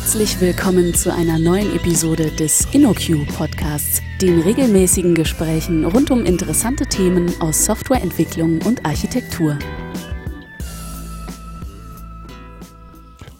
Herzlich 0.00 0.40
willkommen 0.40 0.94
zu 0.94 1.12
einer 1.12 1.40
neuen 1.40 1.74
Episode 1.74 2.30
des 2.30 2.68
InnoQ 2.72 3.26
Podcasts, 3.36 4.00
den 4.22 4.40
regelmäßigen 4.40 5.16
Gesprächen 5.16 5.84
rund 5.84 6.12
um 6.12 6.24
interessante 6.24 6.86
Themen 6.86 7.32
aus 7.40 7.64
Softwareentwicklung 7.64 8.60
und 8.64 8.86
Architektur. 8.86 9.58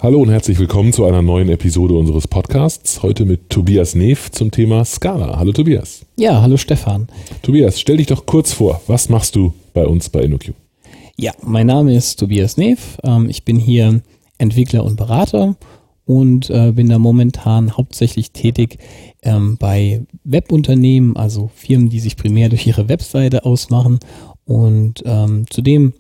Hallo 0.02 0.20
und 0.20 0.30
herzlich 0.30 0.58
willkommen 0.58 0.92
zu 0.92 1.04
einer 1.04 1.22
neuen 1.22 1.48
Episode 1.48 1.94
unseres 1.94 2.26
Podcasts. 2.26 3.04
Heute 3.04 3.24
mit 3.24 3.50
Tobias 3.50 3.94
Neef 3.94 4.32
zum 4.32 4.50
Thema 4.50 4.84
Scala. 4.84 5.38
Hallo 5.38 5.52
Tobias. 5.52 6.04
Ja, 6.16 6.42
hallo 6.42 6.56
Stefan. 6.56 7.06
Tobias, 7.42 7.78
stell 7.78 7.98
dich 7.98 8.08
doch 8.08 8.26
kurz 8.26 8.52
vor. 8.52 8.82
Was 8.88 9.08
machst 9.08 9.36
du 9.36 9.54
bei 9.74 9.86
uns 9.86 10.08
bei 10.08 10.22
InnoQ? 10.22 10.54
Ja, 11.16 11.30
mein 11.40 11.68
Name 11.68 11.94
ist 11.94 12.18
Tobias 12.18 12.56
Neef. 12.56 12.98
Ähm, 13.04 13.30
ich 13.30 13.44
bin 13.44 13.60
hier 13.60 14.02
Entwickler 14.38 14.84
und 14.84 14.96
Berater 14.96 15.56
und 16.08 16.48
äh, 16.48 16.72
bin 16.72 16.88
da 16.88 16.98
momentan 16.98 17.76
hauptsächlich 17.76 18.32
tätig 18.32 18.78
ähm, 19.22 19.58
bei 19.58 20.06
Webunternehmen, 20.24 21.18
also 21.18 21.50
Firmen, 21.54 21.90
die 21.90 22.00
sich 22.00 22.16
primär 22.16 22.48
durch 22.48 22.66
ihre 22.66 22.88
Webseite 22.88 23.44
ausmachen. 23.44 23.98
Und 24.46 25.02
ähm, 25.04 25.44
zudem 25.50 25.92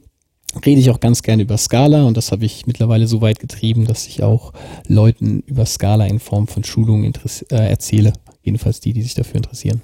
rede 0.64 0.80
ich 0.80 0.88
auch 0.88 1.00
ganz 1.00 1.22
gerne 1.22 1.42
über 1.42 1.58
Scala 1.58 2.06
und 2.06 2.16
das 2.16 2.32
habe 2.32 2.46
ich 2.46 2.66
mittlerweile 2.66 3.06
so 3.06 3.20
weit 3.20 3.38
getrieben, 3.38 3.84
dass 3.84 4.06
ich 4.06 4.22
auch 4.22 4.54
Leuten 4.86 5.40
über 5.40 5.66
Scala 5.66 6.06
in 6.06 6.20
Form 6.20 6.46
von 6.46 6.64
Schulungen 6.64 7.12
äh, 7.50 7.56
erzähle. 7.56 8.14
Jedenfalls 8.42 8.80
die, 8.80 8.94
die 8.94 9.02
sich 9.02 9.12
dafür 9.12 9.36
interessieren. 9.36 9.82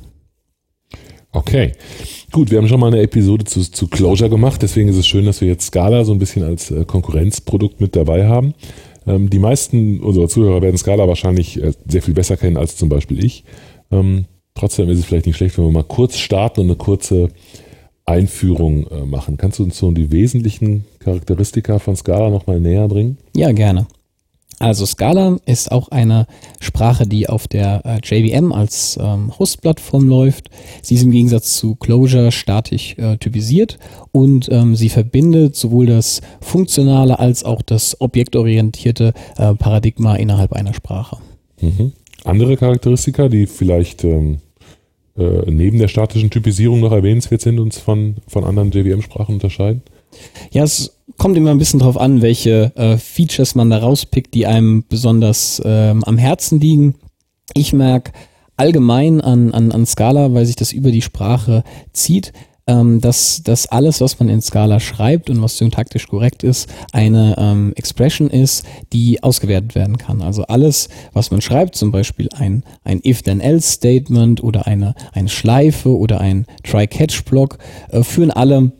Okay, 1.32 1.72
gut, 2.32 2.50
wir 2.50 2.56
haben 2.56 2.68
schon 2.68 2.80
mal 2.80 2.86
eine 2.86 3.02
Episode 3.02 3.44
zu, 3.44 3.60
zu 3.60 3.88
Closure 3.88 4.30
gemacht, 4.30 4.62
deswegen 4.62 4.88
ist 4.88 4.96
es 4.96 5.06
schön, 5.06 5.26
dass 5.26 5.42
wir 5.42 5.48
jetzt 5.48 5.66
Scala 5.66 6.04
so 6.04 6.12
ein 6.12 6.18
bisschen 6.18 6.44
als 6.44 6.70
äh, 6.70 6.86
Konkurrenzprodukt 6.86 7.82
mit 7.82 7.94
dabei 7.94 8.26
haben. 8.26 8.54
Ähm, 9.06 9.30
die 9.30 9.38
meisten 9.38 10.00
unserer 10.00 10.28
Zuhörer 10.28 10.62
werden 10.62 10.76
Scala 10.76 11.08
wahrscheinlich 11.08 11.62
äh, 11.62 11.72
sehr 11.86 12.02
viel 12.02 12.14
besser 12.14 12.36
kennen 12.36 12.56
als 12.56 12.76
zum 12.76 12.88
Beispiel 12.88 13.24
ich. 13.24 13.44
Ähm, 13.90 14.26
trotzdem 14.54 14.88
ist 14.88 14.98
es 14.98 15.04
vielleicht 15.04 15.26
nicht 15.26 15.36
schlecht, 15.36 15.58
wenn 15.58 15.64
wir 15.64 15.72
mal 15.72 15.84
kurz 15.84 16.16
starten 16.16 16.60
und 16.60 16.66
eine 16.66 16.76
kurze 16.76 17.28
Einführung 18.06 18.86
äh, 18.88 19.04
machen. 19.04 19.36
Kannst 19.36 19.58
du 19.58 19.64
uns 19.64 19.78
so 19.78 19.90
die 19.90 20.10
wesentlichen 20.10 20.84
Charakteristika 20.98 21.78
von 21.78 21.96
Scala 21.96 22.30
nochmal 22.30 22.60
näher 22.60 22.86
bringen? 22.88 23.18
Ja, 23.34 23.52
gerne. 23.52 23.86
Also 24.58 24.86
Scala 24.86 25.38
ist 25.46 25.72
auch 25.72 25.88
eine 25.88 26.26
Sprache, 26.60 27.06
die 27.06 27.28
auf 27.28 27.48
der 27.48 27.82
äh, 27.84 27.98
JVM 28.02 28.52
als 28.52 28.98
ähm, 29.00 29.32
Hostplattform 29.38 30.08
läuft. 30.08 30.50
Sie 30.82 30.94
ist 30.94 31.02
im 31.02 31.10
Gegensatz 31.10 31.56
zu 31.56 31.74
Clojure 31.74 32.32
statisch 32.32 32.96
äh, 32.98 33.16
typisiert 33.16 33.78
und 34.12 34.48
ähm, 34.50 34.76
sie 34.76 34.88
verbindet 34.88 35.56
sowohl 35.56 35.86
das 35.86 36.20
funktionale 36.40 37.18
als 37.18 37.44
auch 37.44 37.62
das 37.62 38.00
objektorientierte 38.00 39.12
äh, 39.36 39.54
Paradigma 39.54 40.16
innerhalb 40.16 40.52
einer 40.52 40.74
Sprache. 40.74 41.18
Mhm. 41.60 41.92
Andere 42.24 42.56
Charakteristika, 42.56 43.28
die 43.28 43.46
vielleicht 43.46 44.04
ähm, 44.04 44.38
äh, 45.16 45.50
neben 45.50 45.78
der 45.78 45.88
statischen 45.88 46.30
Typisierung 46.30 46.80
noch 46.80 46.92
erwähnenswert 46.92 47.40
sind, 47.40 47.60
uns 47.60 47.78
von, 47.78 48.16
von 48.26 48.44
anderen 48.44 48.70
JVM-Sprachen 48.70 49.34
unterscheiden? 49.34 49.82
Ja, 50.50 50.64
es 50.64 50.98
kommt 51.18 51.36
immer 51.36 51.50
ein 51.50 51.58
bisschen 51.58 51.80
drauf 51.80 51.98
an, 51.98 52.22
welche 52.22 52.72
äh, 52.76 52.96
Features 52.96 53.54
man 53.54 53.70
da 53.70 53.78
rauspickt, 53.78 54.34
die 54.34 54.46
einem 54.46 54.84
besonders 54.88 55.60
ähm, 55.64 56.02
am 56.04 56.18
Herzen 56.18 56.60
liegen. 56.60 56.94
Ich 57.54 57.72
merke 57.72 58.12
allgemein 58.56 59.20
an, 59.20 59.52
an, 59.52 59.72
an 59.72 59.86
Scala, 59.86 60.32
weil 60.32 60.46
sich 60.46 60.56
das 60.56 60.72
über 60.72 60.90
die 60.90 61.02
Sprache 61.02 61.64
zieht, 61.92 62.32
ähm, 62.66 63.00
dass, 63.00 63.42
dass 63.42 63.66
alles, 63.66 64.00
was 64.00 64.18
man 64.18 64.28
in 64.28 64.40
Scala 64.40 64.80
schreibt 64.80 65.28
und 65.28 65.42
was 65.42 65.58
syntaktisch 65.58 66.06
korrekt 66.08 66.42
ist, 66.42 66.68
eine 66.92 67.34
ähm, 67.38 67.72
Expression 67.76 68.30
ist, 68.30 68.64
die 68.92 69.22
ausgewertet 69.22 69.74
werden 69.74 69.98
kann. 69.98 70.22
Also 70.22 70.44
alles, 70.44 70.88
was 71.12 71.30
man 71.30 71.40
schreibt, 71.40 71.74
zum 71.74 71.92
Beispiel 71.92 72.28
ein, 72.36 72.64
ein 72.82 73.00
If-Then-Else-Statement 73.04 74.42
oder 74.42 74.66
eine, 74.66 74.94
eine 75.12 75.28
Schleife 75.28 75.96
oder 75.96 76.20
ein 76.20 76.46
Try-Catch-Block, 76.62 77.58
äh, 77.90 78.02
führen 78.02 78.30
alle 78.30 78.72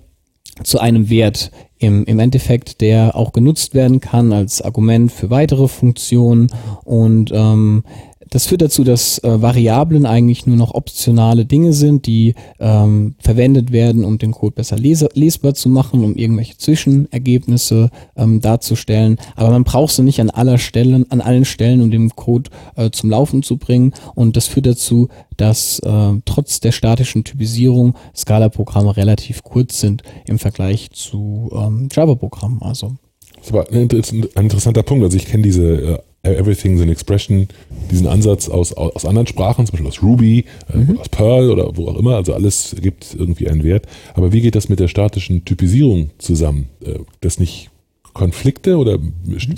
zu 0.62 0.78
einem 0.78 1.10
Wert 1.10 1.50
im, 1.78 2.04
im 2.04 2.18
Endeffekt, 2.18 2.80
der 2.80 3.16
auch 3.16 3.32
genutzt 3.32 3.74
werden 3.74 4.00
kann 4.00 4.32
als 4.32 4.62
Argument 4.62 5.10
für 5.12 5.30
weitere 5.30 5.68
Funktionen. 5.68 6.48
Und 6.84 7.32
ähm, 7.34 7.84
das 8.34 8.46
führt 8.46 8.62
dazu, 8.62 8.82
dass 8.82 9.18
äh, 9.18 9.42
Variablen 9.42 10.06
eigentlich 10.06 10.44
nur 10.44 10.56
noch 10.56 10.74
optionale 10.74 11.44
Dinge 11.46 11.72
sind, 11.72 12.04
die 12.06 12.34
ähm, 12.58 13.14
verwendet 13.20 13.70
werden, 13.70 14.04
um 14.04 14.18
den 14.18 14.32
Code 14.32 14.56
besser 14.56 14.76
leser, 14.76 15.08
lesbar 15.14 15.54
zu 15.54 15.68
machen, 15.68 16.02
um 16.02 16.16
irgendwelche 16.16 16.58
Zwischenergebnisse 16.58 17.90
ähm, 18.16 18.40
darzustellen. 18.40 19.18
Aber 19.36 19.50
man 19.50 19.62
braucht 19.62 19.92
sie 19.92 20.02
nicht 20.02 20.20
an 20.20 20.30
aller 20.30 20.58
Stellen, 20.58 21.08
an 21.12 21.20
allen 21.20 21.44
Stellen, 21.44 21.80
um 21.80 21.92
den 21.92 22.10
Code 22.10 22.50
äh, 22.74 22.90
zum 22.90 23.10
Laufen 23.10 23.44
zu 23.44 23.56
bringen. 23.56 23.94
Und 24.16 24.36
das 24.36 24.48
führt 24.48 24.66
dazu, 24.66 25.06
dass 25.36 25.78
äh, 25.78 26.14
trotz 26.24 26.58
der 26.58 26.72
statischen 26.72 27.22
Typisierung 27.22 27.94
Scala-Programme 28.16 28.96
relativ 28.96 29.44
kurz 29.44 29.78
sind 29.78 30.02
im 30.26 30.40
Vergleich 30.40 30.90
zu 30.90 31.52
ähm, 31.54 31.88
Java-Programmen. 31.92 32.62
Also 32.62 32.96
das 33.38 33.52
war 33.52 33.70
ein 33.70 33.88
interessanter 33.88 34.82
Punkt. 34.82 35.04
Also 35.04 35.16
ich 35.18 35.26
kenne 35.26 35.44
diese 35.44 35.62
äh, 35.62 35.98
Everything's 36.24 36.80
an 36.80 36.88
Expression, 36.88 37.48
diesen 37.90 38.06
Ansatz 38.06 38.48
aus, 38.48 38.72
aus 38.72 39.04
anderen 39.04 39.26
Sprachen, 39.26 39.66
zum 39.66 39.72
Beispiel 39.72 39.88
aus 39.88 40.02
Ruby, 40.02 40.44
äh, 40.72 40.78
mhm. 40.78 40.98
aus 40.98 41.08
Perl 41.08 41.50
oder 41.50 41.76
wo 41.76 41.88
auch 41.88 41.98
immer. 41.98 42.16
Also 42.16 42.34
alles 42.34 42.74
gibt 42.80 43.14
irgendwie 43.18 43.48
einen 43.48 43.62
Wert. 43.62 43.86
Aber 44.14 44.32
wie 44.32 44.40
geht 44.40 44.54
das 44.54 44.68
mit 44.68 44.80
der 44.80 44.88
statischen 44.88 45.44
Typisierung 45.44 46.10
zusammen? 46.18 46.68
Äh, 46.84 47.00
das 47.20 47.38
nicht 47.38 47.70
Konflikte 48.14 48.78
oder 48.78 48.98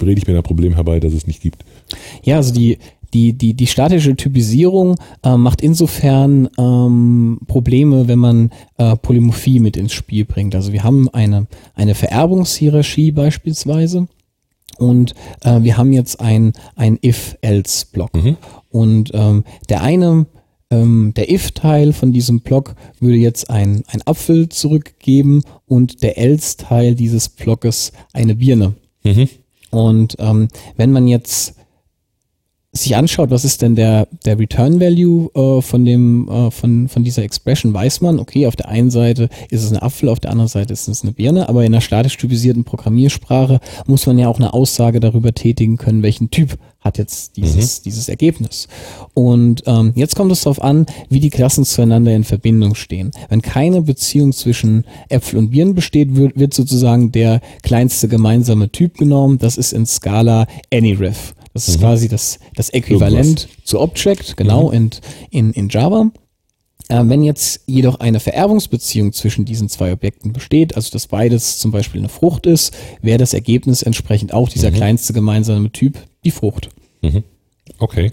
rede 0.03 0.19
ich 0.19 0.27
mir 0.27 0.37
ein 0.37 0.43
Problem 0.43 0.75
herbei, 0.75 0.99
dass 0.99 1.13
es 1.13 1.27
nicht 1.27 1.43
gibt? 1.43 1.65
Ja, 2.25 2.37
also 2.37 2.53
die, 2.53 2.79
die, 3.15 3.33
die, 3.33 3.55
die 3.55 3.67
statische 3.67 4.17
Typisierung 4.17 4.97
äh, 5.23 5.37
macht 5.37 5.61
insofern 5.61 6.49
ähm, 6.59 7.39
Probleme, 7.47 8.09
wenn 8.09 8.19
man 8.19 8.51
äh, 8.79 8.97
Polymorphie 8.97 9.61
mit 9.61 9.77
ins 9.77 9.93
Spiel 9.93 10.25
bringt. 10.25 10.55
Also 10.55 10.73
wir 10.73 10.83
haben 10.83 11.09
eine, 11.11 11.47
eine 11.75 11.95
Vererbungshierarchie 11.95 13.13
beispielsweise 13.13 14.09
und 14.79 15.15
äh, 15.43 15.63
wir 15.63 15.77
haben 15.77 15.93
jetzt 15.93 16.21
ein, 16.21 16.53
ein 16.75 16.99
If-Else-Block. 17.03 18.15
Mhm. 18.15 18.37
Und 18.71 19.11
ähm, 19.15 19.45
der 19.69 19.83
eine, 19.83 20.27
ähm, 20.71 21.13
der 21.17 21.31
If-Teil 21.31 21.93
von 21.93 22.13
diesem 22.13 22.41
Block 22.41 22.75
würde 23.01 23.17
jetzt 23.17 23.51
ein, 23.51 23.85
ein 23.89 24.03
Apfel 24.07 24.49
zurückgeben 24.49 25.43
und 25.67 26.03
der 26.03 26.19
Else-Teil 26.19 26.95
dieses 26.95 27.29
Blockes 27.29 27.93
eine 28.13 28.35
Birne. 28.35 28.75
Mhm. 29.05 29.29
Und 29.71 30.17
ähm, 30.19 30.49
wenn 30.77 30.93
man 30.93 31.09
jetzt 31.09 31.55
sich 32.87 32.97
anschaut, 32.97 33.31
was 33.31 33.45
ist 33.45 33.63
denn 33.63 33.75
der, 33.75 34.09
der 34.25 34.39
Return 34.39 34.81
Value 34.81 35.31
äh, 35.35 35.61
von 35.61 35.85
dem, 35.85 36.29
äh, 36.29 36.51
von, 36.51 36.89
von 36.89 37.05
dieser 37.05 37.23
Expression, 37.23 37.75
weiß 37.75 38.01
man, 38.01 38.19
okay, 38.19 38.47
auf 38.47 38.57
der 38.57 38.69
einen 38.69 38.91
Seite 38.91 39.29
ist 39.51 39.65
es 39.65 39.73
ein 39.73 39.83
Apfel, 39.83 40.09
auf 40.09 40.21
der 40.21 40.31
anderen 40.31 40.49
Seite 40.49 40.73
ist 40.73 40.89
es 40.89 41.03
eine 41.03 41.13
Birne, 41.13 41.49
aber 41.49 41.65
in 41.65 41.75
einer 41.75 41.81
statisch 41.81 42.17
typisierten 42.17 42.65
Programmiersprache 42.65 43.61
muss 43.87 44.07
man 44.07 44.19
ja 44.19 44.29
auch 44.29 44.39
eine 44.39 44.55
Aussage 44.55 45.01
darüber 45.01 45.33
tätigen 45.33 45.77
können, 45.77 46.03
welchen 46.03 46.31
Typ 46.31 46.59
hat 46.81 46.99
jetzt 46.99 47.37
dieses, 47.37 47.81
mhm. 47.81 47.83
dieses 47.85 48.09
Ergebnis. 48.09 48.69
Und 49.13 49.65
ähm, 49.67 49.93
jetzt 49.97 50.15
kommt 50.15 50.31
es 50.31 50.43
darauf 50.43 50.63
an, 50.63 50.87
wie 51.11 51.21
die 51.21 51.31
Klassen 51.31 51.65
zueinander 51.65 52.15
in 52.15 52.25
Verbindung 52.25 52.75
stehen. 52.75 53.11
Wenn 53.29 53.43
keine 53.43 53.83
Beziehung 53.83 54.33
zwischen 54.33 54.85
Äpfel 55.09 55.39
und 55.39 55.51
Birnen 55.51 55.75
besteht, 55.75 56.15
wird, 56.15 56.39
wird 56.39 56.55
sozusagen 56.55 57.11
der 57.11 57.41
kleinste 57.63 58.07
gemeinsame 58.07 58.71
Typ 58.71 58.97
genommen. 58.97 59.39
Das 59.39 59.57
ist 59.57 59.73
in 59.73 59.85
Scala 59.85 60.47
AnyRef. 60.73 61.35
Das 61.57 61.69
ist 61.69 61.79
mhm. 61.79 61.85
quasi 61.85 62.09
das, 62.09 62.39
das 62.55 62.69
Äquivalent 62.69 63.41
Irgendwas. 63.41 63.65
zu 63.65 63.81
Object, 63.81 64.37
genau, 64.37 64.69
mhm. 64.69 64.75
in, 64.75 64.91
in, 65.31 65.53
in 65.55 65.69
Java. 65.71 66.11
Äh, 66.89 67.03
wenn 67.07 67.23
jetzt 67.23 67.63
jedoch 67.65 67.99
eine 67.99 68.21
Vererbungsbeziehung 68.21 69.15
zwischen 69.15 69.47
diesen 69.47 69.71
zwei 69.71 69.91
Objekten 69.91 70.35
besteht, 70.35 70.77
also 70.77 70.91
dass 70.91 71.07
beides 71.07 71.57
zum 71.57 71.71
Beispiel 71.71 72.03
eine 72.03 72.11
Frucht 72.11 72.45
ist, 72.45 72.77
wäre 73.01 73.17
das 73.17 73.33
Ergebnis 73.33 73.83
entsprechend 73.83 74.35
auch 74.35 74.51
dieser 74.51 74.71
mhm. 74.71 74.75
kleinste 74.75 75.15
gemeinsame 75.15 75.73
Typ 75.73 75.99
die 76.27 76.31
Frucht. 76.31 76.69
Mhm. 77.01 77.25
Okay. 77.79 78.13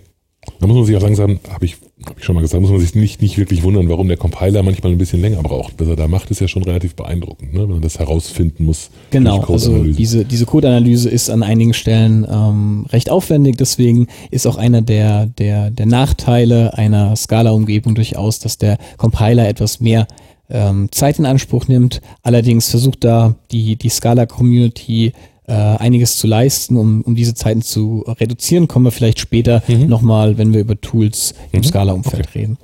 Da 0.60 0.68
muss 0.68 0.76
man 0.76 0.86
sich 0.86 0.96
auch 0.96 1.02
langsam, 1.02 1.40
habe 1.50 1.66
ich, 1.66 1.78
hab 2.06 2.18
ich 2.18 2.24
schon 2.24 2.36
mal 2.36 2.42
gesagt, 2.42 2.62
muss 2.62 2.72
man 2.72 2.80
sich 2.80 2.96
nicht, 2.96 3.22
nicht 3.22 3.38
wirklich 3.38 3.64
wundern, 3.64 3.90
warum 3.90 4.08
der 4.08 4.18
Compiler 4.18 4.64
manchmal 4.64 4.92
ein 4.92 4.98
bisschen 4.98 5.22
länger 5.22 5.42
braucht. 5.42 5.74
Was 5.78 5.88
er 5.88 5.96
da 5.96 6.08
macht, 6.08 6.32
ist 6.32 6.42
ja 6.42 6.48
schon 6.48 6.64
relativ 6.64 6.96
beeindruckend, 6.96 7.54
ne? 7.54 7.62
wenn 7.62 7.70
man 7.70 7.82
das 7.82 8.00
herausfinden 8.00 8.66
muss. 8.66 8.90
Genau, 9.12 9.42
also 9.42 9.84
diese, 9.84 10.26
diese 10.26 10.46
Code-Analyse 10.46 11.10
ist 11.10 11.30
an 11.30 11.44
einigen 11.44 11.74
Stellen 11.74 12.26
ähm, 12.30 12.86
recht 12.90 13.10
aufwendig, 13.10 13.58
deswegen 13.58 14.08
ist 14.32 14.48
auch 14.48 14.58
einer 14.58 14.82
der, 14.82 15.28
der, 15.28 15.72
der 15.72 15.86
Nachteile 15.86 16.78
einer 16.78 17.16
Scala-Umgebung 17.16 17.96
durchaus, 17.96 18.40
dass 18.40 18.58
der 18.58 18.78
Compiler 18.98 19.48
etwas 19.48 19.80
mehr 19.80 20.08
ähm, 20.50 20.90
Zeit 20.92 21.20
in 21.20 21.26
Anspruch 21.26 21.68
nimmt. 21.68 22.02
Allerdings 22.22 22.70
versucht 22.70 23.04
da 23.04 23.36
die, 23.52 23.76
die 23.76 23.90
Scala-Community 23.90 25.14
äh, 25.48 25.54
einiges 25.54 26.18
zu 26.18 26.28
leisten, 26.28 26.78
um, 26.78 27.02
um 27.02 27.16
diese 27.16 27.34
Zeiten 27.34 27.62
zu 27.62 28.04
reduzieren. 28.08 28.68
Kommen 28.68 28.86
wir 28.86 28.92
vielleicht 28.92 29.20
später 29.20 29.64
mhm. 29.68 29.88
nochmal, 29.88 30.38
wenn 30.38 30.54
wir 30.54 30.62
über 30.62 30.80
Tools 30.80 31.34
im 31.52 31.60
mhm. 31.60 31.64
Scala-Umfeld 31.64 32.28
okay. 32.28 32.40
reden. 32.40 32.58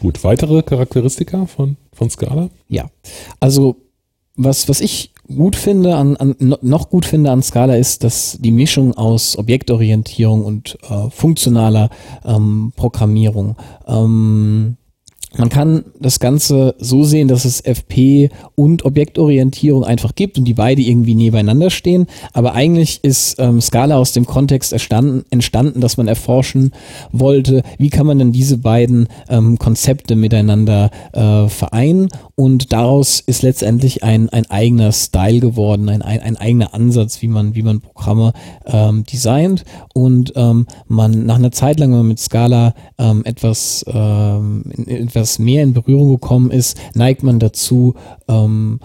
Gut, 0.00 0.24
weitere 0.24 0.62
Charakteristika 0.62 1.46
von, 1.46 1.76
von 1.92 2.10
Scala? 2.10 2.50
Ja, 2.68 2.90
also 3.38 3.76
was, 4.34 4.68
was 4.68 4.80
ich 4.80 5.12
gut 5.34 5.56
finde 5.56 5.94
an, 5.96 6.16
an 6.16 6.34
noch 6.60 6.90
gut 6.90 7.04
finde 7.04 7.30
an 7.30 7.42
Scala 7.42 7.76
ist, 7.76 8.02
dass 8.04 8.38
die 8.40 8.50
Mischung 8.50 8.94
aus 8.94 9.38
Objektorientierung 9.38 10.44
und 10.44 10.78
äh, 10.88 11.10
funktionaler 11.10 11.90
ähm, 12.24 12.72
Programmierung 12.76 13.56
ähm, 13.86 14.76
man 15.38 15.48
kann 15.48 15.84
das 15.98 16.20
Ganze 16.20 16.74
so 16.78 17.04
sehen, 17.04 17.28
dass 17.28 17.44
es 17.44 17.60
FP 17.60 18.30
und 18.54 18.84
Objektorientierung 18.84 19.84
einfach 19.84 20.14
gibt 20.14 20.38
und 20.38 20.44
die 20.44 20.54
beide 20.54 20.82
irgendwie 20.82 21.14
nebeneinander 21.14 21.70
stehen. 21.70 22.06
Aber 22.32 22.54
eigentlich 22.54 23.02
ist 23.02 23.36
ähm, 23.38 23.60
Scala 23.60 23.96
aus 23.96 24.12
dem 24.12 24.26
Kontext 24.26 24.72
entstanden, 24.72 25.80
dass 25.80 25.96
man 25.96 26.08
erforschen 26.08 26.72
wollte, 27.12 27.62
wie 27.78 27.90
kann 27.90 28.06
man 28.06 28.18
denn 28.18 28.32
diese 28.32 28.58
beiden 28.58 29.08
ähm, 29.28 29.58
Konzepte 29.58 30.16
miteinander 30.16 30.90
äh, 31.12 31.48
vereinen. 31.48 32.08
Und 32.34 32.72
daraus 32.72 33.20
ist 33.20 33.42
letztendlich 33.42 34.04
ein, 34.04 34.28
ein 34.30 34.50
eigener 34.50 34.92
Style 34.92 35.40
geworden, 35.40 35.88
ein, 35.88 36.02
ein, 36.02 36.20
ein 36.20 36.36
eigener 36.36 36.74
Ansatz, 36.74 37.22
wie 37.22 37.28
man, 37.28 37.54
wie 37.54 37.62
man 37.62 37.80
Programme 37.80 38.32
ähm, 38.66 39.04
designt. 39.04 39.64
Und 39.94 40.32
ähm, 40.36 40.66
man 40.88 41.24
nach 41.24 41.36
einer 41.36 41.52
Zeit 41.52 41.78
lang, 41.78 41.90
wenn 41.90 41.98
man 41.98 42.08
mit 42.08 42.18
Scala 42.18 42.74
ähm, 42.98 43.22
etwas, 43.24 43.84
ähm, 43.88 44.64
etwas 44.86 45.21
etwas 45.22 45.38
mehr 45.38 45.62
in 45.62 45.72
Berührung 45.72 46.08
gekommen 46.08 46.50
ist, 46.50 46.76
neigt 46.94 47.22
man 47.22 47.38
dazu, 47.38 47.94
ähm, 48.26 48.80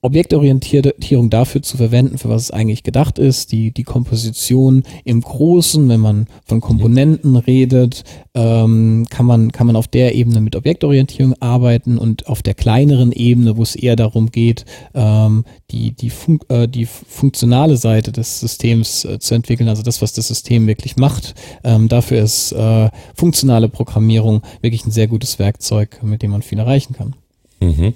Objektorientierung 0.00 1.28
dafür 1.28 1.62
zu 1.62 1.76
verwenden, 1.76 2.18
für 2.18 2.28
was 2.28 2.42
es 2.42 2.50
eigentlich 2.52 2.84
gedacht 2.84 3.18
ist, 3.18 3.50
die, 3.50 3.72
die 3.72 3.82
Komposition 3.82 4.84
im 5.04 5.20
Großen, 5.20 5.88
wenn 5.88 5.98
man 5.98 6.26
von 6.44 6.60
Komponenten 6.60 7.34
redet, 7.36 8.04
ähm, 8.34 9.06
kann, 9.10 9.26
man, 9.26 9.50
kann 9.50 9.66
man 9.66 9.74
auf 9.74 9.88
der 9.88 10.14
Ebene 10.14 10.40
mit 10.40 10.54
Objektorientierung 10.54 11.34
arbeiten 11.40 11.98
und 11.98 12.28
auf 12.28 12.42
der 12.42 12.54
kleineren 12.54 13.10
Ebene, 13.10 13.56
wo 13.56 13.62
es 13.62 13.74
eher 13.74 13.96
darum 13.96 14.30
geht, 14.30 14.64
ähm, 14.94 15.44
die, 15.72 15.90
die, 15.90 16.10
fun 16.10 16.38
äh, 16.48 16.68
die 16.68 16.86
funktionale 16.86 17.76
Seite 17.76 18.12
des 18.12 18.38
Systems 18.38 19.04
äh, 19.04 19.18
zu 19.18 19.34
entwickeln, 19.34 19.68
also 19.68 19.82
das, 19.82 20.00
was 20.00 20.12
das 20.12 20.28
System 20.28 20.68
wirklich 20.68 20.96
macht. 20.96 21.34
Ähm, 21.64 21.88
dafür 21.88 22.22
ist 22.22 22.52
äh, 22.52 22.90
funktionale 23.16 23.68
Programmierung 23.68 24.42
wirklich 24.60 24.86
ein 24.86 24.92
sehr 24.92 25.08
gutes 25.08 25.40
Werkzeug, 25.40 26.00
mit 26.04 26.22
dem 26.22 26.30
man 26.30 26.42
viel 26.42 26.60
erreichen 26.60 26.94
kann. 26.94 27.16
Mhm. 27.60 27.94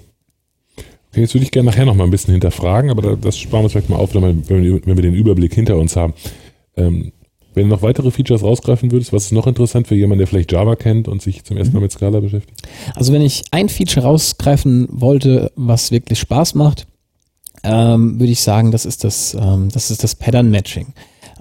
Okay, 1.13 1.21
jetzt 1.21 1.35
würde 1.35 1.43
ich 1.45 1.51
gerne 1.51 1.69
nachher 1.69 1.85
noch 1.85 1.93
mal 1.93 2.05
ein 2.05 2.09
bisschen 2.09 2.31
hinterfragen, 2.31 2.89
aber 2.89 3.15
das 3.15 3.37
sparen 3.37 3.61
wir 3.61 3.65
uns 3.65 3.73
vielleicht 3.73 3.87
mal 3.87 3.97
auf, 3.97 4.15
wenn 4.15 4.23
wir, 4.47 4.81
wenn 4.83 4.97
wir 4.97 5.03
den 5.03 5.13
Überblick 5.13 5.53
hinter 5.53 5.77
uns 5.77 5.95
haben. 5.95 6.15
Ähm, 6.75 7.11
wenn 7.53 7.69
du 7.69 7.75
noch 7.75 7.83
weitere 7.83 8.09
Features 8.09 8.41
rausgreifen 8.41 8.91
würdest, 8.91 9.13
was 9.13 9.25
ist 9.25 9.31
noch 9.31 9.45
interessant 9.45 9.87
für 9.87 9.93
jemanden, 9.93 10.17
der 10.17 10.27
vielleicht 10.27 10.51
Java 10.51 10.75
kennt 10.75 11.07
und 11.07 11.21
sich 11.21 11.43
zum 11.43 11.55
ersten 11.57 11.75
Mal 11.75 11.81
mit 11.81 11.91
Scala 11.91 12.19
beschäftigt? 12.19 12.63
Also 12.95 13.13
wenn 13.13 13.21
ich 13.21 13.43
ein 13.51 13.69
Feature 13.69 14.07
rausgreifen 14.07 14.87
wollte, 14.89 15.51
was 15.55 15.91
wirklich 15.91 16.17
Spaß 16.17 16.55
macht, 16.55 16.87
ähm, 17.63 18.19
würde 18.19 18.31
ich 18.31 18.41
sagen, 18.41 18.71
das 18.71 18.83
ist 18.87 19.03
das, 19.03 19.37
ähm, 19.39 19.69
das 19.71 19.91
ist 19.91 20.03
das 20.03 20.15
Pattern 20.15 20.49
Matching. 20.49 20.93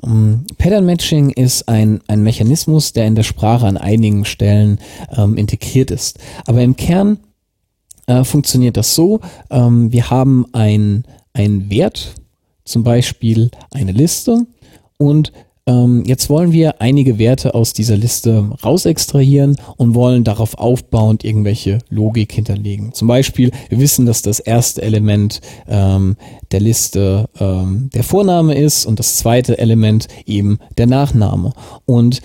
Ähm, 0.05 0.45
Pattern 0.59 0.85
Matching 0.85 1.31
ist 1.31 1.67
ein, 1.67 2.03
ein 2.09 2.23
Mechanismus, 2.23 2.93
der 2.93 3.07
in 3.07 3.15
der 3.15 3.23
Sprache 3.23 3.67
an 3.67 3.79
einigen 3.79 4.27
Stellen 4.27 4.81
ähm, 5.17 5.39
integriert 5.39 5.91
ist. 5.91 6.19
Aber 6.45 6.61
im 6.61 6.77
Kern 6.77 7.21
äh, 8.07 8.25
funktioniert 8.25 8.77
das 8.77 8.95
so, 8.95 9.21
ähm, 9.51 9.93
wir 9.93 10.11
haben 10.11 10.47
ein, 10.53 11.05
ein 11.33 11.71
Wert, 11.71 12.15
zum 12.65 12.85
Beispiel 12.85 13.51
eine 13.73 13.93
Liste 13.93 14.47
und 14.99 15.33
ähm, 15.65 16.03
jetzt 16.05 16.29
wollen 16.29 16.51
wir 16.51 16.81
einige 16.81 17.19
Werte 17.19 17.55
aus 17.55 17.73
dieser 17.73 17.97
Liste 17.97 18.51
rausextrahieren 18.65 19.57
und 19.77 19.95
wollen 19.95 20.25
darauf 20.25 20.59
aufbauend 20.59 21.25
irgendwelche 21.25 21.79
Logik 21.89 22.33
hinterlegen. 22.33 22.93
Zum 22.95 23.07
Beispiel, 23.07 23.53
wir 23.69 23.79
wissen, 23.79 24.05
dass 24.05 24.23
das 24.23 24.41
erste 24.41 24.83
Element 24.83 25.41
ähm, 25.69 26.17
der 26.51 26.61
Liste 26.61 27.29
ähm, 27.39 27.91
der 27.95 28.03
Vorname 28.03 28.55
ist 28.57 28.87
und 28.87 28.99
das 28.99 29.19
zweite 29.19 29.57
Element 29.59 30.09
eben 30.27 30.59
der 30.79 30.89
Nachname. 30.89 31.53
Und 31.87 32.23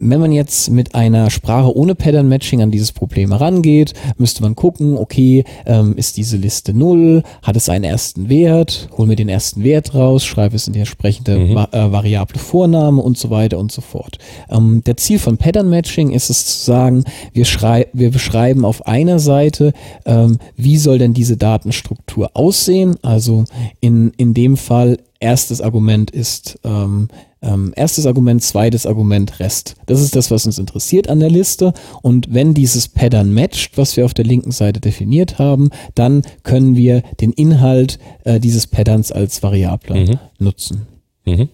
wenn 0.00 0.20
man 0.20 0.32
jetzt 0.32 0.70
mit 0.70 0.94
einer 0.94 1.28
Sprache 1.30 1.76
ohne 1.76 1.94
Pattern 1.94 2.28
Matching 2.28 2.62
an 2.62 2.70
dieses 2.70 2.90
Problem 2.90 3.30
herangeht, 3.30 3.92
müsste 4.16 4.42
man 4.42 4.56
gucken, 4.56 4.96
okay, 4.96 5.44
ähm, 5.66 5.94
ist 5.96 6.16
diese 6.16 6.38
Liste 6.38 6.72
null, 6.72 7.22
hat 7.42 7.54
es 7.54 7.68
einen 7.68 7.84
ersten 7.84 8.30
Wert, 8.30 8.88
hol 8.96 9.06
mir 9.06 9.16
den 9.16 9.28
ersten 9.28 9.62
Wert 9.62 9.94
raus, 9.94 10.24
schreibe 10.24 10.56
es 10.56 10.66
in 10.66 10.72
die 10.72 10.78
entsprechende 10.78 11.38
mhm. 11.38 11.56
äh, 11.56 11.92
Variable 11.92 12.40
Vorname 12.40 13.02
und 13.02 13.18
so 13.18 13.28
weiter 13.28 13.58
und 13.58 13.70
so 13.70 13.82
fort. 13.82 14.16
Ähm, 14.48 14.82
der 14.86 14.96
Ziel 14.96 15.18
von 15.18 15.36
Pattern 15.36 15.68
Matching 15.68 16.10
ist 16.10 16.30
es 16.30 16.46
zu 16.46 16.64
sagen, 16.64 17.04
wir, 17.34 17.44
schrei 17.44 17.86
wir 17.92 18.10
beschreiben 18.10 18.64
auf 18.64 18.86
einer 18.86 19.18
Seite, 19.18 19.74
ähm, 20.06 20.38
wie 20.56 20.78
soll 20.78 20.98
denn 20.98 21.12
diese 21.12 21.36
Datenstruktur 21.36 22.30
aussehen, 22.32 22.96
also 23.02 23.44
in, 23.80 24.12
in 24.16 24.32
dem 24.32 24.56
Fall 24.56 24.96
erstes 25.20 25.60
Argument 25.60 26.10
ist 26.10 26.58
ähm, 26.64 27.08
ähm, 27.42 27.72
erstes 27.74 28.06
Argument, 28.06 28.42
zweites 28.42 28.86
Argument, 28.86 29.40
Rest. 29.40 29.76
Das 29.86 30.00
ist 30.00 30.14
das, 30.14 30.30
was 30.30 30.46
uns 30.46 30.58
interessiert 30.58 31.08
an 31.08 31.20
der 31.20 31.30
Liste. 31.30 31.72
Und 32.02 32.32
wenn 32.34 32.54
dieses 32.54 32.88
Pattern 32.88 33.32
matcht, 33.32 33.78
was 33.78 33.96
wir 33.96 34.04
auf 34.04 34.14
der 34.14 34.24
linken 34.24 34.50
Seite 34.50 34.80
definiert 34.80 35.38
haben, 35.38 35.70
dann 35.94 36.22
können 36.42 36.76
wir 36.76 37.02
den 37.20 37.32
Inhalt 37.32 37.98
äh, 38.24 38.40
dieses 38.40 38.66
Patterns 38.66 39.12
als 39.12 39.42
Variable 39.42 40.06
mhm. 40.06 40.18
nutzen. 40.38 40.86
Mhm. 41.24 41.48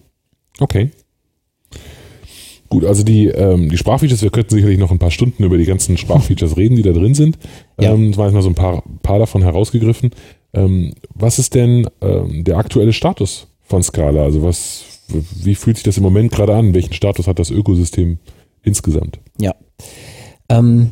Okay. 0.59 0.91
Gut, 2.69 2.83
also 2.83 3.03
die, 3.03 3.27
ähm, 3.27 3.69
die 3.69 3.77
Sprachfeatures, 3.77 4.23
wir 4.23 4.29
könnten 4.29 4.55
sicherlich 4.55 4.77
noch 4.77 4.91
ein 4.91 4.99
paar 4.99 5.11
Stunden 5.11 5.43
über 5.43 5.57
die 5.57 5.63
ganzen 5.63 5.95
Sprachfeatures 5.97 6.57
reden, 6.57 6.75
die 6.75 6.83
da 6.83 6.91
drin 6.91 7.13
sind. 7.13 7.37
Ja. 7.79 7.93
Ähm, 7.93 8.11
das 8.11 8.25
jetzt 8.25 8.33
mal 8.33 8.41
so 8.41 8.49
ein 8.49 8.55
paar, 8.55 8.81
paar 9.03 9.19
davon 9.19 9.43
herausgegriffen. 9.43 10.09
Ähm, 10.51 10.93
was 11.13 11.37
ist 11.37 11.53
denn 11.53 11.87
ähm, 12.01 12.43
der 12.43 12.57
aktuelle 12.57 12.91
Status 12.91 13.46
von 13.67 13.83
Scala? 13.83 14.23
Also 14.23 14.43
was, 14.43 14.83
wie 15.07 15.55
fühlt 15.55 15.77
sich 15.77 15.83
das 15.83 15.97
im 15.97 16.03
Moment 16.03 16.31
gerade 16.31 16.55
an? 16.55 16.73
Welchen 16.73 16.93
Status 16.93 17.27
hat 17.27 17.39
das 17.39 17.51
Ökosystem 17.51 18.17
insgesamt? 18.63 19.19
Ja. 19.39 19.55
Ähm, 20.49 20.89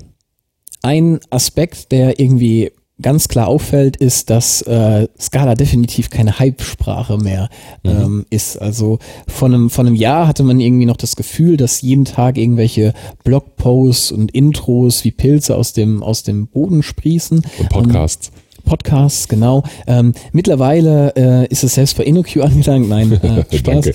ein 0.82 1.20
Aspekt, 1.32 1.92
der 1.92 2.20
irgendwie 2.20 2.72
ganz 3.02 3.28
klar 3.28 3.48
auffällt, 3.48 3.98
ist, 3.98 4.30
dass 4.30 4.62
äh, 4.62 5.08
Scala 5.20 5.56
definitiv 5.56 6.10
keine 6.10 6.40
Hype-Sprache 6.40 7.18
mehr 7.18 7.50
mhm. 7.84 7.90
ähm, 7.90 8.26
ist. 8.30 8.62
Also 8.62 9.00
von 9.28 9.54
einem, 9.54 9.70
von 9.70 9.88
einem 9.88 9.96
Jahr 9.96 10.28
hatte 10.28 10.44
man 10.44 10.60
irgendwie 10.60 10.86
noch 10.86 10.98
das 10.98 11.16
Gefühl, 11.16 11.58
dass 11.58 11.82
jeden 11.82 12.06
Tag 12.06 12.38
irgendwelche 12.38 12.94
Blogposts 13.24 14.12
und 14.12 14.32
Intros 14.32 15.04
wie 15.04 15.12
Pilze 15.12 15.56
aus 15.58 15.74
dem, 15.74 16.04
aus 16.04 16.24
dem 16.24 16.48
Boden 16.48 16.84
sprießen. 16.84 17.42
Und 17.60 17.70
Podcasts. 17.70 18.30
Und 18.30 18.45
Podcasts, 18.66 19.28
genau. 19.28 19.64
Ähm, 19.88 20.14
mittlerweile 20.32 21.14
äh, 21.16 21.48
ist 21.48 21.64
es 21.64 21.76
selbst 21.76 21.98
bei 21.98 22.04
InnoQ 22.04 22.38
angelangt. 22.42 22.90
Nein, 22.90 23.12
äh, 23.12 23.58
Spaß. 23.58 23.92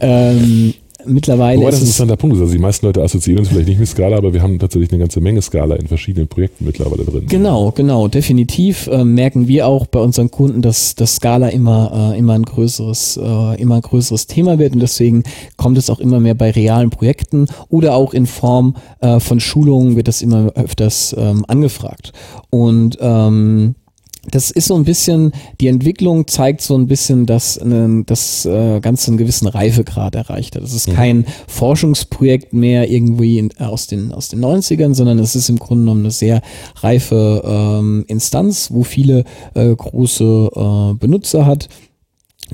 ähm, 0.00 0.74
mittlerweile 1.06 1.60
Wobei 1.60 1.70
das 1.70 1.80
ein 1.80 1.82
interessanter 1.82 2.16
Punkt 2.16 2.36
ist. 2.36 2.42
Also 2.42 2.52
die 2.52 2.58
meisten 2.58 2.86
Leute 2.86 3.02
assoziieren 3.02 3.40
uns 3.40 3.48
vielleicht 3.48 3.68
nicht 3.68 3.78
mit 3.78 3.88
Scala, 3.88 4.16
aber 4.16 4.32
wir 4.32 4.42
haben 4.42 4.58
tatsächlich 4.58 4.90
eine 4.90 5.00
ganze 5.00 5.20
Menge 5.20 5.42
Scala 5.42 5.76
in 5.76 5.86
verschiedenen 5.86 6.28
Projekten 6.28 6.64
mittlerweile 6.64 7.04
drin. 7.04 7.26
Genau, 7.28 7.72
genau. 7.72 8.08
Definitiv 8.08 8.86
äh, 8.86 9.04
merken 9.04 9.48
wir 9.48 9.66
auch 9.66 9.86
bei 9.86 10.00
unseren 10.00 10.30
Kunden, 10.30 10.62
dass 10.62 10.94
das 10.94 11.16
Scala 11.16 11.48
immer, 11.48 12.12
äh, 12.14 12.18
immer 12.18 12.34
ein 12.34 12.44
größeres, 12.44 13.18
äh, 13.22 13.60
immer 13.60 13.76
ein 13.76 13.82
größeres 13.82 14.26
Thema 14.26 14.58
wird 14.58 14.74
und 14.74 14.80
deswegen 14.80 15.24
kommt 15.56 15.78
es 15.78 15.90
auch 15.90 16.00
immer 16.00 16.20
mehr 16.20 16.34
bei 16.34 16.50
realen 16.50 16.90
Projekten 16.90 17.46
oder 17.68 17.94
auch 17.94 18.14
in 18.14 18.26
Form 18.26 18.76
äh, 19.00 19.20
von 19.20 19.40
Schulungen 19.40 19.96
wird 19.96 20.08
das 20.08 20.22
immer 20.22 20.52
öfters 20.54 21.14
ähm, 21.18 21.44
angefragt. 21.48 22.12
Und 22.50 22.98
ähm, 23.00 23.74
das 24.30 24.52
ist 24.52 24.68
so 24.68 24.76
ein 24.76 24.84
bisschen, 24.84 25.32
die 25.60 25.66
Entwicklung 25.66 26.28
zeigt 26.28 26.60
so 26.60 26.76
ein 26.76 26.86
bisschen, 26.86 27.26
dass 27.26 27.58
eine, 27.58 28.04
das 28.06 28.46
äh, 28.46 28.78
Ganze 28.80 29.08
einen 29.08 29.16
gewissen 29.16 29.48
Reifegrad 29.48 30.14
erreicht 30.14 30.54
hat. 30.54 30.62
Das 30.62 30.72
ist 30.72 30.88
mhm. 30.88 30.94
kein 30.94 31.26
Forschungsprojekt 31.48 32.52
mehr 32.52 32.88
irgendwie 32.88 33.38
in, 33.38 33.50
aus, 33.58 33.88
den, 33.88 34.12
aus 34.12 34.28
den 34.28 34.40
90ern, 34.40 34.94
sondern 34.94 35.18
es 35.18 35.34
ist 35.34 35.48
im 35.48 35.58
Grunde 35.58 35.84
genommen 35.84 36.02
eine 36.02 36.12
sehr 36.12 36.40
reife 36.76 37.42
ähm, 37.44 38.04
Instanz, 38.06 38.70
wo 38.70 38.84
viele 38.84 39.24
äh, 39.54 39.74
große 39.74 40.50
äh, 40.54 40.94
Benutzer 40.94 41.44
hat. 41.44 41.68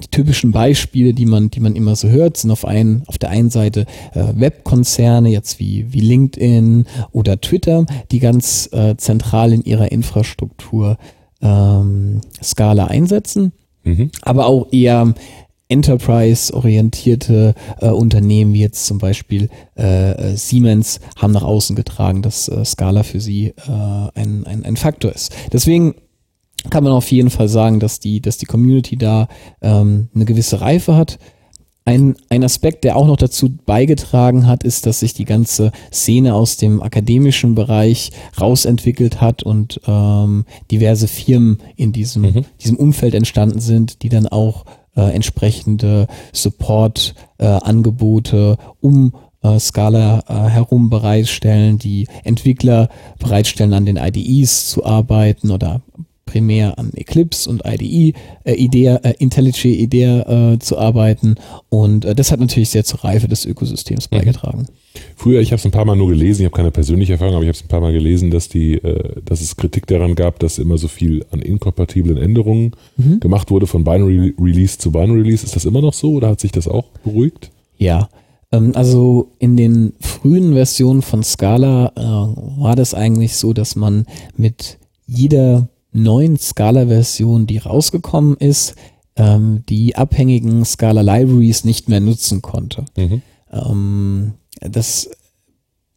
Die 0.02 0.08
typischen 0.08 0.52
Beispiele, 0.52 1.12
die 1.12 1.26
man, 1.26 1.50
die 1.50 1.60
man 1.60 1.74
immer 1.74 1.96
so 1.96 2.08
hört, 2.08 2.36
sind 2.36 2.50
auf, 2.50 2.64
ein, 2.64 3.02
auf 3.06 3.18
der 3.18 3.30
einen 3.30 3.50
Seite 3.50 3.84
äh, 4.14 4.24
Webkonzerne, 4.34 5.28
jetzt 5.28 5.58
wie, 5.58 5.92
wie 5.92 6.00
LinkedIn 6.00 6.86
oder 7.12 7.40
Twitter, 7.40 7.84
die 8.10 8.20
ganz 8.20 8.70
äh, 8.72 8.96
zentral 8.96 9.52
in 9.52 9.62
ihrer 9.62 9.90
Infrastruktur 9.90 10.96
ähm, 11.42 12.20
Skala 12.42 12.86
einsetzen, 12.86 13.52
mhm. 13.84 14.10
aber 14.22 14.46
auch 14.46 14.72
eher 14.72 15.14
Enterprise-orientierte 15.68 17.54
äh, 17.80 17.88
Unternehmen 17.90 18.54
wie 18.54 18.60
jetzt 18.60 18.86
zum 18.86 18.98
Beispiel 18.98 19.50
äh, 19.76 20.12
äh, 20.12 20.36
Siemens 20.36 21.00
haben 21.16 21.32
nach 21.32 21.42
außen 21.42 21.76
getragen, 21.76 22.22
dass 22.22 22.48
äh, 22.48 22.64
Scala 22.64 23.02
für 23.02 23.20
sie 23.20 23.48
äh, 23.48 24.10
ein, 24.14 24.46
ein, 24.46 24.64
ein 24.64 24.76
Faktor 24.76 25.12
ist. 25.12 25.34
Deswegen 25.52 25.94
kann 26.70 26.84
man 26.84 26.92
auf 26.92 27.10
jeden 27.12 27.30
Fall 27.30 27.48
sagen, 27.48 27.80
dass 27.80 28.00
die, 28.00 28.20
dass 28.20 28.38
die 28.38 28.46
Community 28.46 28.96
da 28.96 29.28
ähm, 29.60 30.08
eine 30.14 30.24
gewisse 30.24 30.60
Reife 30.60 30.96
hat. 30.96 31.18
Ein, 31.88 32.16
ein 32.28 32.44
Aspekt, 32.44 32.84
der 32.84 32.96
auch 32.96 33.06
noch 33.06 33.16
dazu 33.16 33.48
beigetragen 33.64 34.46
hat, 34.46 34.62
ist, 34.62 34.84
dass 34.84 35.00
sich 35.00 35.14
die 35.14 35.24
ganze 35.24 35.72
Szene 35.90 36.34
aus 36.34 36.58
dem 36.58 36.82
akademischen 36.82 37.54
Bereich 37.54 38.10
rausentwickelt 38.38 39.22
hat 39.22 39.42
und 39.42 39.80
ähm, 39.86 40.44
diverse 40.70 41.08
Firmen 41.08 41.56
in 41.76 41.92
diesem, 41.92 42.22
mhm. 42.22 42.44
diesem 42.60 42.76
Umfeld 42.76 43.14
entstanden 43.14 43.60
sind, 43.60 44.02
die 44.02 44.10
dann 44.10 44.26
auch 44.26 44.66
äh, 44.96 45.14
entsprechende 45.14 46.08
Support-Angebote 46.34 48.58
äh, 48.60 48.64
um 48.82 49.14
äh, 49.42 49.58
Scala 49.58 50.22
äh, 50.28 50.34
herum 50.50 50.90
bereitstellen, 50.90 51.78
die 51.78 52.06
Entwickler 52.22 52.90
bereitstellen, 53.18 53.72
an 53.72 53.86
den 53.86 53.96
IDEs 53.96 54.68
zu 54.68 54.84
arbeiten 54.84 55.50
oder 55.50 55.80
primär 56.28 56.78
an 56.78 56.92
Eclipse 56.94 57.48
und 57.48 57.62
IDE, 57.64 58.12
äh, 58.44 58.54
IDEA, 58.54 58.96
äh, 58.96 59.14
IntelliJ 59.18 59.82
IDEA 59.82 60.52
äh, 60.52 60.58
zu 60.58 60.78
arbeiten. 60.78 61.36
Und 61.70 62.04
äh, 62.04 62.14
das 62.14 62.30
hat 62.30 62.38
natürlich 62.38 62.68
sehr 62.68 62.84
zur 62.84 63.02
Reife 63.02 63.28
des 63.28 63.46
Ökosystems 63.46 64.10
mhm. 64.10 64.16
beigetragen. 64.16 64.66
Früher, 65.16 65.40
ich 65.40 65.52
habe 65.52 65.58
es 65.58 65.64
ein 65.64 65.70
paar 65.70 65.84
Mal 65.84 65.96
nur 65.96 66.08
gelesen, 66.08 66.42
ich 66.42 66.46
habe 66.46 66.56
keine 66.56 66.70
persönliche 66.70 67.14
Erfahrung, 67.14 67.34
aber 67.34 67.44
ich 67.44 67.48
habe 67.48 67.56
es 67.56 67.64
ein 67.64 67.68
paar 67.68 67.80
Mal 67.80 67.92
gelesen, 67.92 68.30
dass 68.30 68.48
die, 68.48 68.74
äh, 68.74 69.20
dass 69.24 69.40
es 69.40 69.56
Kritik 69.56 69.86
daran 69.86 70.14
gab, 70.14 70.38
dass 70.38 70.58
immer 70.58 70.76
so 70.76 70.88
viel 70.88 71.24
an 71.30 71.40
inkompatiblen 71.40 72.18
Änderungen 72.18 72.72
mhm. 72.96 73.20
gemacht 73.20 73.50
wurde 73.50 73.66
von 73.66 73.84
Binary 73.84 74.34
Release 74.38 74.78
zu 74.78 74.92
Binary 74.92 75.22
Release. 75.22 75.44
Ist 75.44 75.56
das 75.56 75.64
immer 75.64 75.80
noch 75.80 75.94
so 75.94 76.12
oder 76.12 76.28
hat 76.28 76.40
sich 76.40 76.52
das 76.52 76.68
auch 76.68 76.84
beruhigt? 77.04 77.50
Ja, 77.78 78.08
ähm, 78.52 78.72
also 78.74 79.30
in 79.38 79.56
den 79.56 79.94
frühen 80.00 80.52
Versionen 80.52 81.02
von 81.02 81.22
Scala 81.22 81.92
äh, 81.96 82.60
war 82.60 82.76
das 82.76 82.92
eigentlich 82.92 83.36
so, 83.36 83.52
dass 83.52 83.76
man 83.76 84.04
mit 84.36 84.78
jeder 85.06 85.68
neuen 85.92 86.36
Scala-Version, 86.38 87.46
die 87.46 87.58
rausgekommen 87.58 88.36
ist, 88.36 88.74
ähm, 89.16 89.64
die 89.68 89.96
abhängigen 89.96 90.64
Scala-Libraries 90.64 91.64
nicht 91.64 91.88
mehr 91.88 92.00
nutzen 92.00 92.42
konnte. 92.42 92.84
Mhm. 92.96 93.22
Ähm, 93.52 94.32
das 94.60 95.10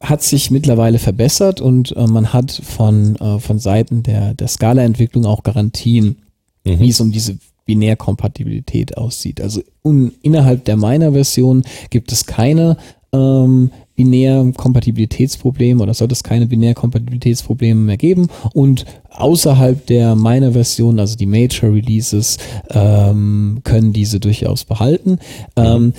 hat 0.00 0.22
sich 0.22 0.50
mittlerweile 0.50 0.98
verbessert 0.98 1.60
und 1.60 1.96
äh, 1.96 2.06
man 2.06 2.32
hat 2.32 2.50
von, 2.50 3.16
äh, 3.16 3.38
von 3.38 3.58
Seiten 3.58 4.02
der, 4.02 4.34
der 4.34 4.48
Scala-Entwicklung 4.48 5.24
auch 5.26 5.44
Garantien, 5.44 6.16
mhm. 6.64 6.80
wie 6.80 6.88
es 6.88 7.00
um 7.00 7.12
diese 7.12 7.38
Binärkompatibilität 7.64 8.96
aussieht. 8.96 9.40
Also 9.40 9.62
un, 9.84 10.12
innerhalb 10.22 10.64
der 10.64 10.76
Miner-Version 10.76 11.62
gibt 11.90 12.10
es 12.10 12.26
keine 12.26 12.76
ähm, 13.12 13.70
Binärkompatibilitätsprobleme 13.94 15.82
oder 15.82 15.94
sollte 15.94 16.14
es 16.14 16.22
keine 16.22 16.46
Binärkompatibilitätsprobleme 16.46 17.80
mehr 17.80 17.96
geben 17.96 18.28
und 18.54 18.86
außerhalb 19.10 19.86
der 19.86 20.16
Miner-Version, 20.16 20.98
also 20.98 21.16
die 21.16 21.26
Major-Releases, 21.26 22.38
ähm, 22.70 23.60
können 23.64 23.92
diese 23.92 24.18
durchaus 24.18 24.64
behalten. 24.64 25.18
Ähm, 25.56 25.92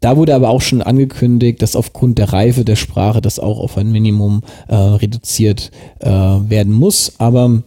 da 0.00 0.16
wurde 0.16 0.34
aber 0.34 0.50
auch 0.50 0.60
schon 0.60 0.82
angekündigt, 0.82 1.62
dass 1.62 1.74
aufgrund 1.74 2.18
der 2.18 2.32
Reife 2.32 2.64
der 2.64 2.76
Sprache 2.76 3.20
das 3.20 3.38
auch 3.38 3.58
auf 3.58 3.76
ein 3.76 3.90
Minimum 3.90 4.42
äh, 4.68 4.74
reduziert 4.74 5.70
äh, 5.98 6.08
werden 6.08 6.72
muss. 6.72 7.14
Aber 7.18 7.62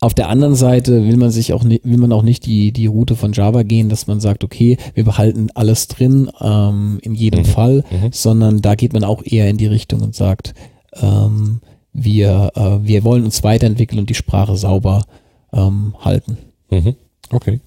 auf 0.00 0.14
der 0.14 0.28
anderen 0.28 0.54
Seite 0.54 1.04
will 1.04 1.16
man 1.16 1.30
sich 1.30 1.52
auch 1.52 1.64
nicht, 1.64 1.84
will 1.84 1.98
man 1.98 2.12
auch 2.12 2.22
nicht 2.22 2.46
die, 2.46 2.72
die 2.72 2.86
Route 2.86 3.16
von 3.16 3.32
Java 3.32 3.62
gehen, 3.62 3.88
dass 3.88 4.06
man 4.06 4.20
sagt, 4.20 4.44
okay, 4.44 4.76
wir 4.94 5.04
behalten 5.04 5.48
alles 5.54 5.88
drin, 5.88 6.30
ähm, 6.40 6.98
in 7.02 7.14
jedem 7.14 7.40
mhm. 7.40 7.44
Fall, 7.46 7.84
mhm. 7.90 8.10
sondern 8.12 8.62
da 8.62 8.74
geht 8.74 8.92
man 8.92 9.04
auch 9.04 9.22
eher 9.24 9.48
in 9.48 9.56
die 9.56 9.66
Richtung 9.66 10.00
und 10.00 10.14
sagt, 10.14 10.54
ähm, 10.94 11.60
wir, 11.92 12.52
äh, 12.54 12.86
wir 12.86 13.04
wollen 13.04 13.24
uns 13.24 13.42
weiterentwickeln 13.42 13.98
und 13.98 14.10
die 14.10 14.14
Sprache 14.14 14.56
sauber 14.56 15.04
ähm, 15.52 15.94
halten. 16.00 16.38
Mhm. 16.70 16.94
Okay. 17.30 17.60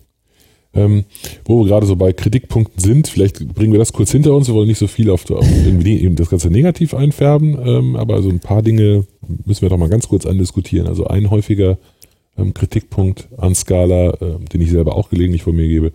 Ähm, 0.73 1.03
wo 1.43 1.59
wir 1.59 1.67
gerade 1.67 1.85
so 1.85 1.97
bei 1.97 2.13
Kritikpunkten 2.13 2.79
sind, 2.79 3.09
vielleicht 3.09 3.45
bringen 3.53 3.73
wir 3.73 3.79
das 3.79 3.91
kurz 3.91 4.11
hinter 4.11 4.33
uns. 4.33 4.47
Wir 4.47 4.55
wollen 4.55 4.69
nicht 4.69 4.77
so 4.77 4.87
viel 4.87 5.09
auf, 5.09 5.29
auf 5.29 5.45
irgendwie 5.65 6.09
das 6.15 6.29
Ganze 6.29 6.49
negativ 6.49 6.93
einfärben, 6.93 7.57
ähm, 7.61 7.95
aber 7.97 8.21
so 8.21 8.29
ein 8.29 8.39
paar 8.39 8.61
Dinge 8.61 9.05
müssen 9.45 9.63
wir 9.63 9.69
doch 9.69 9.77
mal 9.77 9.89
ganz 9.89 10.07
kurz 10.07 10.25
andiskutieren. 10.25 10.87
Also 10.87 11.07
ein 11.07 11.29
häufiger 11.29 11.77
ähm, 12.37 12.53
Kritikpunkt 12.53 13.27
an 13.37 13.55
Scala, 13.55 14.11
äh, 14.13 14.39
den 14.51 14.61
ich 14.61 14.71
selber 14.71 14.95
auch 14.95 15.09
gelegentlich 15.09 15.43
von 15.43 15.55
mir 15.55 15.67
gebe, 15.67 15.91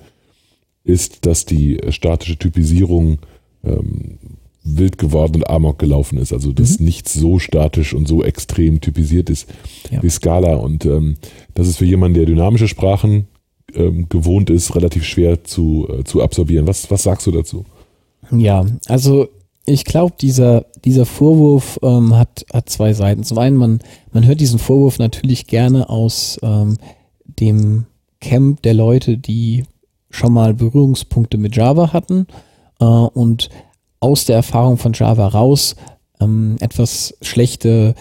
ist, 0.85 1.27
dass 1.27 1.45
die 1.45 1.81
statische 1.91 2.39
Typisierung 2.39 3.19
ähm, 3.65 4.19
wild 4.67 4.99
geworden 4.99 5.37
und 5.37 5.51
amok 5.51 5.79
gelaufen 5.79 6.19
ist. 6.19 6.33
Also 6.33 6.53
dass 6.53 6.79
mhm. 6.79 6.87
nichts 6.87 7.15
so 7.15 7.39
statisch 7.39 7.95
und 7.95 8.09
so 8.09 8.23
extrem 8.23 8.81
typisiert 8.81 9.31
ist 9.31 9.49
ja. 9.91 10.03
wie 10.03 10.11
Scala. 10.11 10.57
Und 10.57 10.85
ähm, 10.85 11.17
das 11.55 11.69
ist 11.69 11.79
für 11.79 11.85
jemanden, 11.85 12.15
der 12.15 12.27
dynamische 12.27 12.69
Sprachen 12.69 13.27
ähm, 13.75 14.09
gewohnt 14.09 14.51
ist, 14.51 14.75
relativ 14.75 15.05
schwer 15.05 15.45
zu, 15.45 15.89
äh, 15.89 16.05
zu 16.05 16.23
absorbieren. 16.23 16.67
Was, 16.67 16.91
was 16.91 17.03
sagst 17.03 17.27
du 17.27 17.31
dazu? 17.31 17.65
Ja, 18.31 18.67
also 18.87 19.29
ich 19.67 19.85
glaube, 19.85 20.15
dieser, 20.19 20.67
dieser 20.85 21.05
Vorwurf 21.05 21.79
ähm, 21.83 22.17
hat, 22.17 22.47
hat 22.53 22.71
zwei 22.71 22.93
Seiten. 22.93 23.25
Zum 23.25 23.39
einen, 23.39 23.57
man, 23.57 23.81
man 24.13 24.25
hört 24.25 24.41
diesen 24.41 24.61
Vorwurf 24.61 24.99
natürlich 24.99 25.49
gerne 25.49 25.91
aus 25.91 26.39
ähm, 26.43 26.79
dem 27.25 27.87
Camp 28.21 28.63
der 28.63 28.75
Leute, 28.75 29.19
die 29.19 29.65
schon 30.09 30.33
mal 30.33 30.55
Berührungspunkte 30.55 31.37
mit 31.37 31.57
Java 31.57 31.93
hatten 31.93 32.29
äh, 32.81 32.85
und 32.85 33.51
aus 33.99 34.25
der 34.25 34.37
Erfahrung 34.37 34.79
von 34.79 34.93
Java 34.93 35.27
raus 35.27 35.75
ähm, 36.21 36.57
etwas 36.61 37.17
schlechte, 37.21 37.95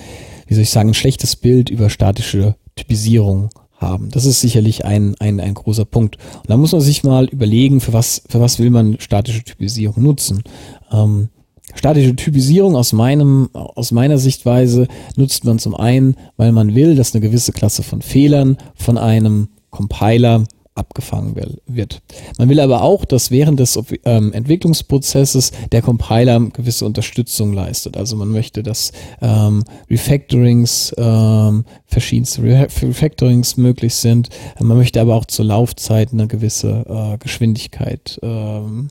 wie 0.47 0.53
soll 0.53 0.63
ich 0.63 0.69
sagen, 0.69 0.89
ein 0.89 0.93
schlechtes 0.93 1.35
Bild 1.35 1.71
über 1.71 1.89
statische 1.89 2.55
Typisierung 2.75 3.49
haben. 3.77 4.09
Das 4.11 4.25
ist 4.25 4.39
sicherlich 4.39 4.85
ein, 4.85 5.15
ein, 5.19 5.39
ein 5.39 5.55
großer 5.55 5.85
Punkt. 5.85 6.17
Und 6.35 6.49
da 6.49 6.57
muss 6.57 6.71
man 6.71 6.81
sich 6.81 7.03
mal 7.03 7.25
überlegen, 7.25 7.81
für 7.81 7.93
was, 7.93 8.21
für 8.29 8.39
was 8.39 8.59
will 8.59 8.69
man 8.69 8.99
statische 8.99 9.43
Typisierung 9.43 10.03
nutzen. 10.03 10.43
Ähm, 10.91 11.29
Statische 11.73 12.15
Typisierung 12.15 12.75
aus 12.75 12.93
meinem, 12.93 13.49
aus 13.53 13.91
meiner 13.91 14.17
Sichtweise 14.17 14.87
nutzt 15.15 15.43
man 15.43 15.59
zum 15.59 15.75
einen, 15.75 16.15
weil 16.37 16.51
man 16.51 16.75
will, 16.75 16.95
dass 16.95 17.13
eine 17.13 17.21
gewisse 17.21 17.51
Klasse 17.51 17.83
von 17.83 18.01
Fehlern 18.01 18.57
von 18.75 18.97
einem 18.97 19.49
Compiler 19.71 20.45
abgefangen 20.75 21.35
wird. 21.67 22.01
Man 22.37 22.49
will 22.49 22.59
aber 22.59 22.81
auch, 22.81 23.05
dass 23.05 23.31
während 23.31 23.59
des 23.59 23.79
ähm, 24.03 24.33
Entwicklungsprozesses 24.33 25.51
der 25.71 25.81
Compiler 25.81 26.39
gewisse 26.49 26.85
Unterstützung 26.85 27.53
leistet. 27.53 27.95
Also 27.95 28.17
man 28.17 28.29
möchte, 28.29 28.61
dass 28.61 28.91
ähm, 29.21 29.63
Refactorings, 29.89 30.93
ähm, 30.97 31.63
verschiedenste 31.85 32.43
Refactorings 32.43 33.55
möglich 33.55 33.95
sind. 33.95 34.29
Man 34.59 34.77
möchte 34.77 34.99
aber 34.99 35.15
auch 35.15 35.25
zur 35.25 35.45
Laufzeit 35.45 36.11
eine 36.11 36.27
gewisse 36.27 36.85
äh, 36.87 37.17
Geschwindigkeit 37.19 38.19
ähm, 38.21 38.89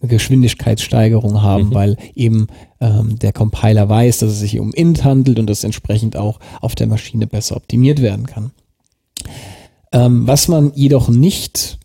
Geschwindigkeitssteigerung 0.00 1.42
haben, 1.42 1.68
mhm. 1.68 1.74
weil 1.74 1.96
eben 2.14 2.46
ähm, 2.80 3.18
der 3.18 3.32
Compiler 3.32 3.88
weiß, 3.88 4.18
dass 4.18 4.32
es 4.32 4.40
sich 4.40 4.58
um 4.60 4.72
int 4.72 5.04
handelt 5.04 5.38
und 5.38 5.48
das 5.48 5.64
entsprechend 5.64 6.16
auch 6.16 6.40
auf 6.60 6.74
der 6.74 6.86
Maschine 6.86 7.26
besser 7.26 7.56
optimiert 7.56 8.02
werden 8.02 8.26
kann. 8.26 8.52
Ähm, 9.92 10.26
was 10.26 10.48
man 10.48 10.72
jedoch 10.74 11.08
nicht 11.08 11.78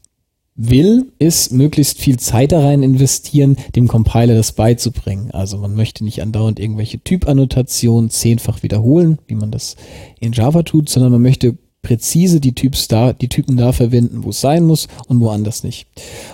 will, 0.55 1.13
ist 1.19 1.53
möglichst 1.53 1.99
viel 1.99 2.19
Zeit 2.19 2.51
da 2.51 2.59
rein 2.59 2.83
investieren, 2.83 3.55
dem 3.75 3.87
Compiler 3.87 4.35
das 4.35 4.51
beizubringen. 4.51 5.31
Also 5.31 5.57
man 5.57 5.73
möchte 5.73 6.03
nicht 6.03 6.21
andauernd 6.21 6.59
irgendwelche 6.59 6.99
Typannotationen 6.99 8.09
zehnfach 8.09 8.61
wiederholen, 8.61 9.19
wie 9.27 9.35
man 9.35 9.51
das 9.51 9.77
in 10.19 10.33
Java 10.33 10.63
tut, 10.63 10.89
sondern 10.89 11.13
man 11.13 11.21
möchte 11.21 11.57
präzise 11.81 12.41
die, 12.41 12.53
Typs 12.53 12.89
da, 12.89 13.13
die 13.13 13.29
Typen 13.29 13.55
da 13.55 13.71
verwenden, 13.71 14.25
wo 14.25 14.31
es 14.31 14.41
sein 14.41 14.65
muss 14.65 14.89
und 15.07 15.21
woanders 15.21 15.63
nicht. 15.63 15.87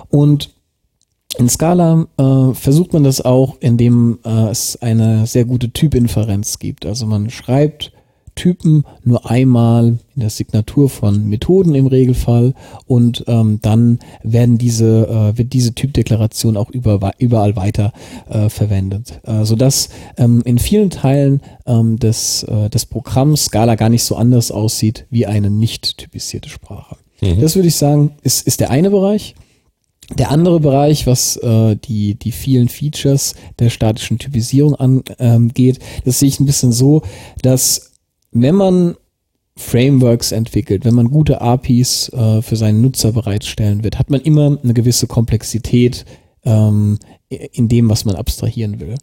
Und 0.09 0.54
in 1.37 1.49
Scala 1.49 2.07
äh, 2.17 2.53
versucht 2.53 2.93
man 2.93 3.03
das 3.03 3.21
auch, 3.21 3.57
indem 3.59 4.19
äh, 4.23 4.49
es 4.49 4.81
eine 4.81 5.27
sehr 5.27 5.45
gute 5.45 5.71
Typinferenz 5.71 6.59
gibt. 6.59 6.85
Also 6.85 7.05
man 7.05 7.29
schreibt 7.29 7.91
Typen 8.35 8.83
nur 9.03 9.29
einmal 9.29 9.97
in 10.15 10.19
der 10.19 10.29
Signatur 10.29 10.89
von 10.89 11.27
Methoden 11.27 11.73
im 11.73 11.87
Regelfall 11.87 12.53
und 12.85 13.23
ähm, 13.27 13.59
dann 13.61 13.99
werden 14.23 14.57
diese, 14.57 15.07
äh, 15.07 15.37
wird 15.37 15.53
diese 15.53 15.73
Typdeklaration 15.73 16.57
auch 16.57 16.69
über, 16.69 17.13
überall 17.17 17.55
weiter 17.55 17.93
äh, 18.29 18.49
verwendet, 18.49 19.21
äh, 19.23 19.45
sodass 19.45 19.89
ähm, 20.17 20.41
in 20.45 20.59
vielen 20.59 20.89
Teilen 20.89 21.41
ähm, 21.65 21.97
des, 21.97 22.43
äh, 22.43 22.69
des 22.69 22.85
Programms 22.85 23.45
Scala 23.45 23.75
gar 23.75 23.89
nicht 23.89 24.03
so 24.03 24.15
anders 24.15 24.51
aussieht 24.51 25.05
wie 25.09 25.25
eine 25.25 25.49
nicht 25.49 25.97
typisierte 25.97 26.49
Sprache. 26.49 26.97
Mhm. 27.21 27.39
Das 27.39 27.55
würde 27.55 27.69
ich 27.69 27.75
sagen, 27.75 28.11
ist, 28.21 28.45
ist 28.45 28.59
der 28.59 28.69
eine 28.69 28.89
Bereich. 28.89 29.35
Der 30.13 30.29
andere 30.29 30.59
Bereich, 30.59 31.07
was 31.07 31.37
äh, 31.37 31.75
die, 31.75 32.15
die 32.15 32.31
vielen 32.31 32.69
Features 32.69 33.33
der 33.57 33.69
statischen 33.69 34.19
Typisierung 34.19 34.75
angeht, 34.75 35.79
ähm, 35.79 36.01
das 36.05 36.19
sehe 36.19 36.29
ich 36.29 36.39
ein 36.39 36.45
bisschen 36.45 36.71
so, 36.71 37.01
dass 37.41 37.93
wenn 38.31 38.55
man 38.55 38.95
Frameworks 39.57 40.31
entwickelt, 40.31 40.85
wenn 40.85 40.95
man 40.95 41.09
gute 41.09 41.41
APIs 41.41 42.09
äh, 42.09 42.41
für 42.41 42.55
seinen 42.55 42.81
Nutzer 42.81 43.13
bereitstellen 43.13 43.83
wird, 43.83 43.97
hat 43.97 44.09
man 44.09 44.21
immer 44.21 44.57
eine 44.61 44.73
gewisse 44.73 45.07
Komplexität 45.07 46.05
ähm, 46.43 46.99
in 47.29 47.67
dem, 47.67 47.89
was 47.89 48.05
man 48.05 48.15
abstrahieren 48.15 48.79
will. 48.79 48.95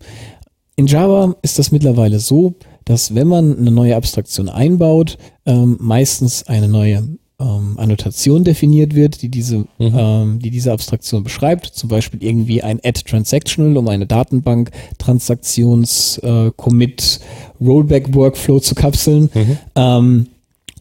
In 0.77 0.87
Java 0.87 1.35
ist 1.43 1.59
das 1.59 1.73
mittlerweile 1.73 2.19
so, 2.19 2.55
dass 2.85 3.15
wenn 3.15 3.29
man 3.29 3.59
eine 3.59 3.71
neue 3.71 3.97
Abstraktion 3.97 4.49
einbaut, 4.49 5.19
ähm, 5.47 5.77
meistens 5.81 6.47
eine 6.47 6.69
neue 6.69 7.09
ähm, 7.43 7.75
Annotation 7.77 8.45
definiert 8.45 8.95
wird, 8.95 9.23
die 9.23 9.29
diese, 9.29 9.59
mhm. 9.59 9.67
ähm, 9.79 10.39
die 10.39 10.51
diese 10.51 10.73
Abstraktion 10.73 11.25
beschreibt. 11.25 11.67
Zum 11.67 11.89
Beispiel 11.89 12.23
irgendwie 12.23 12.63
ein 12.63 12.81
Add 12.85 13.03
Transactional, 13.03 13.77
um 13.77 13.89
eine 13.89 14.07
Datenbank 14.07 14.71
Transaktions 14.99 16.19
äh, 16.19 16.51
Commit 16.57 17.21
Rollback 17.61 18.15
Workflow 18.15 18.61
zu 18.61 18.75
kapseln. 18.75 19.31
Mhm. 19.35 19.59
Ähm, 19.75 20.27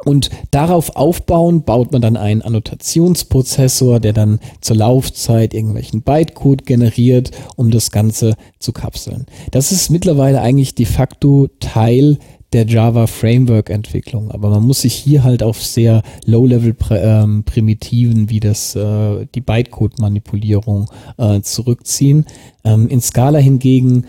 und 0.04 0.32
darauf 0.50 0.96
aufbauen 0.96 1.62
baut 1.64 1.92
man 1.92 2.02
dann 2.02 2.18
einen 2.18 2.42
Annotationsprozessor, 2.42 4.00
der 4.00 4.14
dann 4.14 4.40
zur 4.60 4.78
Laufzeit 4.78 5.54
irgendwelchen 5.54 6.02
Bytecode 6.02 6.66
generiert, 6.66 7.32
um 7.56 7.70
das 7.70 7.92
Ganze 7.92 8.34
zu 8.58 8.72
kapseln. 8.72 9.26
Das 9.52 9.72
ist 9.72 9.92
mittlerweile 9.92 10.42
eigentlich 10.42 10.74
de 10.74 10.88
facto 10.88 11.50
Teil 11.60 12.18
der 12.54 12.66
Java 12.66 13.08
Framework 13.08 13.70
Entwicklung. 13.70 14.32
Aber 14.32 14.50
man 14.50 14.64
muss 14.64 14.82
sich 14.82 14.94
hier 14.94 15.24
halt 15.24 15.44
auf 15.44 15.64
sehr 15.64 16.04
Low-Level 16.26 16.76
ähm, 16.92 17.44
Primitiven 17.44 18.30
wie 18.30 18.40
das 18.40 18.76
äh, 18.76 19.26
die 19.34 19.42
Bytecode 19.42 20.00
Manipulierung 20.00 20.90
äh, 21.18 21.42
zurückziehen. 21.42 22.26
Ähm, 22.64 22.88
in 22.88 23.02
Scala 23.02 23.40
hingegen 23.40 24.06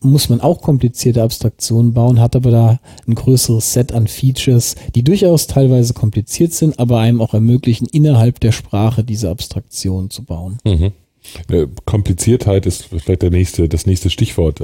muss 0.00 0.28
man 0.28 0.40
auch 0.40 0.60
komplizierte 0.60 1.22
Abstraktionen 1.22 1.92
bauen, 1.92 2.20
hat 2.20 2.36
aber 2.36 2.50
da 2.50 2.80
ein 3.06 3.14
größeres 3.14 3.72
Set 3.72 3.92
an 3.92 4.06
Features, 4.06 4.74
die 4.94 5.02
durchaus 5.02 5.46
teilweise 5.46 5.94
kompliziert 5.94 6.52
sind, 6.52 6.78
aber 6.78 6.98
einem 6.98 7.20
auch 7.20 7.34
ermöglichen, 7.34 7.86
innerhalb 7.90 8.40
der 8.40 8.52
Sprache 8.52 9.04
diese 9.04 9.30
Abstraktion 9.30 10.10
zu 10.10 10.24
bauen. 10.24 10.58
Mhm. 10.64 10.92
Kompliziertheit 11.84 12.66
ist 12.66 12.84
vielleicht 12.84 13.22
der 13.22 13.30
nächste, 13.30 13.68
das 13.68 13.86
nächste 13.86 14.10
Stichwort. 14.10 14.60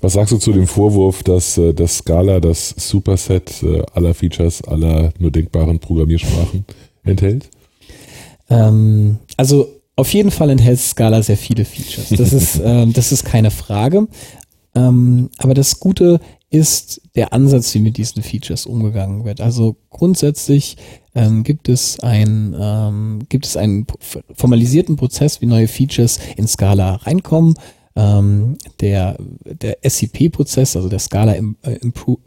Was 0.00 0.14
sagst 0.14 0.32
du 0.32 0.38
zu 0.38 0.52
dem 0.52 0.66
Vorwurf, 0.66 1.22
dass 1.22 1.58
äh, 1.58 1.74
das 1.74 1.98
Scala 1.98 2.40
das 2.40 2.70
Superset 2.76 3.62
äh, 3.62 3.82
aller 3.92 4.14
Features 4.14 4.62
aller 4.62 5.12
nur 5.18 5.30
denkbaren 5.30 5.78
Programmiersprachen 5.78 6.64
enthält? 7.04 7.50
Ähm, 8.48 9.18
also 9.36 9.68
auf 9.96 10.12
jeden 10.14 10.30
Fall 10.30 10.50
enthält 10.50 10.80
Scala 10.80 11.22
sehr 11.22 11.36
viele 11.36 11.66
Features. 11.66 12.08
Das 12.10 12.32
ist, 12.32 12.60
ähm, 12.64 12.92
das 12.94 13.12
ist 13.12 13.24
keine 13.24 13.50
Frage. 13.50 14.08
Ähm, 14.74 15.28
aber 15.38 15.52
das 15.52 15.80
Gute 15.80 16.20
ist 16.48 17.02
der 17.14 17.32
Ansatz, 17.32 17.74
wie 17.74 17.80
mit 17.80 17.96
diesen 17.96 18.22
Features 18.22 18.66
umgegangen 18.66 19.24
wird. 19.24 19.40
Also 19.40 19.76
grundsätzlich 19.90 20.76
ähm, 21.14 21.44
gibt 21.44 21.68
es 21.68 22.00
ein 22.00 22.56
ähm, 22.58 23.20
gibt 23.28 23.46
es 23.46 23.56
einen 23.56 23.86
formalisierten 24.34 24.96
Prozess, 24.96 25.40
wie 25.40 25.46
neue 25.46 25.68
Features 25.68 26.18
in 26.36 26.48
Scala 26.48 26.94
reinkommen 26.96 27.54
ähm, 28.00 28.56
der, 28.80 29.16
der 29.44 29.78
SCP-Prozess, 29.82 30.76
also 30.76 30.88
der 30.88 30.98
Scala 30.98 31.34
äh, 31.34 31.78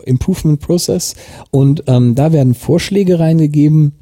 Improvement 0.05 0.59
Process. 0.59 1.15
Und 1.51 1.83
ähm, 1.87 2.15
da 2.15 2.31
werden 2.31 2.53
Vorschläge 2.53 3.19
reingegeben, 3.19 3.93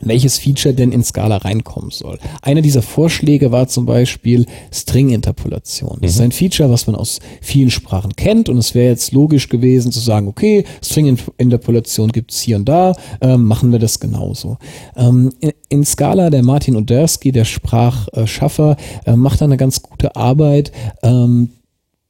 welches 0.00 0.38
Feature 0.38 0.74
denn 0.74 0.92
in 0.92 1.02
Scala 1.02 1.38
reinkommen 1.38 1.90
soll. 1.90 2.18
Einer 2.42 2.60
dieser 2.60 2.82
Vorschläge 2.82 3.50
war 3.50 3.66
zum 3.68 3.86
Beispiel 3.86 4.46
String-Interpolation. 4.72 5.98
Das 6.00 6.00
mhm. 6.00 6.06
ist 6.16 6.20
ein 6.20 6.32
Feature, 6.32 6.70
was 6.70 6.86
man 6.86 6.96
aus 6.96 7.20
vielen 7.40 7.70
Sprachen 7.70 8.14
kennt 8.14 8.48
und 8.48 8.58
es 8.58 8.74
wäre 8.74 8.90
jetzt 8.90 9.12
logisch 9.12 9.48
gewesen 9.48 9.92
zu 9.92 10.00
sagen, 10.00 10.28
okay, 10.28 10.64
String-Interpolation 10.84 12.12
gibt's 12.12 12.40
hier 12.40 12.56
und 12.56 12.68
da, 12.68 12.92
ähm, 13.20 13.44
machen 13.44 13.72
wir 13.72 13.78
das 13.78 13.98
genauso. 13.98 14.58
Ähm, 14.96 15.32
in, 15.40 15.52
in, 15.68 15.84
Scala, 15.84 16.30
der 16.30 16.42
Martin 16.42 16.76
Odersky, 16.76 17.32
der 17.32 17.44
Sprachschaffer, 17.44 18.76
äh, 19.06 19.16
macht 19.16 19.40
da 19.40 19.46
eine 19.46 19.56
ganz 19.56 19.82
gute 19.82 20.14
Arbeit, 20.14 20.72
ähm, 21.02 21.50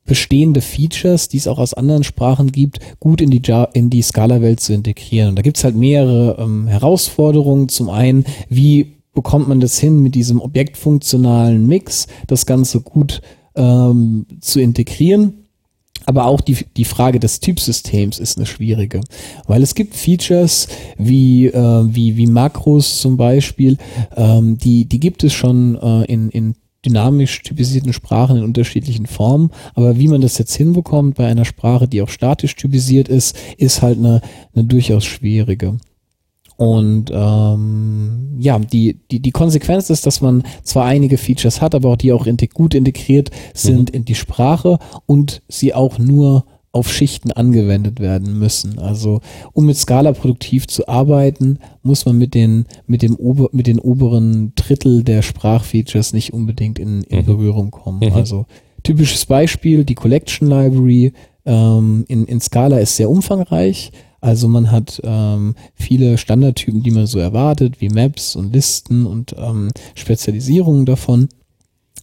bestehende 0.06 0.60
Features, 0.60 1.28
die 1.28 1.36
es 1.36 1.48
auch 1.48 1.58
aus 1.58 1.74
anderen 1.74 2.04
Sprachen 2.04 2.52
gibt, 2.52 2.78
gut 3.00 3.20
in 3.20 3.30
die, 3.30 3.42
in 3.74 3.90
die 3.90 4.02
Scala-Welt 4.02 4.60
zu 4.60 4.72
integrieren. 4.72 5.30
Und 5.30 5.36
da 5.36 5.42
gibt 5.42 5.58
es 5.58 5.64
halt 5.64 5.76
mehrere 5.76 6.36
ähm, 6.38 6.66
Herausforderungen. 6.66 7.68
Zum 7.68 7.90
einen, 7.90 8.24
wie 8.48 8.94
bekommt 9.12 9.48
man 9.48 9.60
das 9.60 9.78
hin 9.78 10.00
mit 10.00 10.14
diesem 10.14 10.40
objektfunktionalen 10.40 11.66
Mix, 11.66 12.06
das 12.26 12.46
Ganze 12.46 12.80
gut 12.80 13.20
ähm, 13.56 14.26
zu 14.40 14.60
integrieren? 14.60 15.46
Aber 16.04 16.26
auch 16.26 16.40
die, 16.40 16.56
die 16.76 16.84
Frage 16.84 17.18
des 17.18 17.40
Typsystems 17.40 18.20
ist 18.20 18.36
eine 18.36 18.46
schwierige, 18.46 19.00
weil 19.48 19.62
es 19.62 19.74
gibt 19.74 19.96
Features 19.96 20.68
wie, 20.96 21.46
äh, 21.46 21.84
wie, 21.94 22.16
wie 22.16 22.28
Makros 22.28 23.00
zum 23.00 23.16
Beispiel, 23.16 23.76
ähm, 24.16 24.56
die, 24.56 24.84
die 24.84 25.00
gibt 25.00 25.24
es 25.24 25.32
schon 25.32 25.74
äh, 25.74 26.04
in, 26.04 26.30
in 26.30 26.54
dynamisch 26.86 27.42
typisierten 27.42 27.92
Sprachen 27.92 28.38
in 28.38 28.44
unterschiedlichen 28.44 29.06
Formen. 29.06 29.50
Aber 29.74 29.98
wie 29.98 30.08
man 30.08 30.20
das 30.20 30.38
jetzt 30.38 30.54
hinbekommt 30.54 31.16
bei 31.16 31.26
einer 31.26 31.44
Sprache, 31.44 31.88
die 31.88 32.00
auch 32.00 32.08
statisch 32.08 32.54
typisiert 32.56 33.08
ist, 33.08 33.36
ist 33.58 33.82
halt 33.82 33.98
eine, 33.98 34.20
eine 34.54 34.64
durchaus 34.64 35.04
schwierige. 35.04 35.76
Und 36.56 37.10
ähm, 37.12 38.36
ja, 38.38 38.58
die, 38.58 38.98
die, 39.10 39.20
die 39.20 39.30
Konsequenz 39.30 39.90
ist, 39.90 40.06
dass 40.06 40.22
man 40.22 40.42
zwar 40.62 40.86
einige 40.86 41.18
Features 41.18 41.60
hat, 41.60 41.74
aber 41.74 41.90
auch 41.90 41.96
die 41.96 42.12
auch 42.12 42.26
gut 42.54 42.74
integriert 42.74 43.30
sind 43.52 43.90
mhm. 43.90 43.96
in 43.96 44.04
die 44.06 44.14
Sprache 44.14 44.78
und 45.04 45.42
sie 45.48 45.74
auch 45.74 45.98
nur 45.98 46.46
auf 46.72 46.92
Schichten 46.92 47.32
angewendet 47.32 48.00
werden 48.00 48.38
müssen. 48.38 48.78
Also 48.78 49.20
um 49.52 49.66
mit 49.66 49.76
Scala 49.76 50.12
produktiv 50.12 50.66
zu 50.66 50.86
arbeiten, 50.88 51.58
muss 51.82 52.04
man 52.04 52.18
mit 52.18 52.34
den, 52.34 52.66
mit 52.86 53.02
dem 53.02 53.16
Ober, 53.16 53.48
mit 53.52 53.66
den 53.66 53.78
oberen 53.78 54.52
Drittel 54.54 55.02
der 55.02 55.22
Sprachfeatures 55.22 56.12
nicht 56.12 56.32
unbedingt 56.32 56.78
in, 56.78 57.02
in 57.04 57.20
mhm. 57.20 57.24
Berührung 57.24 57.70
kommen. 57.70 58.00
Mhm. 58.00 58.14
Also 58.14 58.46
typisches 58.82 59.26
Beispiel, 59.26 59.84
die 59.84 59.94
Collection 59.94 60.48
Library 60.48 61.12
ähm, 61.46 62.04
in, 62.08 62.26
in 62.26 62.40
Scala 62.40 62.78
ist 62.78 62.96
sehr 62.96 63.08
umfangreich. 63.08 63.92
Also 64.20 64.48
man 64.48 64.70
hat 64.70 65.00
ähm, 65.04 65.54
viele 65.74 66.18
Standardtypen, 66.18 66.82
die 66.82 66.90
man 66.90 67.06
so 67.06 67.18
erwartet, 67.18 67.80
wie 67.80 67.88
Maps 67.88 68.34
und 68.34 68.52
Listen 68.52 69.06
und 69.06 69.34
ähm, 69.38 69.70
Spezialisierungen 69.94 70.84
davon. 70.84 71.28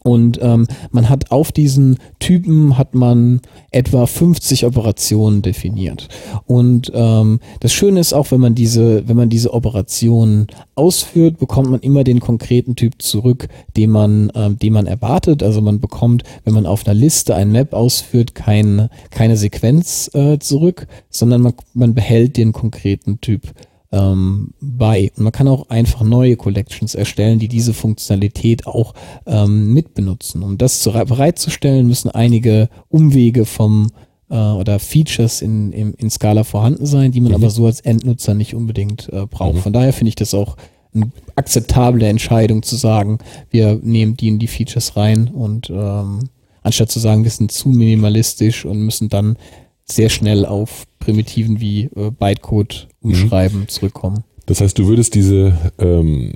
Und 0.03 0.39
ähm, 0.41 0.67
man 0.91 1.09
hat 1.09 1.31
auf 1.31 1.51
diesen 1.51 1.97
Typen 2.19 2.77
hat 2.77 2.93
man 2.93 3.41
etwa 3.71 4.05
50 4.05 4.65
Operationen 4.65 5.41
definiert. 5.41 6.09
Und 6.45 6.91
ähm, 6.93 7.39
das 7.61 7.71
Schöne 7.71 7.99
ist 7.99 8.13
auch, 8.13 8.31
wenn 8.31 8.41
man 8.41 8.53
diese, 8.55 9.07
wenn 9.07 9.17
man 9.17 9.29
diese 9.29 9.53
Operationen 9.53 10.47
ausführt, 10.75 11.39
bekommt 11.39 11.69
man 11.69 11.79
immer 11.79 12.03
den 12.03 12.19
konkreten 12.19 12.75
Typ 12.75 13.01
zurück, 13.01 13.47
den 13.77 13.91
man, 13.91 14.31
ähm, 14.35 14.59
den 14.59 14.73
man 14.73 14.87
erwartet. 14.87 15.41
Also 15.41 15.61
man 15.61 15.79
bekommt, 15.79 16.23
wenn 16.43 16.53
man 16.53 16.65
auf 16.65 16.85
einer 16.85 16.93
Liste 16.93 17.35
ein 17.35 17.51
Map 17.51 17.73
ausführt, 17.73 18.35
kein, 18.35 18.89
keine 19.09 19.37
Sequenz 19.37 20.09
äh, 20.13 20.37
zurück, 20.39 20.87
sondern 21.09 21.41
man, 21.41 21.53
man 21.73 21.93
behält 21.93 22.37
den 22.37 22.51
konkreten 22.51 23.21
Typ 23.21 23.53
ähm, 23.93 24.49
bei. 24.59 25.11
Und 25.15 25.23
man 25.23 25.31
kann 25.31 25.47
auch 25.47 25.69
einfach 25.69 26.01
neue 26.01 26.35
Collections 26.35 26.95
erstellen, 26.95 27.39
die 27.39 27.47
diese 27.47 27.73
Funktionalität 27.73 28.65
auch 28.65 28.93
ähm, 29.25 29.73
mitbenutzen. 29.73 30.41
Um 30.43 30.57
das 30.57 30.81
zu, 30.81 30.91
bereitzustellen, 30.91 31.87
müssen 31.87 32.09
einige 32.09 32.69
Umwege 32.89 33.45
vom 33.45 33.91
äh, 34.29 34.35
oder 34.35 34.79
Features 34.79 35.41
in, 35.41 35.71
in, 35.71 35.93
in 35.93 36.09
Scala 36.09 36.43
vorhanden 36.43 36.87
sein, 36.87 37.11
die 37.11 37.21
man 37.21 37.31
mhm. 37.31 37.35
aber 37.35 37.49
so 37.51 37.67
als 37.67 37.81
Endnutzer 37.81 38.33
nicht 38.33 38.55
unbedingt 38.55 39.09
äh, 39.13 39.27
braucht. 39.27 39.55
Mhm. 39.57 39.61
Von 39.61 39.73
daher 39.73 39.93
finde 39.93 40.09
ich 40.09 40.15
das 40.15 40.33
auch 40.33 40.57
eine 40.95 41.11
akzeptable 41.35 42.07
Entscheidung 42.07 42.63
zu 42.63 42.75
sagen, 42.75 43.19
wir 43.49 43.79
nehmen 43.81 44.17
die 44.17 44.27
in 44.27 44.39
die 44.39 44.47
Features 44.47 44.95
rein 44.95 45.27
und 45.27 45.69
ähm, 45.69 46.29
anstatt 46.61 46.91
zu 46.91 46.99
sagen, 46.99 47.23
wir 47.23 47.31
sind 47.31 47.51
zu 47.51 47.69
minimalistisch 47.69 48.65
und 48.65 48.79
müssen 48.79 49.09
dann 49.09 49.37
sehr 49.85 50.09
schnell 50.09 50.45
auf 50.45 50.85
Primitiven 50.99 51.59
wie 51.59 51.89
äh, 51.95 52.11
Bytecode 52.11 52.87
umschreiben 53.01 53.61
mhm. 53.61 53.67
zurückkommen. 53.67 54.23
Das 54.45 54.59
heißt, 54.59 54.77
du 54.77 54.87
würdest 54.87 55.15
diese, 55.15 55.57
ähm, 55.79 56.33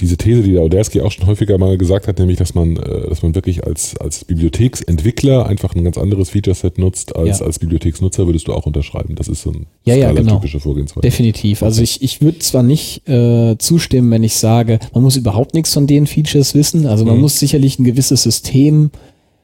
diese 0.00 0.16
These, 0.16 0.42
die 0.42 0.52
der 0.52 0.62
Odersky 0.62 1.02
auch 1.02 1.12
schon 1.12 1.26
häufiger 1.26 1.58
mal 1.58 1.76
gesagt 1.76 2.08
hat, 2.08 2.18
nämlich, 2.18 2.38
dass 2.38 2.54
man, 2.54 2.76
äh, 2.76 3.08
dass 3.08 3.22
man 3.22 3.34
wirklich 3.34 3.64
als, 3.64 3.96
als 3.98 4.24
Bibliotheksentwickler 4.24 5.46
einfach 5.46 5.74
ein 5.74 5.84
ganz 5.84 5.98
anderes 5.98 6.30
Feature-Set 6.30 6.78
nutzt 6.78 7.14
als 7.14 7.40
ja. 7.40 7.46
als 7.46 7.58
Bibliotheksnutzer, 7.58 8.26
würdest 8.26 8.48
du 8.48 8.54
auch 8.54 8.64
unterschreiben. 8.64 9.16
Das 9.16 9.28
ist 9.28 9.42
so 9.42 9.50
ein 9.50 9.66
ja, 9.84 9.94
ja, 9.94 10.12
genau. 10.12 10.36
typische 10.36 10.60
Vorgehensweise. 10.60 11.02
Definitiv. 11.02 11.62
Also 11.62 11.82
ich, 11.82 12.02
ich 12.02 12.22
würde 12.22 12.38
zwar 12.38 12.62
nicht 12.62 13.06
äh, 13.06 13.56
zustimmen, 13.58 14.10
wenn 14.10 14.24
ich 14.24 14.36
sage, 14.36 14.78
man 14.94 15.02
muss 15.02 15.16
überhaupt 15.16 15.54
nichts 15.54 15.74
von 15.74 15.86
den 15.86 16.06
Features 16.06 16.54
wissen. 16.54 16.86
Also 16.86 17.04
man 17.04 17.16
mhm. 17.16 17.22
muss 17.22 17.38
sicherlich 17.38 17.78
ein 17.78 17.84
gewisses 17.84 18.22
System 18.22 18.90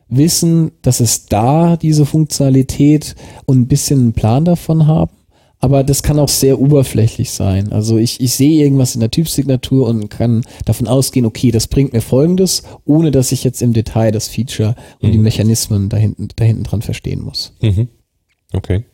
wissen, 0.09 0.73
dass 0.83 1.01
es 1.01 1.27
da 1.27 1.77
diese 1.77 2.07
Funktionalität 2.07 3.15
und 3.47 3.61
ein 3.61 3.69
bisschen 3.69 4.01
einen 4.01 4.13
Plan 4.13 4.45
davon 4.45 4.87
haben. 4.87 5.13
Aber 5.61 5.83
das 5.83 6.05
kann 6.05 6.21
auch 6.21 6.29
sehr 6.29 6.61
oberflächlich 6.61 7.33
sein. 7.33 7.73
Also 7.73 7.99
ich, 7.99 8.21
ich 8.21 8.33
sehe 8.35 8.63
irgendwas 8.63 8.95
in 8.95 9.01
der 9.01 9.11
Typsignatur 9.11 9.89
und 9.89 10.09
kann 10.09 10.45
davon 10.65 10.87
ausgehen, 10.87 11.27
okay, 11.27 11.51
das 11.51 11.67
bringt 11.67 11.93
mir 11.93 12.01
Folgendes, 12.01 12.63
ohne 12.85 13.11
dass 13.11 13.33
ich 13.33 13.43
jetzt 13.43 13.61
im 13.61 13.73
Detail 13.73 14.13
das 14.13 14.29
Feature 14.29 14.77
und 15.01 15.09
mhm. 15.09 15.13
die 15.13 15.19
Mechanismen 15.19 15.89
dahinten, 15.89 16.29
dahinten 16.37 16.63
dran 16.63 16.83
verstehen 16.83 17.21
muss. 17.21 17.55
Mhm. 17.61 17.89
Okay. 18.53 18.85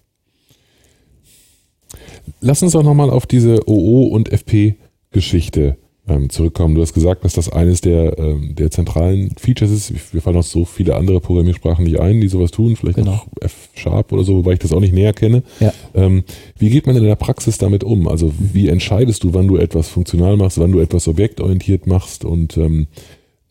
Lass 2.40 2.62
uns 2.62 2.72
doch 2.72 2.82
nochmal 2.82 3.10
auf 3.10 3.26
diese 3.26 3.68
OO 3.68 4.06
und 4.06 4.32
FP 4.32 4.76
Geschichte 5.10 5.76
ähm, 6.06 6.28
zurückkommen. 6.28 6.74
Du 6.74 6.82
hast 6.82 6.92
gesagt, 6.92 7.24
dass 7.24 7.32
das 7.32 7.48
eines 7.48 7.80
der, 7.80 8.18
ähm, 8.18 8.54
der 8.54 8.70
zentralen 8.70 9.34
Features 9.38 9.70
ist. 9.70 10.12
Wir 10.12 10.20
fallen 10.20 10.36
noch 10.36 10.42
so 10.42 10.64
viele 10.64 10.96
andere 10.96 11.20
Programmiersprachen 11.20 11.84
nicht 11.84 11.98
ein, 11.98 12.20
die 12.20 12.28
sowas 12.28 12.50
tun. 12.50 12.76
Vielleicht 12.76 12.96
genau. 12.96 13.12
noch 13.12 13.26
F-Sharp 13.40 14.12
oder 14.12 14.24
so, 14.24 14.36
wobei 14.36 14.52
ich 14.52 14.58
das 14.58 14.72
auch 14.72 14.80
nicht 14.80 14.92
näher 14.92 15.14
kenne. 15.14 15.42
Ja. 15.60 15.72
Ähm, 15.94 16.24
wie 16.58 16.70
geht 16.70 16.86
man 16.86 16.96
in 16.96 17.04
der 17.04 17.16
Praxis 17.16 17.56
damit 17.58 17.84
um? 17.84 18.06
Also 18.06 18.32
wie 18.38 18.68
entscheidest 18.68 19.24
du, 19.24 19.32
wann 19.32 19.48
du 19.48 19.56
etwas 19.56 19.88
funktional 19.88 20.36
machst, 20.36 20.58
wann 20.58 20.72
du 20.72 20.80
etwas 20.80 21.08
objektorientiert 21.08 21.86
machst 21.86 22.24
und 22.24 22.56
ähm, 22.58 22.86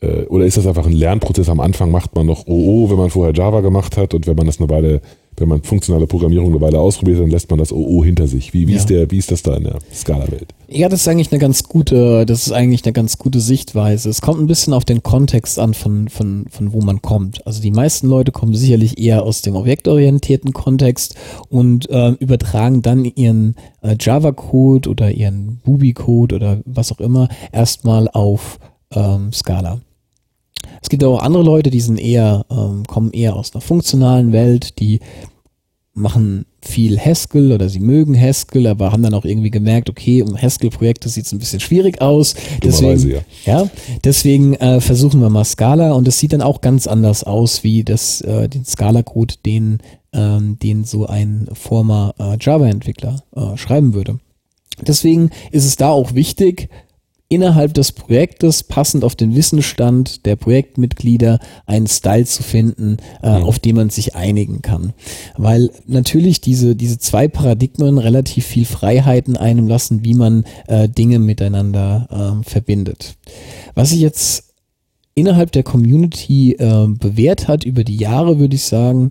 äh, 0.00 0.24
oder 0.26 0.44
ist 0.44 0.56
das 0.56 0.66
einfach 0.66 0.86
ein 0.86 0.92
Lernprozess? 0.92 1.48
Am 1.48 1.60
Anfang 1.60 1.90
macht 1.90 2.14
man 2.14 2.26
noch 2.26 2.46
OO, 2.46 2.90
wenn 2.90 2.98
man 2.98 3.10
vorher 3.10 3.34
Java 3.34 3.60
gemacht 3.60 3.96
hat 3.96 4.14
und 4.14 4.26
wenn 4.26 4.36
man 4.36 4.46
das 4.46 4.60
eine 4.60 4.70
Weile 4.70 5.00
wenn 5.36 5.48
man 5.48 5.62
funktionale 5.62 6.06
Programmierung 6.06 6.50
eine 6.50 6.60
Weile 6.60 6.78
ausprobiert, 6.80 7.20
dann 7.20 7.30
lässt 7.30 7.50
man 7.50 7.58
das 7.58 7.72
OO 7.72 8.04
hinter 8.04 8.26
sich. 8.26 8.52
Wie, 8.54 8.66
wie, 8.68 8.72
ja. 8.72 8.78
ist, 8.78 8.90
der, 8.90 9.10
wie 9.10 9.18
ist 9.18 9.30
das 9.30 9.42
da 9.42 9.56
in 9.56 9.64
der 9.64 9.78
Skala-Welt? 9.92 10.54
Ja, 10.68 10.88
das 10.88 11.02
ist 11.02 11.08
eigentlich 11.08 11.30
eine 11.32 11.40
ganz 11.40 11.64
gute, 11.64 12.24
das 12.26 12.46
ist 12.46 12.52
eigentlich 12.52 12.84
eine 12.84 12.92
ganz 12.92 13.18
gute 13.18 13.40
Sichtweise. 13.40 14.08
Es 14.08 14.20
kommt 14.20 14.40
ein 14.40 14.46
bisschen 14.46 14.72
auf 14.72 14.84
den 14.84 15.02
Kontext 15.02 15.58
an, 15.58 15.74
von, 15.74 16.08
von, 16.08 16.46
von 16.50 16.72
wo 16.72 16.80
man 16.80 17.02
kommt. 17.02 17.46
Also 17.46 17.60
die 17.60 17.70
meisten 17.70 18.08
Leute 18.08 18.32
kommen 18.32 18.54
sicherlich 18.54 18.98
eher 18.98 19.22
aus 19.22 19.42
dem 19.42 19.56
objektorientierten 19.56 20.52
Kontext 20.52 21.16
und 21.48 21.88
äh, 21.90 22.10
übertragen 22.12 22.82
dann 22.82 23.04
ihren 23.04 23.56
äh, 23.82 23.96
Java-Code 23.98 24.88
oder 24.88 25.10
ihren 25.10 25.60
Bubi-Code 25.64 26.36
oder 26.36 26.60
was 26.64 26.92
auch 26.92 27.00
immer 27.00 27.28
erstmal 27.52 28.08
auf 28.08 28.58
ähm, 28.92 29.32
Scala. 29.32 29.80
Es 30.84 30.90
gibt 30.90 31.02
auch 31.02 31.22
andere 31.22 31.42
Leute, 31.42 31.70
die 31.70 31.80
sind 31.80 31.98
eher, 31.98 32.44
ähm, 32.50 32.84
kommen 32.86 33.10
eher 33.12 33.36
aus 33.36 33.54
einer 33.54 33.62
funktionalen 33.62 34.32
Welt, 34.32 34.78
die 34.80 35.00
machen 35.94 36.44
viel 36.60 36.98
Haskell 36.98 37.52
oder 37.52 37.70
sie 37.70 37.80
mögen 37.80 38.20
Haskell, 38.20 38.66
aber 38.66 38.92
haben 38.92 39.02
dann 39.02 39.14
auch 39.14 39.24
irgendwie 39.24 39.50
gemerkt, 39.50 39.88
okay, 39.88 40.20
um 40.20 40.36
Haskell-Projekte 40.36 41.08
sieht 41.08 41.24
es 41.24 41.32
ein 41.32 41.38
bisschen 41.38 41.60
schwierig 41.60 42.02
aus. 42.02 42.34
Deswegen, 42.62 43.12
ja. 43.12 43.20
ja. 43.46 43.70
deswegen 44.04 44.56
äh, 44.56 44.82
versuchen 44.82 45.22
wir 45.22 45.30
mal 45.30 45.44
Scala 45.44 45.92
und 45.92 46.06
es 46.06 46.18
sieht 46.18 46.34
dann 46.34 46.42
auch 46.42 46.60
ganz 46.60 46.86
anders 46.86 47.24
aus, 47.24 47.64
wie 47.64 47.82
das, 47.82 48.20
äh, 48.20 48.50
den 48.50 48.66
Scala-Code, 48.66 49.36
den, 49.46 49.78
ähm, 50.12 50.58
den 50.58 50.84
so 50.84 51.06
ein 51.06 51.48
former 51.54 52.14
äh, 52.18 52.36
Java-Entwickler 52.38 53.22
äh, 53.34 53.56
schreiben 53.56 53.94
würde. 53.94 54.18
Deswegen 54.82 55.30
ist 55.50 55.64
es 55.64 55.76
da 55.76 55.88
auch 55.88 56.12
wichtig, 56.12 56.68
innerhalb 57.34 57.74
des 57.74 57.90
Projektes 57.90 58.62
passend 58.62 59.02
auf 59.02 59.16
den 59.16 59.34
Wissensstand 59.34 60.24
der 60.24 60.36
Projektmitglieder 60.36 61.40
einen 61.66 61.88
Style 61.88 62.26
zu 62.26 62.44
finden, 62.44 62.98
äh, 63.22 63.40
mhm. 63.40 63.44
auf 63.44 63.58
den 63.58 63.74
man 63.74 63.90
sich 63.90 64.14
einigen 64.14 64.62
kann. 64.62 64.92
Weil 65.36 65.70
natürlich 65.86 66.40
diese, 66.40 66.76
diese 66.76 66.98
zwei 66.98 67.26
Paradigmen 67.26 67.98
relativ 67.98 68.46
viel 68.46 68.64
Freiheiten 68.64 69.36
einem 69.36 69.66
lassen, 69.66 70.04
wie 70.04 70.14
man 70.14 70.44
äh, 70.68 70.88
Dinge 70.88 71.18
miteinander 71.18 72.40
äh, 72.40 72.48
verbindet. 72.48 73.16
Was 73.74 73.90
sich 73.90 74.00
jetzt 74.00 74.54
innerhalb 75.14 75.50
der 75.50 75.64
Community 75.64 76.52
äh, 76.52 76.86
bewährt 76.88 77.48
hat 77.48 77.64
über 77.64 77.82
die 77.82 77.96
Jahre, 77.96 78.38
würde 78.38 78.54
ich 78.54 78.64
sagen, 78.64 79.10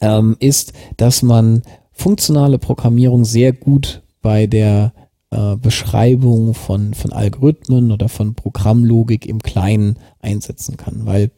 ähm, 0.00 0.36
ist, 0.40 0.72
dass 0.96 1.22
man 1.22 1.62
funktionale 1.92 2.58
Programmierung 2.58 3.24
sehr 3.24 3.52
gut 3.52 4.02
bei 4.22 4.46
der 4.46 4.92
äh, 5.34 5.56
Beschreibung 5.56 6.54
von, 6.54 6.94
von 6.94 7.12
Algorithmen 7.12 7.92
oder 7.92 8.08
von 8.08 8.34
Programmlogik 8.34 9.26
im 9.26 9.40
Kleinen 9.40 9.98
einsetzen 10.20 10.76
kann. 10.76 11.06
Weil 11.06 11.30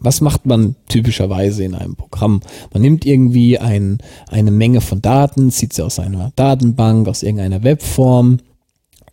was 0.00 0.20
macht 0.20 0.46
man 0.46 0.74
typischerweise 0.88 1.62
in 1.62 1.74
einem 1.74 1.94
Programm? 1.94 2.40
Man 2.72 2.82
nimmt 2.82 3.06
irgendwie 3.06 3.58
ein, 3.58 3.98
eine 4.28 4.50
Menge 4.50 4.80
von 4.80 5.00
Daten, 5.00 5.50
zieht 5.50 5.72
sie 5.72 5.84
aus 5.84 6.00
einer 6.00 6.32
Datenbank, 6.34 7.06
aus 7.06 7.22
irgendeiner 7.22 7.62
Webform, 7.62 8.38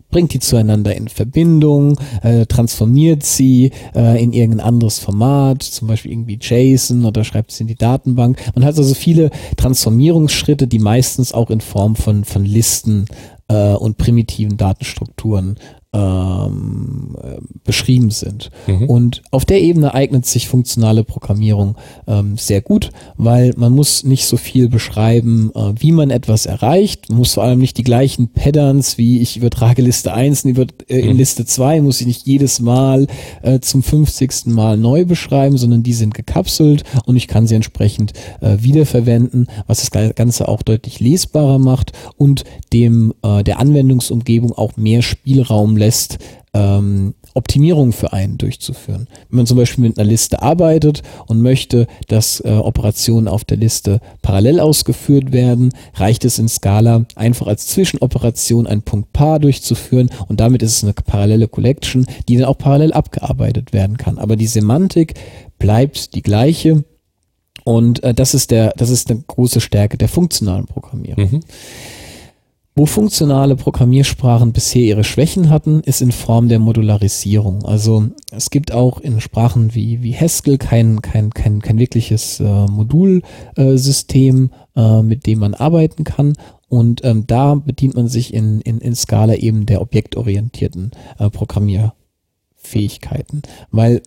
bringt 0.10 0.34
die 0.34 0.40
zueinander 0.40 0.96
in 0.96 1.08
Verbindung, 1.08 2.00
äh, 2.24 2.46
transformiert 2.46 3.24
sie 3.24 3.72
äh, 3.96 4.22
in 4.22 4.34
irgendein 4.34 4.66
anderes 4.66 5.00
Format, 5.00 5.64
zum 5.64 5.88
Beispiel 5.88 6.12
irgendwie 6.12 6.40
JSON 6.42 7.06
oder 7.06 7.24
schreibt 7.24 7.52
sie 7.52 7.64
in 7.64 7.68
die 7.68 7.76
Datenbank. 7.76 8.40
Man 8.56 8.66
hat 8.66 8.78
also 8.78 8.94
viele 8.94 9.30
Transformierungsschritte, 9.58 10.68
die 10.68 10.80
meistens 10.80 11.34
auch 11.34 11.50
in 11.50 11.62
Form 11.62 11.96
von, 11.96 12.24
von 12.24 12.46
Listen 12.46 13.06
äh, 13.48 13.74
und 13.74 13.98
primitiven 13.98 14.58
Datenstrukturen 14.58 15.56
ähm, 15.92 17.18
äh, 17.22 17.38
beschrieben 17.64 18.12
sind. 18.12 18.52
Mhm. 18.68 18.84
Und 18.84 19.22
auf 19.32 19.44
der 19.44 19.62
Ebene 19.62 19.94
eignet 19.94 20.26
sich 20.26 20.48
funktionale 20.48 21.04
Programmierung 21.04 21.78
ähm, 22.06 22.38
sehr 22.38 22.62
gut, 22.62 22.92
weil 23.18 23.54
man 23.58 23.74
muss 23.74 24.04
nicht 24.04 24.26
so 24.26 24.38
viel 24.38 24.70
beschreiben, 24.70 25.52
äh, 25.56 25.74
wie 25.80 25.92
man 25.92 26.12
etwas 26.12 26.46
erreicht. 26.46 27.10
Man 27.10 27.18
muss 27.18 27.34
vor 27.34 27.44
allem 27.44 27.60
nicht 27.60 27.78
die 27.78 27.84
gleichen 27.84 28.30
Patterns, 28.30 29.00
wie 29.00 29.20
ich 29.20 29.38
übertrage 29.38 29.82
Liste 29.82 30.14
1 30.14 30.46
in, 30.46 30.52
über, 30.52 30.68
äh, 30.88 31.00
in 31.00 31.14
mhm. 31.14 31.18
Liste 31.18 31.46
2, 31.46 31.82
muss 31.82 32.02
ich 32.02 32.08
nicht 32.08 32.28
jedes 32.28 32.60
Mal 32.60 33.08
äh, 33.42 33.60
zum 33.60 33.82
50. 33.82 34.46
Mal 34.46 34.78
neu 34.78 35.06
beschreiben, 35.06 35.58
sondern 35.58 35.82
die 35.82 35.94
sind 35.94 36.14
gekapselt 36.14 36.84
und 37.06 37.16
ich 37.16 37.28
kann 37.28 37.48
sie 37.48 37.56
entsprechend 37.56 38.14
äh, 38.42 38.58
wiederverwenden, 38.60 39.48
was 39.66 39.80
das 39.80 40.16
Ganze 40.16 40.48
auch 40.48 40.62
deutlich 40.62 41.00
lesbarer 41.00 41.58
macht 41.58 41.94
und 42.16 42.44
dem 42.74 43.14
äh, 43.24 43.44
der 43.44 43.60
Anwendungsumgebung 43.60 44.54
auch 44.54 44.78
mehr 44.78 45.02
Spielraum 45.02 45.79
lässt, 45.80 46.20
ähm, 46.54 47.14
Optimierungen 47.34 47.94
für 47.94 48.12
einen 48.12 48.38
durchzuführen. 48.38 49.08
Wenn 49.30 49.38
man 49.38 49.46
zum 49.46 49.58
Beispiel 49.58 49.84
mit 49.84 49.98
einer 49.98 50.10
Liste 50.10 50.42
arbeitet 50.42 51.04
und 51.28 51.42
möchte, 51.42 51.88
dass 52.08 52.40
äh, 52.42 52.50
Operationen 52.50 53.28
auf 53.28 53.46
der 53.46 53.58
Liste 53.58 54.02
parallel 54.22 54.60
ausgeführt 54.60 55.32
werden, 55.32 55.72
reicht 55.96 56.26
es 56.26 56.40
in 56.40 56.50
Scala 56.50 57.06
einfach 57.16 57.48
als 57.48 57.68
Zwischenoperation 57.68 58.68
ein 58.68 58.82
Punkt 58.82 59.14
Paar 59.14 59.40
durchzuführen 59.40 60.10
und 60.28 60.40
damit 60.40 60.64
ist 60.64 60.78
es 60.78 60.84
eine 60.84 60.94
parallele 60.94 61.48
Collection, 61.48 62.06
die 62.28 62.38
dann 62.38 62.46
auch 62.46 62.58
parallel 62.58 62.94
abgearbeitet 62.94 63.72
werden 63.74 63.98
kann. 63.98 64.18
Aber 64.18 64.36
die 64.36 64.48
Semantik 64.48 65.14
bleibt 65.60 66.16
die 66.16 66.24
gleiche 66.24 66.84
und 67.64 68.04
äh, 68.04 68.14
das 68.14 68.34
ist 68.34 68.52
der, 68.52 68.74
das 68.76 68.90
ist 68.90 69.12
eine 69.12 69.22
große 69.28 69.62
Stärke 69.62 69.98
der 69.98 70.10
funktionalen 70.10 70.66
Programmierung. 70.66 71.32
Mhm. 71.32 71.40
Wo 72.80 72.86
funktionale 72.86 73.58
Programmiersprachen 73.58 74.54
bisher 74.54 74.84
ihre 74.84 75.04
Schwächen 75.04 75.50
hatten, 75.50 75.82
ist 75.82 76.02
in 76.02 76.14
Form 76.14 76.48
der 76.48 76.60
Modularisierung. 76.60 77.66
Also 77.66 78.06
es 78.32 78.52
gibt 78.52 78.72
auch 78.72 79.02
in 79.02 79.20
Sprachen 79.20 79.76
wie, 79.76 80.02
wie 80.02 80.16
Haskell 80.16 80.58
kein, 80.58 81.02
kein, 81.02 81.32
kein, 81.32 81.62
kein 81.62 81.78
wirkliches 81.78 82.40
äh, 82.40 82.68
Modulsystem, 82.68 84.52
äh, 84.78 85.02
mit 85.02 85.28
dem 85.28 85.40
man 85.40 85.56
arbeiten 85.56 86.06
kann. 86.06 86.38
Und 86.70 87.04
ähm, 87.04 87.28
da 87.28 87.56
bedient 87.56 87.96
man 87.96 88.08
sich 88.08 88.34
in, 88.34 88.62
in, 88.62 88.80
in 88.80 88.96
Scala 88.96 89.36
eben 89.36 89.66
der 89.66 89.82
objektorientierten 89.82 90.92
äh, 91.18 91.30
Programmierfähigkeiten. 91.30 93.42
Weil 93.72 94.02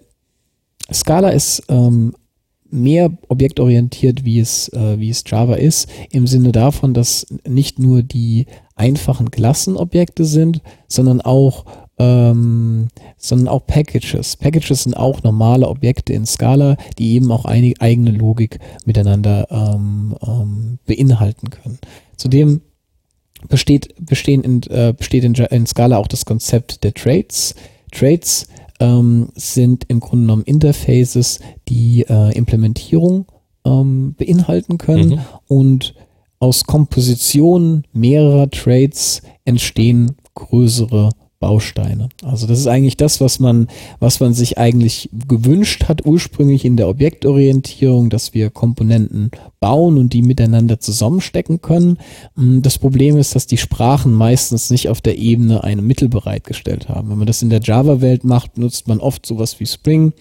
Scala 0.91 1.29
ist 1.29 1.65
ähm, 1.69 2.15
mehr 2.73 3.11
objektorientiert, 3.29 4.25
wie 4.25 4.41
es, 4.41 4.69
äh, 4.71 4.99
wie 4.99 5.11
es 5.11 5.23
Java 5.27 5.55
ist, 5.55 5.89
im 6.11 6.27
Sinne 6.27 6.53
davon, 6.53 6.95
dass 6.95 7.27
nicht 7.47 7.79
nur 7.79 8.03
die 8.03 8.47
einfachen 8.75 9.31
Klassenobjekte 9.31 10.25
sind, 10.25 10.63
sondern 10.89 11.21
auch 11.21 11.65
ähm, 11.99 12.89
sondern 13.17 13.49
auch 13.49 13.67
Packages. 13.67 14.37
Packages 14.37 14.85
sind 14.85 14.97
auch 14.97 15.23
normale 15.23 15.69
Objekte 15.69 16.13
in 16.13 16.27
Scala, 16.27 16.77
die 16.99 17.15
eben 17.15 17.31
auch 17.31 17.45
eine 17.45 17.75
eigene 17.79 18.11
Logik 18.11 18.59
miteinander 18.85 19.47
ähm, 19.51 20.17
ähm, 20.27 20.79
beinhalten 20.87 21.51
können. 21.51 21.79
Zudem 22.17 22.63
besteht, 23.49 23.95
bestehen 24.01 24.43
in, 24.43 24.63
äh, 24.65 24.95
besteht 24.97 25.25
in, 25.25 25.35
in 25.35 25.67
Scala 25.67 25.99
auch 25.99 26.09
das 26.09 26.25
Konzept 26.25 26.83
der 26.83 26.95
Traits. 26.95 27.55
Traits 27.93 28.49
ähm, 28.81 29.29
sind 29.35 29.85
im 29.89 30.01
Grunde 30.01 30.25
genommen 30.25 30.45
Interfaces, 30.45 31.41
die 31.69 32.07
äh, 32.09 32.37
Implementierung 32.37 33.27
ähm, 33.65 34.15
beinhalten 34.15 34.79
können 34.79 35.11
mhm. 35.11 35.21
und 35.47 35.95
aus 36.43 36.65
Komposition 36.65 37.85
mehrerer 37.93 38.51
Trades 38.51 39.23
entstehen 39.45 40.17
größere 40.35 41.11
Bausteine. 41.39 42.09
Also 42.25 42.49
das 42.49 42.59
ist 42.59 42.67
eigentlich 42.67 42.97
das, 42.97 43.21
was 43.21 43.39
man, 43.39 43.69
was 44.01 44.19
man 44.19 44.35
sich 44.35 44.59
eigentlich 44.59 45.09
gewünscht 45.29 45.85
hat 45.89 46.05
ursprünglich 46.05 46.65
in 46.65 46.77
der 46.77 46.89
Objektorientierung, 46.89 48.11
dass 48.11 48.35
wir 48.35 48.51
Komponenten 48.51 49.31
bauen 49.61 49.99
und 49.99 50.13
die 50.13 50.23
miteinander 50.23 50.81
zusammenstecken 50.81 51.63
können. 51.63 51.99
Mm, 52.35 52.61
das 52.63 52.77
Problem 52.79 53.19
ist, 53.19 53.37
dass 53.37 53.47
die 53.47 53.57
Sprachen 53.57 54.13
meistens 54.13 54.71
nicht 54.71 54.89
auf 54.89 55.01
der 55.01 55.19
Ebene 55.19 55.63
eine 55.63 55.83
Mittel 55.83 56.09
bereitgestellt 56.09 56.89
haben. 56.89 57.09
Wenn 57.09 57.19
man 57.19 57.27
das 57.29 57.43
in 57.43 57.51
der 57.51 57.61
Java-Welt 57.61 58.25
macht, 58.25 58.59
nutzt 58.59 58.89
man 58.89 58.99
oft 58.99 59.27
sowas 59.27 59.61
wie 59.61 59.67
Spring 59.67 60.13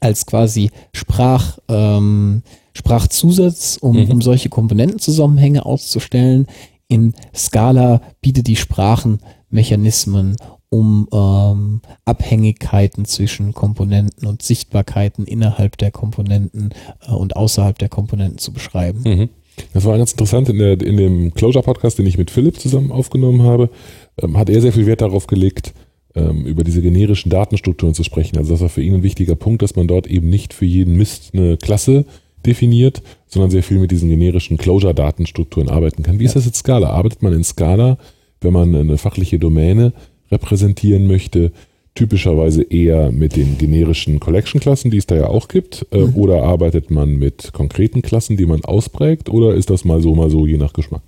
als 0.00 0.26
quasi 0.26 0.70
Sprach, 0.92 1.58
ähm, 1.68 2.42
Sprachzusatz, 2.72 3.78
um, 3.80 3.96
mhm. 3.96 4.10
um 4.10 4.22
solche 4.22 4.48
Komponentenzusammenhänge 4.48 5.64
auszustellen. 5.64 6.46
In 6.88 7.14
Scala 7.34 8.00
bietet 8.20 8.46
die 8.46 8.56
Sprachen 8.56 9.20
Mechanismen, 9.50 10.36
um 10.70 11.08
ähm, 11.12 11.80
Abhängigkeiten 12.04 13.04
zwischen 13.04 13.52
Komponenten 13.52 14.26
und 14.26 14.42
Sichtbarkeiten 14.42 15.24
innerhalb 15.24 15.76
der 15.78 15.90
Komponenten 15.90 16.70
äh, 17.06 17.12
und 17.12 17.36
außerhalb 17.36 17.76
der 17.78 17.88
Komponenten 17.88 18.38
zu 18.38 18.52
beschreiben. 18.52 19.02
Mhm. 19.04 19.28
Das 19.74 19.84
war 19.84 19.98
ganz 19.98 20.12
interessant 20.12 20.48
in, 20.48 20.58
der, 20.58 20.80
in 20.80 20.96
dem 20.96 21.34
Closure-Podcast, 21.34 21.98
den 21.98 22.06
ich 22.06 22.16
mit 22.16 22.30
Philipp 22.30 22.58
zusammen 22.58 22.92
aufgenommen 22.92 23.42
habe, 23.42 23.70
ähm, 24.22 24.38
hat 24.38 24.48
er 24.48 24.60
sehr 24.60 24.72
viel 24.72 24.86
Wert 24.86 25.00
darauf 25.02 25.26
gelegt, 25.26 25.74
ähm, 26.20 26.44
über 26.44 26.64
diese 26.64 26.82
generischen 26.82 27.30
Datenstrukturen 27.30 27.94
zu 27.94 28.04
sprechen. 28.04 28.36
Also 28.38 28.52
das 28.52 28.60
war 28.60 28.68
für 28.68 28.82
ihn 28.82 28.94
ein 28.94 29.02
wichtiger 29.02 29.34
Punkt, 29.34 29.62
dass 29.62 29.76
man 29.76 29.86
dort 29.86 30.06
eben 30.06 30.28
nicht 30.28 30.54
für 30.54 30.66
jeden 30.66 30.96
Mist 30.96 31.30
eine 31.32 31.56
Klasse 31.56 32.04
definiert, 32.46 33.02
sondern 33.26 33.50
sehr 33.50 33.62
viel 33.62 33.78
mit 33.78 33.90
diesen 33.90 34.08
generischen 34.08 34.56
Closure-Datenstrukturen 34.56 35.68
arbeiten 35.68 36.02
kann. 36.02 36.18
Wie 36.18 36.24
ist 36.24 36.36
das 36.36 36.46
jetzt 36.46 36.58
Scala? 36.58 36.90
Arbeitet 36.90 37.22
man 37.22 37.32
in 37.32 37.44
Scala, 37.44 37.98
wenn 38.40 38.52
man 38.52 38.74
eine 38.74 38.98
fachliche 38.98 39.38
Domäne 39.38 39.92
repräsentieren 40.30 41.06
möchte, 41.06 41.52
typischerweise 41.94 42.62
eher 42.62 43.10
mit 43.10 43.36
den 43.36 43.58
generischen 43.58 44.20
Collection-Klassen, 44.20 44.90
die 44.90 44.98
es 44.98 45.06
da 45.06 45.16
ja 45.16 45.26
auch 45.26 45.48
gibt, 45.48 45.86
äh, 45.90 45.98
mhm. 45.98 46.16
oder 46.16 46.44
arbeitet 46.44 46.90
man 46.90 47.16
mit 47.16 47.52
konkreten 47.52 48.00
Klassen, 48.00 48.36
die 48.36 48.46
man 48.46 48.64
ausprägt, 48.64 49.28
oder 49.28 49.54
ist 49.54 49.70
das 49.70 49.84
mal 49.84 50.00
so, 50.00 50.14
mal 50.14 50.30
so, 50.30 50.46
je 50.46 50.56
nach 50.56 50.72
Geschmack? 50.72 51.02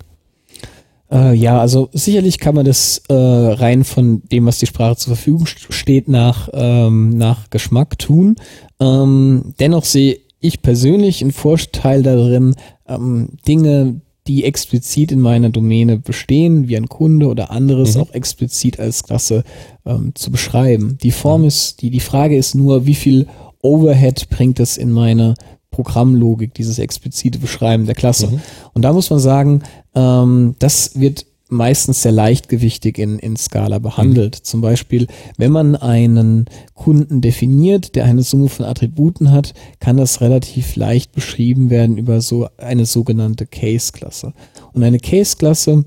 Äh, 1.13 1.35
ja, 1.35 1.59
also 1.59 1.89
sicherlich 1.93 2.39
kann 2.39 2.55
man 2.55 2.65
das 2.65 3.03
äh, 3.07 3.13
rein 3.13 3.83
von 3.83 4.23
dem, 4.31 4.47
was 4.47 4.57
die 4.57 4.65
Sprache 4.65 4.95
zur 4.95 5.15
Verfügung 5.15 5.45
steht, 5.45 6.07
nach, 6.07 6.49
ähm, 6.53 7.09
nach 7.09 7.51
Geschmack 7.51 7.99
tun. 7.99 8.35
Ähm, 8.79 9.53
dennoch 9.59 9.85
sehe 9.85 10.19
ich 10.39 10.61
persönlich 10.61 11.21
einen 11.21 11.31
Vorteil 11.31 12.01
darin, 12.01 12.55
ähm, 12.87 13.29
Dinge, 13.47 14.01
die 14.25 14.45
explizit 14.45 15.11
in 15.11 15.19
meiner 15.19 15.49
Domäne 15.49 15.97
bestehen, 15.97 16.67
wie 16.67 16.77
ein 16.77 16.89
Kunde 16.89 17.27
oder 17.27 17.51
anderes, 17.51 17.95
mhm. 17.95 18.01
auch 18.01 18.11
explizit 18.11 18.79
als 18.79 19.03
Klasse 19.03 19.43
ähm, 19.85 20.13
zu 20.15 20.31
beschreiben. 20.31 20.97
Die 21.03 21.11
Form 21.11 21.41
mhm. 21.41 21.47
ist, 21.47 21.81
die, 21.81 21.91
die 21.91 21.99
Frage 21.99 22.37
ist 22.37 22.55
nur, 22.55 22.85
wie 22.87 22.95
viel 22.95 23.27
Overhead 23.61 24.29
bringt 24.29 24.59
es 24.59 24.77
in 24.77 24.91
meine 24.91 25.35
Programmlogik, 25.73 26.53
dieses 26.53 26.79
explizite 26.79 27.39
Beschreiben 27.39 27.85
der 27.85 27.95
Klasse. 27.95 28.27
Mhm. 28.27 28.41
Und 28.73 28.83
da 28.83 28.93
muss 28.93 29.09
man 29.09 29.19
sagen, 29.19 29.63
ähm, 29.93 30.55
das 30.59 30.99
wird 30.99 31.25
meistens 31.49 32.01
sehr 32.01 32.11
leichtgewichtig 32.11 32.97
in, 32.97 33.19
in 33.19 33.35
Scala 33.35 33.79
behandelt. 33.79 34.39
Mhm. 34.39 34.43
Zum 34.43 34.61
Beispiel, 34.61 35.07
wenn 35.37 35.51
man 35.51 35.75
einen 35.75 36.45
Kunden 36.73 37.21
definiert, 37.21 37.95
der 37.95 38.05
eine 38.05 38.23
Summe 38.23 38.49
von 38.49 38.65
Attributen 38.65 39.31
hat, 39.31 39.53
kann 39.79 39.97
das 39.97 40.21
relativ 40.21 40.75
leicht 40.75 41.11
beschrieben 41.11 41.69
werden 41.69 41.97
über 41.97 42.21
so 42.21 42.47
eine 42.57 42.85
sogenannte 42.85 43.45
Case-Klasse. 43.45 44.33
Und 44.73 44.83
eine 44.83 44.99
Case-Klasse 44.99 45.85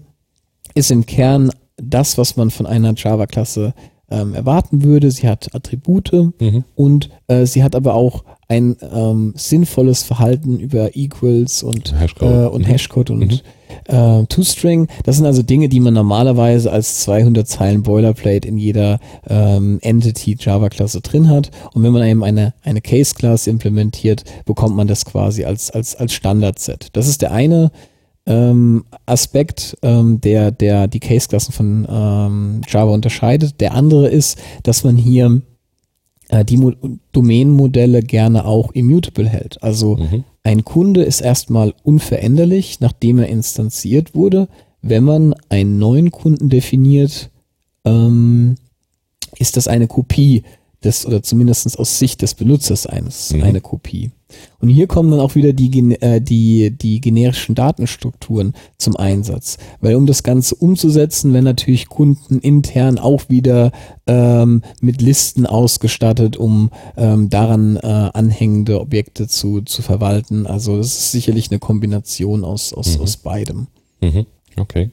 ist 0.74 0.90
im 0.90 1.06
Kern 1.06 1.50
das, 1.76 2.16
was 2.18 2.36
man 2.36 2.50
von 2.50 2.66
einer 2.66 2.94
Java-Klasse 2.94 3.74
ähm, 4.10 4.34
erwarten 4.34 4.82
würde. 4.82 5.10
Sie 5.10 5.28
hat 5.28 5.54
Attribute 5.54 6.12
mhm. 6.12 6.64
und 6.74 7.10
äh, 7.28 7.46
sie 7.46 7.62
hat 7.62 7.74
aber 7.74 7.94
auch 7.94 8.24
ein 8.48 8.76
ähm, 8.92 9.34
sinnvolles 9.36 10.04
Verhalten 10.04 10.60
über 10.60 10.96
Equals 10.96 11.64
und 11.64 11.98
Hashcode, 11.98 12.44
äh, 12.44 12.46
und, 12.46 12.62
mhm. 12.62 12.70
Hashcode 12.70 13.10
und 13.10 13.42
mhm. 13.88 13.90
äh, 13.94 14.24
ToString. 14.26 14.86
Das 15.04 15.16
sind 15.16 15.26
also 15.26 15.42
Dinge, 15.42 15.68
die 15.68 15.80
man 15.80 15.94
normalerweise 15.94 16.70
als 16.70 17.00
200 17.00 17.48
Zeilen 17.48 17.82
Boilerplate 17.82 18.46
in 18.46 18.56
jeder 18.56 19.00
ähm, 19.28 19.78
Entity 19.82 20.36
Java-Klasse 20.38 21.00
drin 21.00 21.28
hat. 21.28 21.50
Und 21.74 21.82
wenn 21.82 21.92
man 21.92 22.06
eben 22.06 22.22
eine, 22.22 22.54
eine 22.62 22.80
Case-Class 22.80 23.48
implementiert, 23.48 24.22
bekommt 24.44 24.76
man 24.76 24.86
das 24.86 25.04
quasi 25.04 25.44
als, 25.44 25.72
als, 25.72 25.96
als 25.96 26.12
Standard-Set. 26.12 26.88
Das 26.92 27.08
ist 27.08 27.22
der 27.22 27.32
eine 27.32 27.72
ähm, 28.26 28.84
Aspekt, 29.06 29.76
ähm, 29.82 30.20
der, 30.20 30.50
der 30.50 30.88
die 30.88 31.00
Case-Klassen 31.00 31.52
von 31.52 31.86
ähm, 31.88 32.60
Java 32.68 32.92
unterscheidet. 32.92 33.60
Der 33.60 33.74
andere 33.74 34.08
ist, 34.08 34.38
dass 34.62 34.84
man 34.84 34.96
hier 34.96 35.42
äh, 36.28 36.44
die 36.44 36.56
Mo 36.56 36.72
Domänenmodelle 37.12 38.02
gerne 38.02 38.44
auch 38.44 38.72
immutable 38.72 39.28
hält. 39.28 39.62
Also 39.62 39.96
mhm. 39.96 40.24
ein 40.42 40.64
Kunde 40.64 41.02
ist 41.02 41.20
erstmal 41.20 41.72
unveränderlich, 41.82 42.80
nachdem 42.80 43.18
er 43.18 43.28
instanziert 43.28 44.14
wurde. 44.14 44.48
Wenn 44.82 45.04
man 45.04 45.34
einen 45.48 45.78
neuen 45.78 46.10
Kunden 46.10 46.48
definiert, 46.48 47.30
ähm, 47.84 48.56
ist 49.38 49.56
das 49.56 49.68
eine 49.68 49.86
Kopie 49.86 50.42
des, 50.84 51.06
oder 51.06 51.22
zumindest 51.22 51.78
aus 51.78 51.98
Sicht 51.98 52.22
des 52.22 52.34
Benutzers 52.34 52.86
eines, 52.86 53.32
mhm. 53.32 53.42
eine 53.42 53.60
Kopie. 53.60 54.10
Und 54.58 54.68
hier 54.68 54.86
kommen 54.86 55.10
dann 55.10 55.20
auch 55.20 55.34
wieder 55.34 55.52
die, 55.52 55.92
äh, 56.00 56.20
die, 56.20 56.70
die 56.76 57.00
generischen 57.00 57.54
Datenstrukturen 57.54 58.54
zum 58.76 58.96
Einsatz. 58.96 59.56
Weil 59.80 59.94
um 59.94 60.06
das 60.06 60.22
Ganze 60.22 60.56
umzusetzen, 60.56 61.32
werden 61.32 61.44
natürlich 61.44 61.88
Kunden 61.88 62.40
intern 62.40 62.98
auch 62.98 63.28
wieder 63.28 63.70
ähm, 64.06 64.62
mit 64.80 65.00
Listen 65.00 65.46
ausgestattet, 65.46 66.36
um 66.36 66.70
ähm, 66.96 67.30
daran 67.30 67.76
äh, 67.76 67.86
anhängende 67.86 68.80
Objekte 68.80 69.28
zu, 69.28 69.60
zu 69.62 69.82
verwalten. 69.82 70.46
Also 70.46 70.78
es 70.78 70.98
ist 70.98 71.12
sicherlich 71.12 71.50
eine 71.50 71.60
Kombination 71.60 72.44
aus, 72.44 72.72
aus, 72.72 72.96
mhm. 72.96 73.04
aus 73.04 73.16
beidem. 73.18 73.66
Mhm. 74.00 74.26
Okay. 74.56 74.90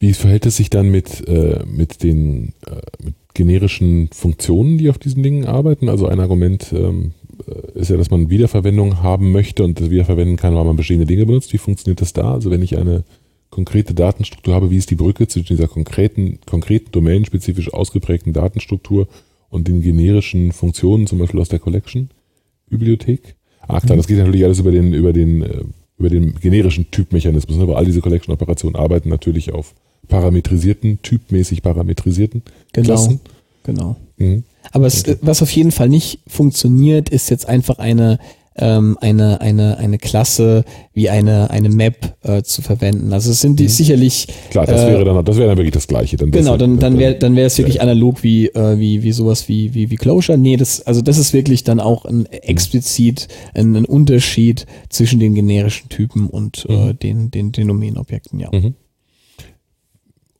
Wie 0.00 0.14
verhält 0.14 0.46
es 0.46 0.56
sich 0.56 0.70
dann 0.70 0.90
mit, 0.90 1.28
äh, 1.28 1.62
mit 1.66 2.02
den 2.02 2.54
äh, 2.66 2.80
mit 3.04 3.14
generischen 3.34 4.08
Funktionen, 4.12 4.78
die 4.78 4.88
auf 4.88 4.96
diesen 4.96 5.22
Dingen 5.22 5.44
arbeiten? 5.44 5.90
Also 5.90 6.06
ein 6.06 6.20
Argument 6.20 6.72
ähm, 6.72 7.12
äh, 7.46 7.78
ist 7.78 7.90
ja, 7.90 7.98
dass 7.98 8.10
man 8.10 8.30
Wiederverwendung 8.30 9.02
haben 9.02 9.30
möchte 9.30 9.62
und 9.62 9.78
das 9.78 9.90
wiederverwenden 9.90 10.38
kann, 10.38 10.54
weil 10.54 10.64
man 10.64 10.76
bestehende 10.76 11.04
Dinge 11.04 11.26
benutzt. 11.26 11.52
Wie 11.52 11.58
funktioniert 11.58 12.00
das 12.00 12.14
da? 12.14 12.32
Also 12.32 12.50
wenn 12.50 12.62
ich 12.62 12.78
eine 12.78 13.04
konkrete 13.50 13.92
Datenstruktur 13.92 14.54
habe, 14.54 14.70
wie 14.70 14.78
ist 14.78 14.90
die 14.90 14.94
Brücke 14.94 15.28
zwischen 15.28 15.48
dieser 15.54 15.68
konkreten, 15.68 16.38
konkreten 16.46 16.92
domänenspezifisch 16.92 17.70
ausgeprägten 17.70 18.32
Datenstruktur 18.32 19.06
und 19.50 19.68
den 19.68 19.82
generischen 19.82 20.52
Funktionen, 20.52 21.08
zum 21.08 21.18
Beispiel 21.18 21.40
aus 21.40 21.50
der 21.50 21.58
Collection-Bibliothek? 21.58 23.36
Ah 23.60 23.80
klar, 23.80 23.96
mhm. 23.96 23.98
das 23.98 24.06
geht 24.06 24.16
natürlich 24.16 24.44
alles 24.44 24.60
über 24.60 24.70
den, 24.70 24.94
über 24.94 25.12
den, 25.12 25.42
äh, 25.42 25.64
über 25.98 26.08
den 26.08 26.36
generischen 26.40 26.90
Typmechanismus, 26.90 27.58
ne? 27.58 27.68
weil 27.68 27.76
all 27.76 27.84
diese 27.84 28.00
Collection-Operationen 28.00 28.76
arbeiten 28.76 29.10
natürlich 29.10 29.52
auf 29.52 29.74
parametrisierten, 30.10 31.00
typmäßig 31.00 31.62
parametrisierten 31.62 32.42
genau, 32.72 32.86
Klassen. 32.86 33.20
Genau. 33.64 33.96
Mhm. 34.18 34.44
Aber 34.72 34.86
es, 34.86 35.00
okay. 35.00 35.16
was 35.22 35.40
auf 35.40 35.50
jeden 35.50 35.72
Fall 35.72 35.88
nicht 35.88 36.20
funktioniert, 36.26 37.08
ist 37.08 37.30
jetzt 37.30 37.48
einfach 37.48 37.78
eine 37.78 38.18
ähm, 38.56 38.98
eine 39.00 39.40
eine 39.40 39.78
eine 39.78 39.98
Klasse 39.98 40.64
wie 40.92 41.08
eine 41.08 41.50
eine 41.50 41.68
Map 41.68 42.16
äh, 42.22 42.42
zu 42.42 42.62
verwenden. 42.62 43.12
Also 43.12 43.30
es 43.30 43.40
sind 43.40 43.58
die 43.58 43.64
mhm. 43.64 43.68
sicherlich 43.68 44.26
klar, 44.50 44.66
das 44.66 44.82
äh, 44.82 44.88
wäre 44.88 45.04
dann 45.04 45.24
das 45.24 45.36
wäre 45.36 45.48
dann 45.48 45.56
wirklich 45.56 45.72
das 45.72 45.86
Gleiche. 45.86 46.16
Dann 46.16 46.30
genau, 46.30 46.56
dann 46.56 46.78
dann 46.78 46.98
wäre 46.98 47.14
dann 47.14 47.36
wäre 47.36 47.46
es 47.46 47.56
wirklich 47.58 47.76
ja. 47.76 47.82
analog 47.82 48.22
wie 48.22 48.48
äh, 48.48 48.78
wie 48.78 49.02
wie 49.02 49.12
sowas 49.12 49.48
wie 49.48 49.74
wie 49.74 49.90
wie 49.90 49.96
Closure. 49.96 50.36
Nee, 50.36 50.56
das 50.56 50.82
also 50.82 51.00
das 51.00 51.16
ist 51.16 51.32
wirklich 51.32 51.64
dann 51.64 51.80
auch 51.80 52.04
ein 52.04 52.26
explizit 52.26 53.28
ein, 53.54 53.76
ein 53.76 53.84
Unterschied 53.84 54.66
zwischen 54.88 55.20
den 55.20 55.34
generischen 55.34 55.88
Typen 55.88 56.26
und 56.26 56.66
äh, 56.68 56.72
mhm. 56.72 56.98
den 56.98 57.30
den 57.30 57.52
den 57.52 57.68
Domänenobjekten. 57.68 58.40
Ja. 58.40 58.50
Mhm. 58.52 58.74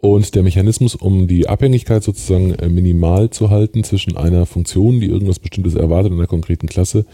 Und 0.01 0.35
der 0.35 0.43
Mechanismus, 0.43 0.95
um 0.95 1.27
die 1.27 1.47
Abhängigkeit 1.47 2.03
sozusagen 2.03 2.55
äh, 2.55 2.69
minimal 2.69 3.31
zu 3.31 3.51
halten 3.51 3.85
zwischen 3.85 4.17
einer 4.17 4.47
Funktion, 4.47 5.01
die 5.01 5.09
irgendwas 5.09 5.39
Bestimmtes 5.39 5.75
erwartet 5.75 6.13
in 6.13 6.19
einer 6.19 6.27
konkreten 6.27 6.69
Klasse, 6.69 7.05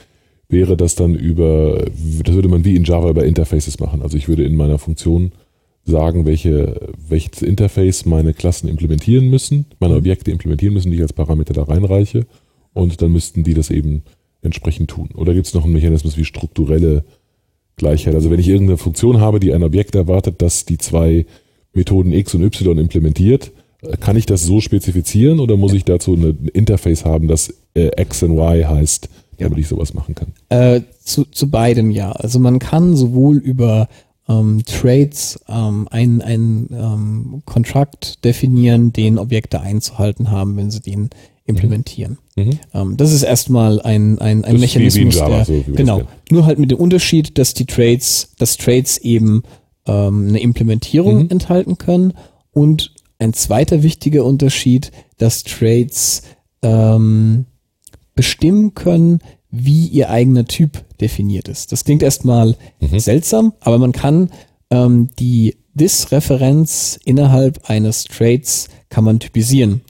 wäre 0.49 0.77
das 0.77 0.95
dann 0.95 1.17
über, 1.17 1.85
das 2.25 2.35
würde 2.35 2.49
man 2.49 2.65
wie 2.65 2.77
in 2.77 2.85
Java 2.85 3.11
über 3.11 3.25
Interfaces 3.25 3.81
machen. 3.81 4.03
Also 4.03 4.17
ich 4.17 4.29
würde 4.29 4.45
in 4.45 4.55
meiner 4.55 4.79
Funktion 4.79 5.33
sagen, 5.85 6.27
welche, 6.27 6.93
welches 7.09 7.43
Interface 7.43 8.07
meine 8.07 8.35
Klassen 8.35 8.69
implementieren 8.69 9.29
müssen, 9.29 9.67
meine 9.81 9.95
mhm. 9.95 9.99
Objekte 9.99 10.31
implementieren 10.31 10.75
müssen, 10.75 10.91
die 10.91 10.97
ich 10.97 11.03
als 11.03 11.13
Parameter 11.13 11.55
da 11.55 11.65
reinreiche. 11.65 12.27
Und 12.73 13.03
dann 13.03 13.11
müssten 13.11 13.43
die 13.43 13.55
das 13.55 13.71
eben 13.71 14.03
entsprechend 14.43 14.91
tun. 14.91 15.09
Oder 15.15 15.35
gibt 15.35 15.47
es 15.47 15.55
noch 15.55 15.65
einen 15.65 15.73
Mechanismus 15.73 16.17
wie 16.17 16.25
strukturelle 16.25 17.05
Gleichheit? 17.77 18.15
Also 18.15 18.31
wenn 18.31 18.39
ich 18.39 18.49
irgendeine 18.49 18.79
Funktion 18.79 19.21
habe, 19.21 19.41
die 19.41 19.53
ein 19.53 19.63
Objekt 19.63 19.95
erwartet, 19.95 20.43
dass 20.43 20.67
die 20.67 20.79
zwei 20.79 21.27
Methoden 21.77 22.13
X 22.13 22.35
und 22.35 22.43
Y 22.43 22.79
implementiert. 22.79 23.53
Kann 24.01 24.17
ich 24.17 24.27
das 24.27 24.45
so 24.45 24.61
spezifizieren 24.61 25.39
oder 25.39 25.57
muss 25.57 25.73
ich 25.73 25.85
dazu 25.85 26.15
ein 26.15 26.49
Interface 26.53 27.05
haben, 27.05 27.29
das 27.29 27.55
äh, 27.75 27.91
X 28.01 28.23
und 28.23 28.33
Y 28.33 28.69
heißt, 28.69 29.09
damit 29.39 29.59
ja. 29.59 29.61
ich 29.61 29.69
sowas 29.69 29.95
machen 29.95 30.15
kann? 30.15 30.33
Äh, 30.49 30.81
zu, 31.05 31.25
zu 31.25 31.51
beidem 31.51 31.91
ja. 31.91 32.11
Also 32.13 32.41
man 32.41 32.59
kann 32.59 32.97
sowohl 32.97 33.37
über 33.37 33.89
ähm, 34.29 34.63
Trades 34.65 35.39
ähm, 35.49 35.87
ein, 35.91 36.21
ein 36.23 36.69
ähm, 36.73 37.43
Contract 37.45 38.25
definieren, 38.25 38.93
den 38.93 39.19
Objekte 39.19 39.61
einzuhalten 39.61 40.31
haben, 40.31 40.57
wenn 40.57 40.71
sie 40.71 40.81
den 40.81 41.11
implementieren. 41.45 42.19
Mhm. 42.35 42.45
mhm. 42.45 42.59
Ähm, 42.75 42.97
das 42.97 43.13
ist 43.13 43.23
erstmal 43.23 43.81
ein, 43.83 44.19
ein, 44.19 44.45
ein 44.45 44.59
Mechanismus, 44.59 45.15
Java, 45.15 45.37
der, 45.37 45.45
so 45.45 45.65
genau, 45.69 46.03
nur 46.31 46.47
halt 46.47 46.59
mit 46.59 46.71
dem 46.71 46.79
Unterschied, 46.79 47.39
dass 47.39 47.55
die 47.55 47.67
Trades, 47.67 48.31
dass 48.39 48.57
Trades 48.57 48.99
eben 48.99 49.43
ähm, 49.87 50.29
eine 50.29 50.41
Implementierung 50.41 51.25
mhm. 51.25 51.31
enthalten 51.31 51.79
können. 51.79 52.15
Und 52.53 52.95
ein 53.19 53.33
zweiter 53.33 53.83
wichtiger 53.83 54.25
Unterschied, 54.25 54.93
dass 55.19 55.45
Trades 55.45 56.23
ähm, 56.63 57.47
bestimmen 58.15 58.75
können, 58.75 59.21
wie 59.51 59.87
ihr 59.87 60.11
eigener 60.11 60.47
Typ 60.47 60.85
definiert 61.01 61.49
ist. 61.49 61.73
Das 61.73 61.85
klingt 61.85 62.03
erstmal 62.03 62.57
mhm. 62.81 62.99
seltsam, 62.99 63.53
aber 63.61 63.79
man 63.79 63.93
kann 63.93 64.31
ähm, 64.71 65.11
die 65.19 65.57
Dis-Referenz 65.75 66.99
innerhalb 67.05 67.69
eines 67.69 68.05
Trades 68.05 68.69
kann 68.89 69.05
man 69.05 69.21
typisieren. 69.21 69.83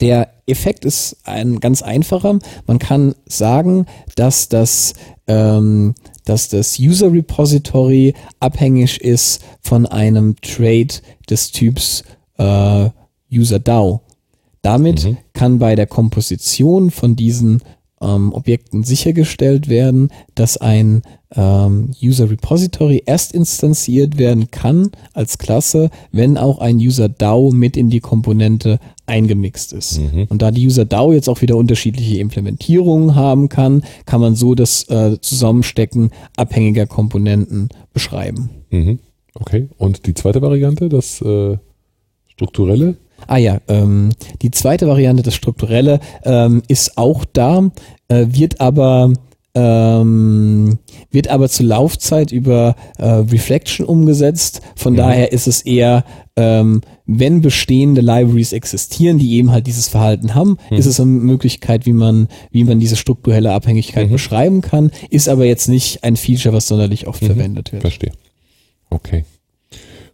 Der 0.00 0.32
Effekt 0.46 0.84
ist 0.84 1.16
ein 1.24 1.60
ganz 1.60 1.82
einfacher. 1.82 2.38
Man 2.66 2.78
kann 2.78 3.14
sagen, 3.26 3.86
dass 4.16 4.48
das 4.48 4.94
ähm, 5.26 5.94
dass 6.30 6.48
das 6.48 6.78
User 6.78 7.12
Repository 7.12 8.14
abhängig 8.38 9.00
ist 9.00 9.42
von 9.60 9.84
einem 9.84 10.36
Trade 10.40 10.94
des 11.28 11.50
Typs 11.50 12.04
äh, 12.38 12.88
UserDAO. 13.32 14.02
Damit 14.62 15.04
mhm. 15.04 15.16
kann 15.32 15.58
bei 15.58 15.74
der 15.74 15.88
Komposition 15.88 16.92
von 16.92 17.16
diesen 17.16 17.62
ähm, 18.00 18.32
Objekten 18.32 18.84
sichergestellt 18.84 19.68
werden, 19.68 20.12
dass 20.36 20.56
ein 20.56 21.02
ähm, 21.36 21.90
User 22.02 22.28
Repository 22.28 23.02
erst 23.06 23.32
instanziert 23.32 24.18
werden 24.18 24.50
kann 24.50 24.90
als 25.12 25.38
Klasse, 25.38 25.90
wenn 26.12 26.36
auch 26.36 26.58
ein 26.58 26.76
User 26.76 27.08
DAO 27.08 27.52
mit 27.52 27.76
in 27.76 27.90
die 27.90 28.00
Komponente 28.00 28.80
eingemixt 29.06 29.72
ist. 29.72 30.00
Mhm. 30.00 30.26
Und 30.28 30.42
da 30.42 30.50
die 30.50 30.66
User 30.66 30.84
DAO 30.84 31.12
jetzt 31.12 31.28
auch 31.28 31.40
wieder 31.40 31.56
unterschiedliche 31.56 32.18
Implementierungen 32.18 33.14
haben 33.14 33.48
kann, 33.48 33.82
kann 34.06 34.20
man 34.20 34.34
so 34.34 34.54
das 34.54 34.88
äh, 34.88 35.20
Zusammenstecken 35.20 36.10
abhängiger 36.36 36.86
Komponenten 36.86 37.68
beschreiben. 37.92 38.50
Mhm. 38.70 38.98
Okay. 39.34 39.68
Und 39.78 40.06
die 40.06 40.14
zweite 40.14 40.42
Variante, 40.42 40.88
das 40.88 41.20
äh, 41.22 41.56
strukturelle? 42.28 42.96
Ah 43.26 43.36
ja, 43.36 43.60
ähm, 43.68 44.10
die 44.42 44.50
zweite 44.50 44.88
Variante, 44.88 45.22
das 45.22 45.34
strukturelle, 45.34 46.00
ähm, 46.24 46.62
ist 46.68 46.96
auch 46.96 47.24
da, 47.24 47.70
äh, 48.08 48.26
wird 48.30 48.60
aber 48.60 49.12
ähm, 49.54 50.78
wird 51.10 51.28
aber 51.28 51.48
zur 51.48 51.66
Laufzeit 51.66 52.32
über 52.32 52.76
äh, 52.98 53.06
Reflection 53.06 53.86
umgesetzt. 53.86 54.60
Von 54.76 54.94
mhm. 54.94 54.98
daher 54.98 55.32
ist 55.32 55.46
es 55.46 55.62
eher, 55.62 56.04
ähm, 56.36 56.82
wenn 57.06 57.40
bestehende 57.40 58.00
Libraries 58.00 58.52
existieren, 58.52 59.18
die 59.18 59.34
eben 59.34 59.50
halt 59.50 59.66
dieses 59.66 59.88
Verhalten 59.88 60.34
haben, 60.34 60.56
mhm. 60.70 60.76
ist 60.76 60.86
es 60.86 61.00
eine 61.00 61.10
Möglichkeit, 61.10 61.86
wie 61.86 61.92
man, 61.92 62.28
wie 62.50 62.64
man 62.64 62.80
diese 62.80 62.96
strukturelle 62.96 63.52
Abhängigkeit 63.52 64.08
mhm. 64.08 64.12
beschreiben 64.12 64.60
kann, 64.60 64.90
ist 65.10 65.28
aber 65.28 65.44
jetzt 65.44 65.68
nicht 65.68 66.04
ein 66.04 66.16
Feature, 66.16 66.54
was 66.54 66.68
sonderlich 66.68 67.06
oft 67.06 67.22
mhm. 67.22 67.26
verwendet 67.26 67.72
wird. 67.72 67.82
Verstehe. 67.82 68.12
Okay. 68.90 69.24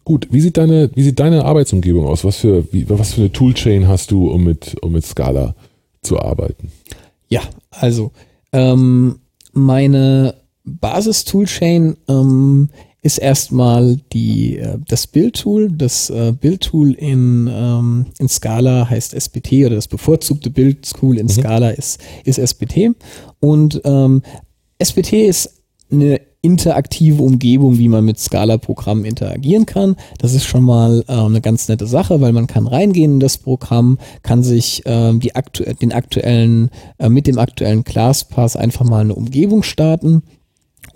Gut, 0.04 0.28
wie 0.30 0.40
sieht 0.40 0.56
deine, 0.56 0.90
wie 0.94 1.02
sieht 1.02 1.18
deine 1.18 1.44
Arbeitsumgebung 1.44 2.06
aus? 2.06 2.24
Was 2.24 2.36
für, 2.36 2.72
wie, 2.72 2.88
was 2.88 3.14
für 3.14 3.22
eine 3.22 3.32
Toolchain 3.32 3.88
hast 3.88 4.12
du, 4.12 4.30
um 4.30 4.44
mit, 4.44 4.76
um 4.80 4.92
mit 4.92 5.04
Scala 5.04 5.56
zu 6.02 6.20
arbeiten? 6.20 6.70
Ja, 7.28 7.42
also 7.70 8.12
ähm, 8.52 9.18
meine 9.52 10.34
Basis-Toolchain 10.66 11.96
ähm, 12.08 12.68
ist 13.02 13.18
erstmal 13.18 13.98
die, 14.12 14.58
äh, 14.58 14.78
das 14.88 15.06
Build-Tool. 15.06 15.70
Das 15.70 16.10
äh, 16.10 16.32
Build-Tool 16.32 16.92
in, 16.92 17.48
ähm, 17.50 18.06
in 18.18 18.28
Scala 18.28 18.90
heißt 18.90 19.18
SPT 19.18 19.52
oder 19.64 19.76
das 19.76 19.88
bevorzugte 19.88 20.50
Build-Tool 20.50 21.18
in 21.18 21.26
mhm. 21.26 21.30
Scala 21.30 21.70
ist, 21.70 22.00
ist 22.24 22.38
SPT. 22.38 22.96
Und 23.40 23.80
ähm, 23.84 24.22
SPT 24.82 25.12
ist 25.14 25.62
eine 25.90 26.20
interaktive 26.42 27.22
Umgebung, 27.22 27.78
wie 27.78 27.88
man 27.88 28.04
mit 28.04 28.18
Scala-Programmen 28.18 29.04
interagieren 29.04 29.66
kann. 29.66 29.96
Das 30.18 30.34
ist 30.34 30.44
schon 30.44 30.64
mal 30.64 31.04
äh, 31.08 31.12
eine 31.12 31.40
ganz 31.40 31.68
nette 31.68 31.86
Sache, 31.86 32.20
weil 32.20 32.32
man 32.32 32.46
kann 32.46 32.66
reingehen 32.66 33.14
in 33.14 33.20
das 33.20 33.38
Programm, 33.38 33.98
kann 34.22 34.42
sich 34.42 34.84
äh, 34.86 35.12
die 35.14 35.34
aktu 35.34 35.62
den 35.62 35.92
aktuellen, 35.92 36.70
äh, 36.98 37.08
mit 37.08 37.26
dem 37.26 37.38
aktuellen 37.38 37.84
ClassPass 37.84 38.56
einfach 38.56 38.84
mal 38.84 39.00
eine 39.00 39.14
Umgebung 39.14 39.62
starten 39.62 40.22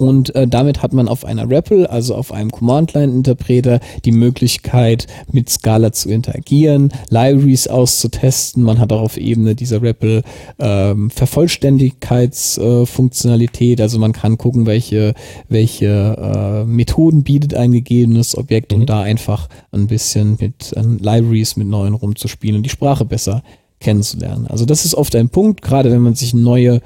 und 0.01 0.35
äh, 0.35 0.49
damit 0.49 0.83
hat 0.83 0.95
man 0.95 1.09
auf 1.09 1.27
einer 1.27 1.51
REPL, 1.51 1.87
also 1.87 2.15
auf 2.15 2.33
einem 2.33 2.51
Command-Line-Interpreter, 2.51 3.81
die 4.07 4.13
Möglichkeit, 4.13 5.07
mit 5.31 5.51
Scala 5.51 5.93
zu 5.93 6.09
interagieren, 6.09 6.91
Libraries 7.11 7.69
auszutesten. 7.69 8.63
Man 8.63 8.79
hat 8.79 8.95
auch 8.95 9.03
auf 9.03 9.19
Ebene 9.19 9.55
dieser 9.55 9.83
REPL 9.83 10.23
ähm, 10.59 11.11
Vervollständigkeitsfunktionalität. 11.11 13.79
Äh, 13.79 13.83
also 13.83 13.99
man 13.99 14.13
kann 14.13 14.39
gucken, 14.39 14.65
welche, 14.65 15.13
welche 15.51 15.87
äh, 15.87 16.65
Methoden 16.65 17.23
bietet 17.23 17.53
ein 17.53 17.73
gegebenes 17.73 18.39
Objekt, 18.39 18.73
um 18.73 18.81
mhm. 18.81 18.87
da 18.87 19.03
einfach 19.03 19.51
ein 19.71 19.87
bisschen 19.87 20.39
mit 20.41 20.73
äh, 20.77 20.81
Libraries, 20.81 21.57
mit 21.57 21.69
neuen 21.69 21.93
rumzuspielen 21.93 22.57
und 22.57 22.63
die 22.63 22.71
Sprache 22.71 23.05
besser 23.05 23.43
kennenzulernen. 23.81 24.47
Also 24.47 24.65
das 24.65 24.87
ist 24.87 24.95
oft 24.95 25.15
ein 25.17 25.29
Punkt, 25.29 25.61
gerade 25.61 25.91
wenn 25.91 26.01
man 26.01 26.15
sich 26.15 26.33
neue 26.33 26.81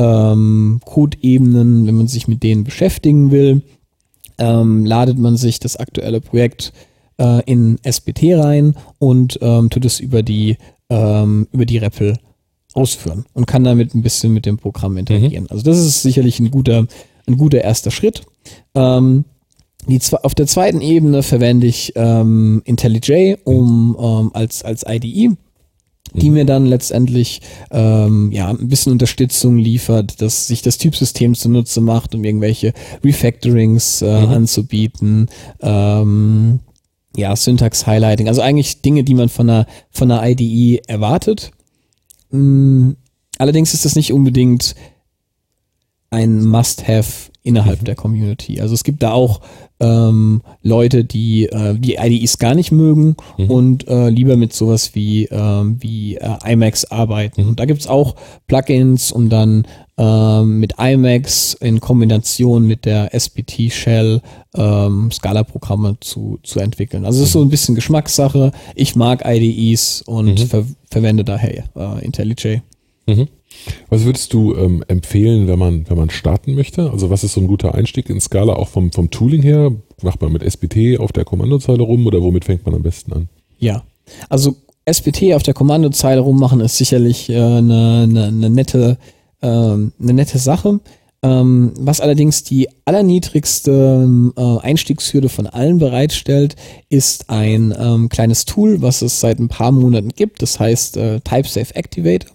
ähm, 0.00 0.80
Code-Ebenen, 0.84 1.86
wenn 1.86 1.94
man 1.94 2.08
sich 2.08 2.26
mit 2.26 2.42
denen 2.42 2.64
beschäftigen 2.64 3.30
will, 3.30 3.62
ähm, 4.38 4.86
ladet 4.86 5.18
man 5.18 5.36
sich 5.36 5.60
das 5.60 5.76
aktuelle 5.76 6.22
Projekt 6.22 6.72
äh, 7.18 7.42
in 7.44 7.78
SBT 7.84 8.38
rein 8.38 8.74
und 8.98 9.38
ähm, 9.42 9.68
tut 9.68 9.84
es 9.84 10.00
über 10.00 10.22
die, 10.22 10.56
ähm, 10.88 11.46
über 11.52 11.66
die 11.66 11.76
REPL 11.76 12.16
ausführen 12.72 13.26
und 13.34 13.46
kann 13.46 13.64
damit 13.64 13.94
ein 13.94 14.02
bisschen 14.02 14.32
mit 14.32 14.46
dem 14.46 14.56
Programm 14.56 14.96
interagieren. 14.96 15.44
Mhm. 15.44 15.50
Also 15.50 15.64
das 15.64 15.78
ist 15.78 16.00
sicherlich 16.00 16.40
ein 16.40 16.50
guter, 16.50 16.86
ein 17.26 17.36
guter 17.36 17.60
erster 17.60 17.90
Schritt. 17.90 18.22
Ähm, 18.74 19.26
die, 19.86 20.00
auf 20.22 20.34
der 20.34 20.46
zweiten 20.46 20.80
Ebene 20.80 21.22
verwende 21.22 21.66
ich 21.66 21.92
ähm, 21.96 22.62
IntelliJ 22.64 23.36
um, 23.44 23.96
ähm, 24.00 24.30
als, 24.32 24.62
als 24.62 24.84
IDE 24.88 25.36
die 26.14 26.30
mir 26.30 26.44
dann 26.44 26.66
letztendlich 26.66 27.40
ähm, 27.70 28.30
ja 28.32 28.48
ein 28.48 28.68
bisschen 28.68 28.92
Unterstützung 28.92 29.56
liefert, 29.56 30.20
dass 30.20 30.46
sich 30.46 30.62
das 30.62 30.78
Typsystem 30.78 31.34
zunutze 31.34 31.80
macht, 31.80 32.14
um 32.14 32.24
irgendwelche 32.24 32.72
Refactorings 33.04 34.02
äh, 34.02 34.26
mhm. 34.26 34.32
anzubieten. 34.32 35.28
Ähm, 35.60 36.60
ja, 37.16 37.34
Syntax-Highlighting, 37.34 38.28
also 38.28 38.40
eigentlich 38.40 38.82
Dinge, 38.82 39.04
die 39.04 39.14
man 39.14 39.28
von 39.28 39.50
einer, 39.50 39.66
von 39.90 40.10
einer 40.10 40.28
IDE 40.28 40.82
erwartet. 40.86 41.50
Mhm. 42.30 42.96
Allerdings 43.38 43.74
ist 43.74 43.84
das 43.84 43.96
nicht 43.96 44.12
unbedingt 44.12 44.74
ein 46.10 46.44
Must-Have 46.44 47.30
innerhalb 47.42 47.80
mhm. 47.80 47.84
der 47.86 47.94
Community. 47.94 48.60
Also 48.60 48.74
es 48.74 48.84
gibt 48.84 49.02
da 49.02 49.12
auch 49.12 49.40
ähm, 49.80 50.42
Leute, 50.62 51.04
die 51.04 51.46
äh, 51.46 51.74
die 51.78 51.94
IDEs 51.94 52.38
gar 52.38 52.54
nicht 52.54 52.70
mögen 52.70 53.16
mhm. 53.38 53.50
und 53.50 53.88
äh, 53.88 54.10
lieber 54.10 54.36
mit 54.36 54.52
sowas 54.52 54.94
wie, 54.94 55.24
ähm, 55.26 55.78
wie 55.80 56.16
äh, 56.16 56.36
IMAX 56.44 56.84
arbeiten. 56.90 57.48
Und 57.48 57.60
da 57.60 57.64
gibt's 57.64 57.86
auch 57.86 58.14
Plugins, 58.46 59.10
um 59.10 59.30
dann 59.30 59.66
ähm, 59.96 60.60
mit 60.60 60.74
IMAX 60.78 61.54
in 61.54 61.80
Kombination 61.80 62.66
mit 62.66 62.84
der 62.84 63.14
SPT-Shell 63.14 64.20
ähm, 64.54 65.10
Scala-Programme 65.10 65.96
zu, 66.00 66.38
zu 66.42 66.60
entwickeln. 66.60 67.06
Also 67.06 67.20
es 67.20 67.28
ist 67.28 67.32
so 67.32 67.42
ein 67.42 67.48
bisschen 67.48 67.74
Geschmackssache. 67.74 68.52
Ich 68.74 68.96
mag 68.96 69.22
IDEs 69.24 70.02
und 70.02 70.38
mhm. 70.38 70.46
ver 70.46 70.64
verwende 70.90 71.24
daher 71.24 71.64
äh, 71.76 72.04
IntelliJ. 72.04 72.60
Mhm. 73.06 73.28
Was 73.88 74.04
würdest 74.04 74.32
du 74.32 74.54
ähm, 74.54 74.84
empfehlen, 74.88 75.48
wenn 75.48 75.58
man, 75.58 75.88
wenn 75.88 75.96
man 75.96 76.10
starten 76.10 76.54
möchte? 76.54 76.90
Also 76.90 77.10
was 77.10 77.24
ist 77.24 77.34
so 77.34 77.40
ein 77.40 77.46
guter 77.46 77.74
Einstieg 77.74 78.08
in 78.08 78.20
Scala, 78.20 78.54
auch 78.54 78.68
vom, 78.68 78.92
vom 78.92 79.10
Tooling 79.10 79.42
her? 79.42 79.72
Macht 80.02 80.20
man 80.22 80.32
mit 80.32 80.42
SPT 80.42 80.98
auf 80.98 81.12
der 81.12 81.24
Kommandozeile 81.24 81.82
rum 81.82 82.06
oder 82.06 82.22
womit 82.22 82.44
fängt 82.44 82.64
man 82.64 82.74
am 82.74 82.82
besten 82.82 83.12
an? 83.12 83.28
Ja, 83.58 83.82
also 84.28 84.56
SPT 84.90 85.34
auf 85.34 85.42
der 85.42 85.54
Kommandozeile 85.54 86.20
rummachen 86.20 86.60
ist 86.60 86.76
sicherlich 86.76 87.28
äh, 87.28 87.36
eine, 87.36 88.06
eine, 88.08 88.26
eine, 88.26 88.50
nette, 88.50 88.98
äh, 89.40 89.46
eine 89.46 89.90
nette 89.98 90.38
Sache. 90.38 90.80
Ähm, 91.22 91.72
was 91.78 92.00
allerdings 92.00 92.44
die 92.44 92.68
allerniedrigste 92.86 94.32
äh, 94.36 94.58
Einstiegshürde 94.66 95.28
von 95.28 95.46
allen 95.46 95.78
bereitstellt, 95.78 96.56
ist 96.88 97.28
ein 97.28 97.74
ähm, 97.78 98.08
kleines 98.08 98.46
Tool, 98.46 98.80
was 98.80 99.02
es 99.02 99.20
seit 99.20 99.38
ein 99.38 99.48
paar 99.48 99.70
Monaten 99.70 100.08
gibt. 100.08 100.40
Das 100.40 100.58
heißt 100.58 100.96
äh, 100.96 101.20
TypeSafe 101.20 101.74
Activator. 101.74 102.30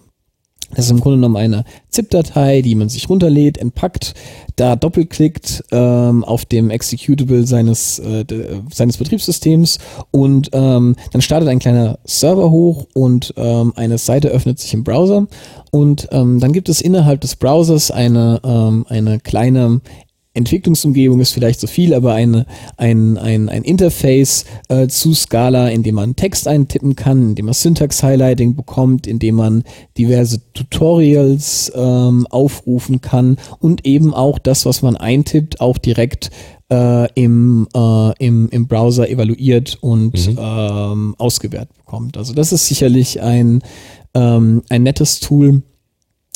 Das 0.74 0.86
ist 0.86 0.90
im 0.90 1.00
Grunde 1.00 1.18
genommen 1.18 1.36
eine 1.36 1.64
ZIP-Datei, 1.90 2.60
die 2.60 2.74
man 2.74 2.88
sich 2.88 3.08
runterlädt, 3.08 3.56
entpackt, 3.56 4.14
da 4.56 4.74
doppelklickt 4.74 5.64
ähm, 5.70 6.24
auf 6.24 6.44
dem 6.44 6.70
Executable 6.70 7.46
seines, 7.46 7.98
äh, 8.00 8.24
seines 8.72 8.96
Betriebssystems 8.96 9.78
und 10.10 10.50
ähm, 10.52 10.96
dann 11.12 11.22
startet 11.22 11.48
ein 11.48 11.60
kleiner 11.60 11.98
Server 12.04 12.50
hoch 12.50 12.86
und 12.94 13.32
ähm, 13.36 13.74
eine 13.76 13.98
Seite 13.98 14.28
öffnet 14.28 14.58
sich 14.58 14.74
im 14.74 14.82
Browser 14.82 15.28
und 15.70 16.08
ähm, 16.10 16.40
dann 16.40 16.52
gibt 16.52 16.68
es 16.68 16.80
innerhalb 16.80 17.20
des 17.20 17.36
Browsers 17.36 17.90
eine, 17.90 18.40
ähm, 18.44 18.86
eine 18.88 19.20
kleine 19.20 19.80
Entwicklungsumgebung 20.36 21.20
ist 21.20 21.32
vielleicht 21.32 21.60
zu 21.60 21.66
viel, 21.66 21.94
aber 21.94 22.14
eine, 22.14 22.46
ein, 22.76 23.18
ein, 23.18 23.48
ein 23.48 23.62
Interface 23.62 24.44
äh, 24.68 24.86
zu 24.86 25.14
Scala, 25.14 25.68
in 25.68 25.82
dem 25.82 25.96
man 25.96 26.14
Text 26.14 26.46
eintippen 26.46 26.94
kann, 26.94 27.30
in 27.30 27.34
dem 27.34 27.46
man 27.46 27.54
Syntax-Highlighting 27.54 28.54
bekommt, 28.54 29.06
in 29.06 29.18
dem 29.18 29.36
man 29.36 29.64
diverse 29.96 30.40
Tutorials 30.52 31.72
ähm, 31.74 32.26
aufrufen 32.30 33.00
kann 33.00 33.38
und 33.58 33.86
eben 33.86 34.14
auch 34.14 34.38
das, 34.38 34.66
was 34.66 34.82
man 34.82 34.96
eintippt, 34.96 35.60
auch 35.60 35.78
direkt 35.78 36.30
äh, 36.70 37.12
im, 37.14 37.68
äh, 37.74 38.12
im, 38.24 38.48
im 38.50 38.66
Browser 38.66 39.08
evaluiert 39.08 39.78
und 39.80 40.28
mhm. 40.28 40.38
ähm, 40.38 41.14
ausgewertet 41.18 41.76
bekommt. 41.76 42.16
Also 42.16 42.34
das 42.34 42.52
ist 42.52 42.66
sicherlich 42.66 43.22
ein, 43.22 43.62
ähm, 44.14 44.62
ein 44.68 44.82
nettes 44.82 45.20
Tool, 45.20 45.62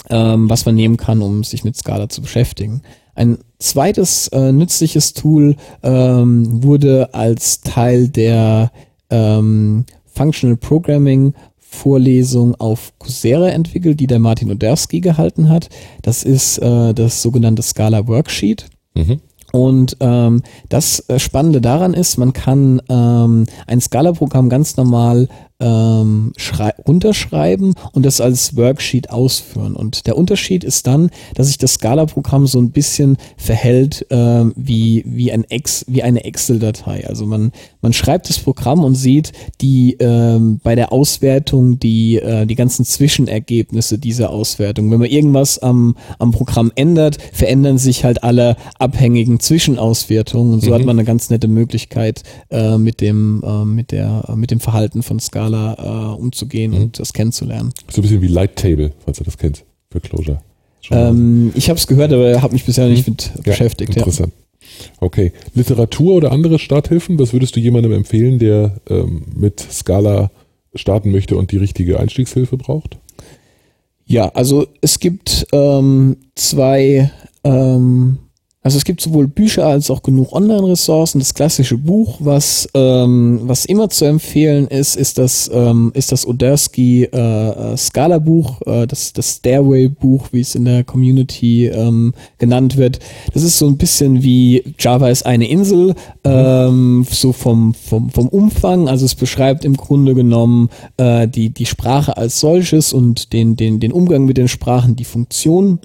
ähm, 0.08 0.48
was 0.48 0.66
man 0.66 0.74
nehmen 0.74 0.96
kann, 0.96 1.20
um 1.20 1.44
sich 1.44 1.64
mit 1.64 1.76
Scala 1.76 2.08
zu 2.08 2.22
beschäftigen. 2.22 2.82
Ein 3.20 3.37
zweites 3.59 4.28
äh, 4.28 4.50
nützliches 4.50 5.12
Tool 5.12 5.54
ähm, 5.83 6.62
wurde 6.62 7.12
als 7.12 7.61
Teil 7.61 8.09
der 8.09 8.72
ähm, 9.11 9.84
Functional 10.07 10.57
Programming 10.57 11.34
Vorlesung 11.59 12.55
auf 12.55 12.94
Coursera 12.99 13.51
entwickelt, 13.51 14.01
die 14.01 14.07
der 14.07 14.20
Martin 14.20 14.51
Oderski 14.51 15.03
gehalten 15.03 15.51
hat. 15.51 15.68
Das 16.01 16.22
ist 16.22 16.57
äh, 16.61 16.94
das 16.94 17.20
sogenannte 17.20 17.61
Scala 17.61 18.09
Worksheet. 18.09 18.64
Mhm. 18.94 19.20
Und 19.53 19.99
ähm, 20.01 20.42
das 20.70 21.07
äh, 21.11 21.18
Spannende 21.18 21.61
daran 21.61 21.92
ist, 21.92 22.16
man 22.16 22.32
kann 22.32 22.80
ähm, 22.88 23.44
ein 23.66 23.82
Scala-Programm 23.82 24.49
ganz 24.49 24.78
normal 24.78 25.28
ähm, 25.61 26.32
runterschreiben 26.86 27.74
und 27.92 28.04
das 28.04 28.20
als 28.20 28.56
Worksheet 28.56 29.11
ausführen. 29.11 29.76
Und 29.76 30.06
der 30.06 30.16
Unterschied 30.16 30.64
ist 30.64 30.86
dann, 30.86 31.11
dass 31.34 31.48
sich 31.48 31.58
das 31.58 31.74
Scala-Programm 31.74 32.46
so 32.46 32.58
ein 32.61 32.70
bisschen 32.70 33.16
verhält 33.36 34.06
äh, 34.11 34.44
wie, 34.56 35.04
wie, 35.06 35.32
ein 35.32 35.44
Ex, 35.44 35.84
wie 35.88 36.02
eine 36.02 36.24
Excel-Datei. 36.24 37.06
Also 37.06 37.26
man, 37.26 37.52
man 37.83 37.93
schreibt 37.93 38.28
das 38.28 38.39
Programm 38.39 38.85
und 38.85 38.95
sieht 38.95 39.33
die 39.61 39.97
ähm, 40.01 40.61
bei 40.62 40.74
der 40.74 40.93
Auswertung 40.93 41.78
die, 41.78 42.16
äh, 42.16 42.47
die 42.47 42.55
ganzen 42.55 42.85
Zwischenergebnisse 42.85 43.99
dieser 43.99 44.31
Auswertung. 44.31 44.91
Wenn 44.91 44.99
man 44.99 45.09
irgendwas 45.09 45.59
am, 45.59 45.97
am 46.18 46.33
Programm 46.33 46.72
ändert, 46.74 47.18
verändern 47.33 47.78
sich 47.78 48.05
halt 48.05 48.22
alle 48.22 48.57
abhängigen 48.78 49.41
Zwischenauswertungen 49.41 50.55
und 50.55 50.61
so 50.61 50.70
mhm. 50.70 50.74
hat 50.74 50.85
man 50.85 50.99
eine 50.99 51.05
ganz 51.05 51.31
nette 51.31 51.49
Möglichkeit, 51.49 52.22
äh, 52.51 52.78
mit 52.78 53.01
dem, 53.01 53.43
äh, 53.45 53.64
mit 53.64 53.93
der, 53.93 54.24
mit 54.37 54.51
dem 54.51 54.61
Verhalten 54.61 55.03
von 55.03 55.20
Scala 55.20 56.14
äh, 56.14 56.20
umzugehen 56.20 56.72
mhm. 56.72 56.83
und 56.83 56.99
das 56.99 57.12
kennenzulernen. 57.12 57.72
So 57.89 58.01
ein 58.01 58.03
bisschen 58.03 58.22
wie 58.22 58.28
Light 58.28 58.57
Table, 58.57 58.93
falls 59.05 59.18
du 59.18 59.24
das 59.24 59.39
kennst, 59.39 59.64
für 59.91 60.01
Closure. 60.01 60.41
Ähm, 60.91 61.53
ich 61.55 61.68
habe 61.68 61.78
es 61.78 61.87
gehört, 61.87 62.12
aber 62.12 62.43
habe 62.43 62.53
mich 62.53 62.64
bisher 62.64 62.89
nicht 62.89 63.07
mhm. 63.07 63.12
mit 63.12 63.33
ja, 63.37 63.43
beschäftigt. 63.43 63.97
Interessant. 63.97 64.33
Ja. 64.35 64.39
Okay. 65.00 65.32
Literatur 65.54 66.14
oder 66.14 66.32
andere 66.32 66.58
Starthilfen? 66.58 67.18
Was 67.18 67.32
würdest 67.32 67.56
du 67.56 67.60
jemandem 67.60 67.92
empfehlen, 67.92 68.38
der 68.38 68.76
ähm, 68.88 69.26
mit 69.34 69.60
Scala 69.60 70.30
starten 70.74 71.10
möchte 71.10 71.36
und 71.36 71.52
die 71.52 71.56
richtige 71.56 71.98
Einstiegshilfe 71.98 72.56
braucht? 72.56 72.98
Ja, 74.04 74.28
also 74.30 74.66
es 74.80 74.98
gibt 74.98 75.46
ähm, 75.52 76.16
zwei 76.34 77.10
ähm, 77.44 78.18
also 78.62 78.76
es 78.76 78.84
gibt 78.84 79.00
sowohl 79.00 79.26
Bücher 79.26 79.66
als 79.66 79.90
auch 79.90 80.02
genug 80.02 80.32
Online-Ressourcen. 80.32 81.18
Das 81.18 81.32
klassische 81.32 81.78
Buch, 81.78 82.18
was, 82.18 82.68
ähm, 82.74 83.40
was 83.44 83.64
immer 83.64 83.88
zu 83.88 84.04
empfehlen 84.04 84.66
ist, 84.68 84.96
ist 84.96 85.16
das, 85.16 85.50
ähm, 85.52 85.92
ist 85.94 86.12
das 86.12 86.26
Odersky 86.26 87.04
äh, 87.04 87.16
äh, 87.16 87.76
Scala-Buch, 87.78 88.61
äh, 88.66 88.86
das, 88.86 89.14
das 89.14 89.36
Stairway-Buch, 89.36 90.28
wie 90.32 90.40
es 90.40 90.54
in 90.54 90.66
der 90.66 90.84
Community 90.84 91.68
ähm, 91.68 92.12
genannt 92.36 92.76
wird. 92.76 92.98
Das 93.32 93.44
ist 93.44 93.56
so 93.56 93.66
ein 93.66 93.78
bisschen 93.78 94.22
wie 94.22 94.62
Java 94.78 95.08
ist 95.08 95.24
eine 95.24 95.48
Insel, 95.48 95.94
ähm, 96.24 97.06
so 97.11 97.32
vom, 97.32 97.72
vom, 97.72 98.11
vom 98.11 98.28
Umfang. 98.28 98.88
Also 98.88 99.06
es 99.06 99.14
beschreibt 99.14 99.64
im 99.64 99.78
Grunde 99.78 100.14
genommen 100.14 100.68
äh, 100.98 101.26
die, 101.26 101.48
die 101.48 101.64
Sprache 101.66 102.18
als 102.18 102.40
solches 102.40 102.92
und 102.92 103.32
den, 103.32 103.56
den, 103.56 103.80
den 103.80 103.92
Umgang 103.92 104.26
mit 104.26 104.36
den 104.36 104.48
Sprachen, 104.48 104.96
die 104.96 105.04
Funktion 105.04 105.78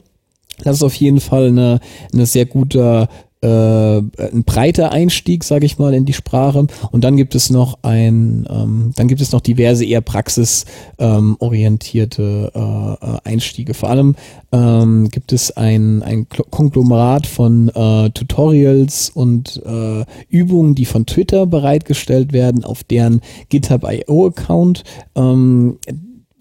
das 0.63 0.77
ist 0.77 0.83
auf 0.83 0.95
jeden 0.95 1.19
Fall 1.19 1.47
eine, 1.47 1.79
eine 2.13 2.25
sehr 2.25 2.45
guter 2.45 3.09
äh, 3.45 3.97
ein 3.97 4.43
breiter 4.43 4.91
Einstieg, 4.91 5.43
sage 5.43 5.67
ich 5.67 5.77
mal, 5.77 5.93
in 5.93 6.05
die 6.05 6.13
Sprache. 6.13 6.65
Und 6.91 7.03
dann 7.03 7.15
gibt 7.15 7.35
es 7.35 7.51
noch 7.51 7.77
ein, 7.83 8.47
ähm, 8.49 8.91
dann 8.95 9.07
gibt 9.07 9.21
es 9.21 9.31
noch 9.31 9.41
diverse 9.41 9.85
eher 9.85 10.01
praxisorientierte 10.01 12.51
ähm, 12.55 12.97
äh, 13.01 13.17
Einstiege. 13.23 13.75
Vor 13.75 13.89
allem 13.89 14.15
ähm, 14.51 15.09
gibt 15.09 15.31
es 15.31 15.55
ein, 15.55 16.01
ein 16.01 16.27
Konglomerat 16.27 17.27
von 17.27 17.69
äh, 17.69 18.09
Tutorials 18.09 19.11
und 19.11 19.61
äh, 19.63 20.05
Übungen, 20.29 20.73
die 20.73 20.85
von 20.85 21.05
Twitter 21.05 21.45
bereitgestellt 21.45 22.33
werden 22.33 22.63
auf 22.63 22.83
deren 22.83 23.21
GitHub.io-Account. 23.49 24.83
Ähm, 25.15 25.77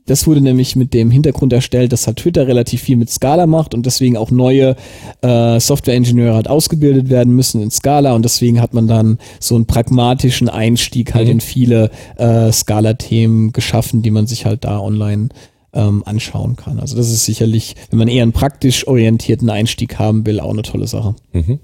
das 0.06 0.26
wurde 0.26 0.40
nämlich 0.40 0.76
mit 0.76 0.92
dem 0.92 1.10
Hintergrund 1.10 1.52
erstellt, 1.52 1.92
dass 1.92 2.06
halt 2.06 2.18
Twitter 2.18 2.46
relativ 2.46 2.82
viel 2.82 2.96
mit 2.96 3.10
Scala 3.10 3.46
macht 3.46 3.74
und 3.74 3.86
deswegen 3.86 4.16
auch 4.16 4.30
neue 4.30 4.76
äh, 5.22 5.58
Software-Ingenieure 5.58 6.34
halt 6.34 6.48
ausgebildet 6.48 7.08
werden 7.08 7.34
müssen 7.34 7.62
in 7.62 7.70
Scala 7.70 8.14
und 8.14 8.24
deswegen 8.24 8.60
hat 8.60 8.74
man 8.74 8.86
dann 8.86 9.18
so 9.40 9.54
einen 9.54 9.66
pragmatischen 9.66 10.48
Einstieg 10.48 11.14
halt 11.14 11.26
mhm. 11.26 11.32
in 11.32 11.40
viele 11.40 11.90
äh, 12.16 12.52
Scala-Themen 12.52 13.52
geschaffen, 13.52 14.02
die 14.02 14.10
man 14.10 14.26
sich 14.26 14.44
halt 14.44 14.64
da 14.64 14.78
online 14.78 15.30
ähm, 15.72 16.02
anschauen 16.04 16.56
kann. 16.56 16.78
Also 16.80 16.96
das 16.96 17.10
ist 17.10 17.24
sicherlich, 17.24 17.74
wenn 17.90 17.98
man 17.98 18.08
eher 18.08 18.22
einen 18.22 18.32
praktisch 18.32 18.86
orientierten 18.86 19.48
Einstieg 19.48 19.98
haben 19.98 20.26
will, 20.26 20.38
auch 20.38 20.52
eine 20.52 20.62
tolle 20.62 20.86
Sache. 20.86 21.14
Mhm. 21.32 21.60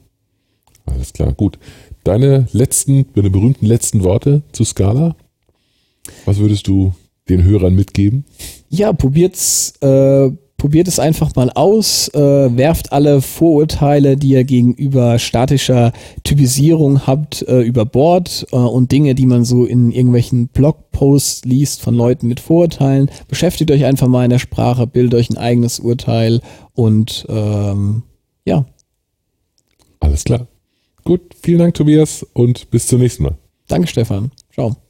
Alles 0.87 1.13
klar, 1.13 1.33
gut. 1.33 1.59
Deine 2.05 2.47
letzten, 2.53 3.07
deine 3.15 3.31
berühmten 3.31 3.67
letzten 3.67 4.03
Worte 4.03 4.43
zu 4.53 4.65
Scala? 4.65 5.15
Was 6.25 6.39
würdest 6.39 6.67
du 6.67 6.95
den 7.31 7.45
Hörern 7.45 7.75
mitgeben? 7.75 8.25
Ja, 8.69 8.93
probiert's, 8.93 9.75
äh, 9.81 10.31
probiert 10.57 10.89
es 10.89 10.99
einfach 10.99 11.35
mal 11.37 11.51
aus, 11.51 12.09
äh, 12.09 12.19
werft 12.21 12.93
alle 12.93 13.23
Vorurteile, 13.23 14.17
die 14.17 14.31
ihr 14.31 14.45
gegenüber 14.45 15.19
statischer 15.19 15.93
Typisierung 16.23 17.07
habt, 17.07 17.43
äh, 17.49 17.63
über 17.63 17.87
Bord 17.87 18.47
äh, 18.53 18.57
und 18.57 18.93
Dinge, 18.93 19.15
die 19.15 19.27
man 19.27 19.45
so 19.45 19.65
in 19.65 19.91
irgendwelchen 19.91 20.49
Blogposts 20.49 21.45
liest 21.47 21.81
von 21.81 21.95
Leuten 21.95 22.29
mit 22.29 22.41
Vorurteilen. 22.41 23.11
Beschäftigt 23.27 23.71
euch 23.71 23.87
einfach 23.87 24.09
mal 24.09 24.25
in 24.25 24.31
der 24.31 24.39
Sprache, 24.39 24.87
bildet 24.87 25.19
euch 25.19 25.31
ein 25.31 25.39
eigenes 25.39 25.81
Urteil 25.81 26.43
und 26.75 27.27
ähm, 27.31 28.03
ja. 28.45 28.67
Alles 30.01 30.25
klar. 30.25 30.47
Gut, 31.05 31.23
vielen 31.43 31.59
Dank, 31.59 31.75
Tobias, 31.75 32.27
und 32.35 32.71
bis 32.71 32.87
zum 32.87 33.01
nächsten 33.01 33.23
Mal. 33.23 33.39
Danke, 33.69 33.87
Stefan. 33.87 34.31
Ciao. 34.53 34.90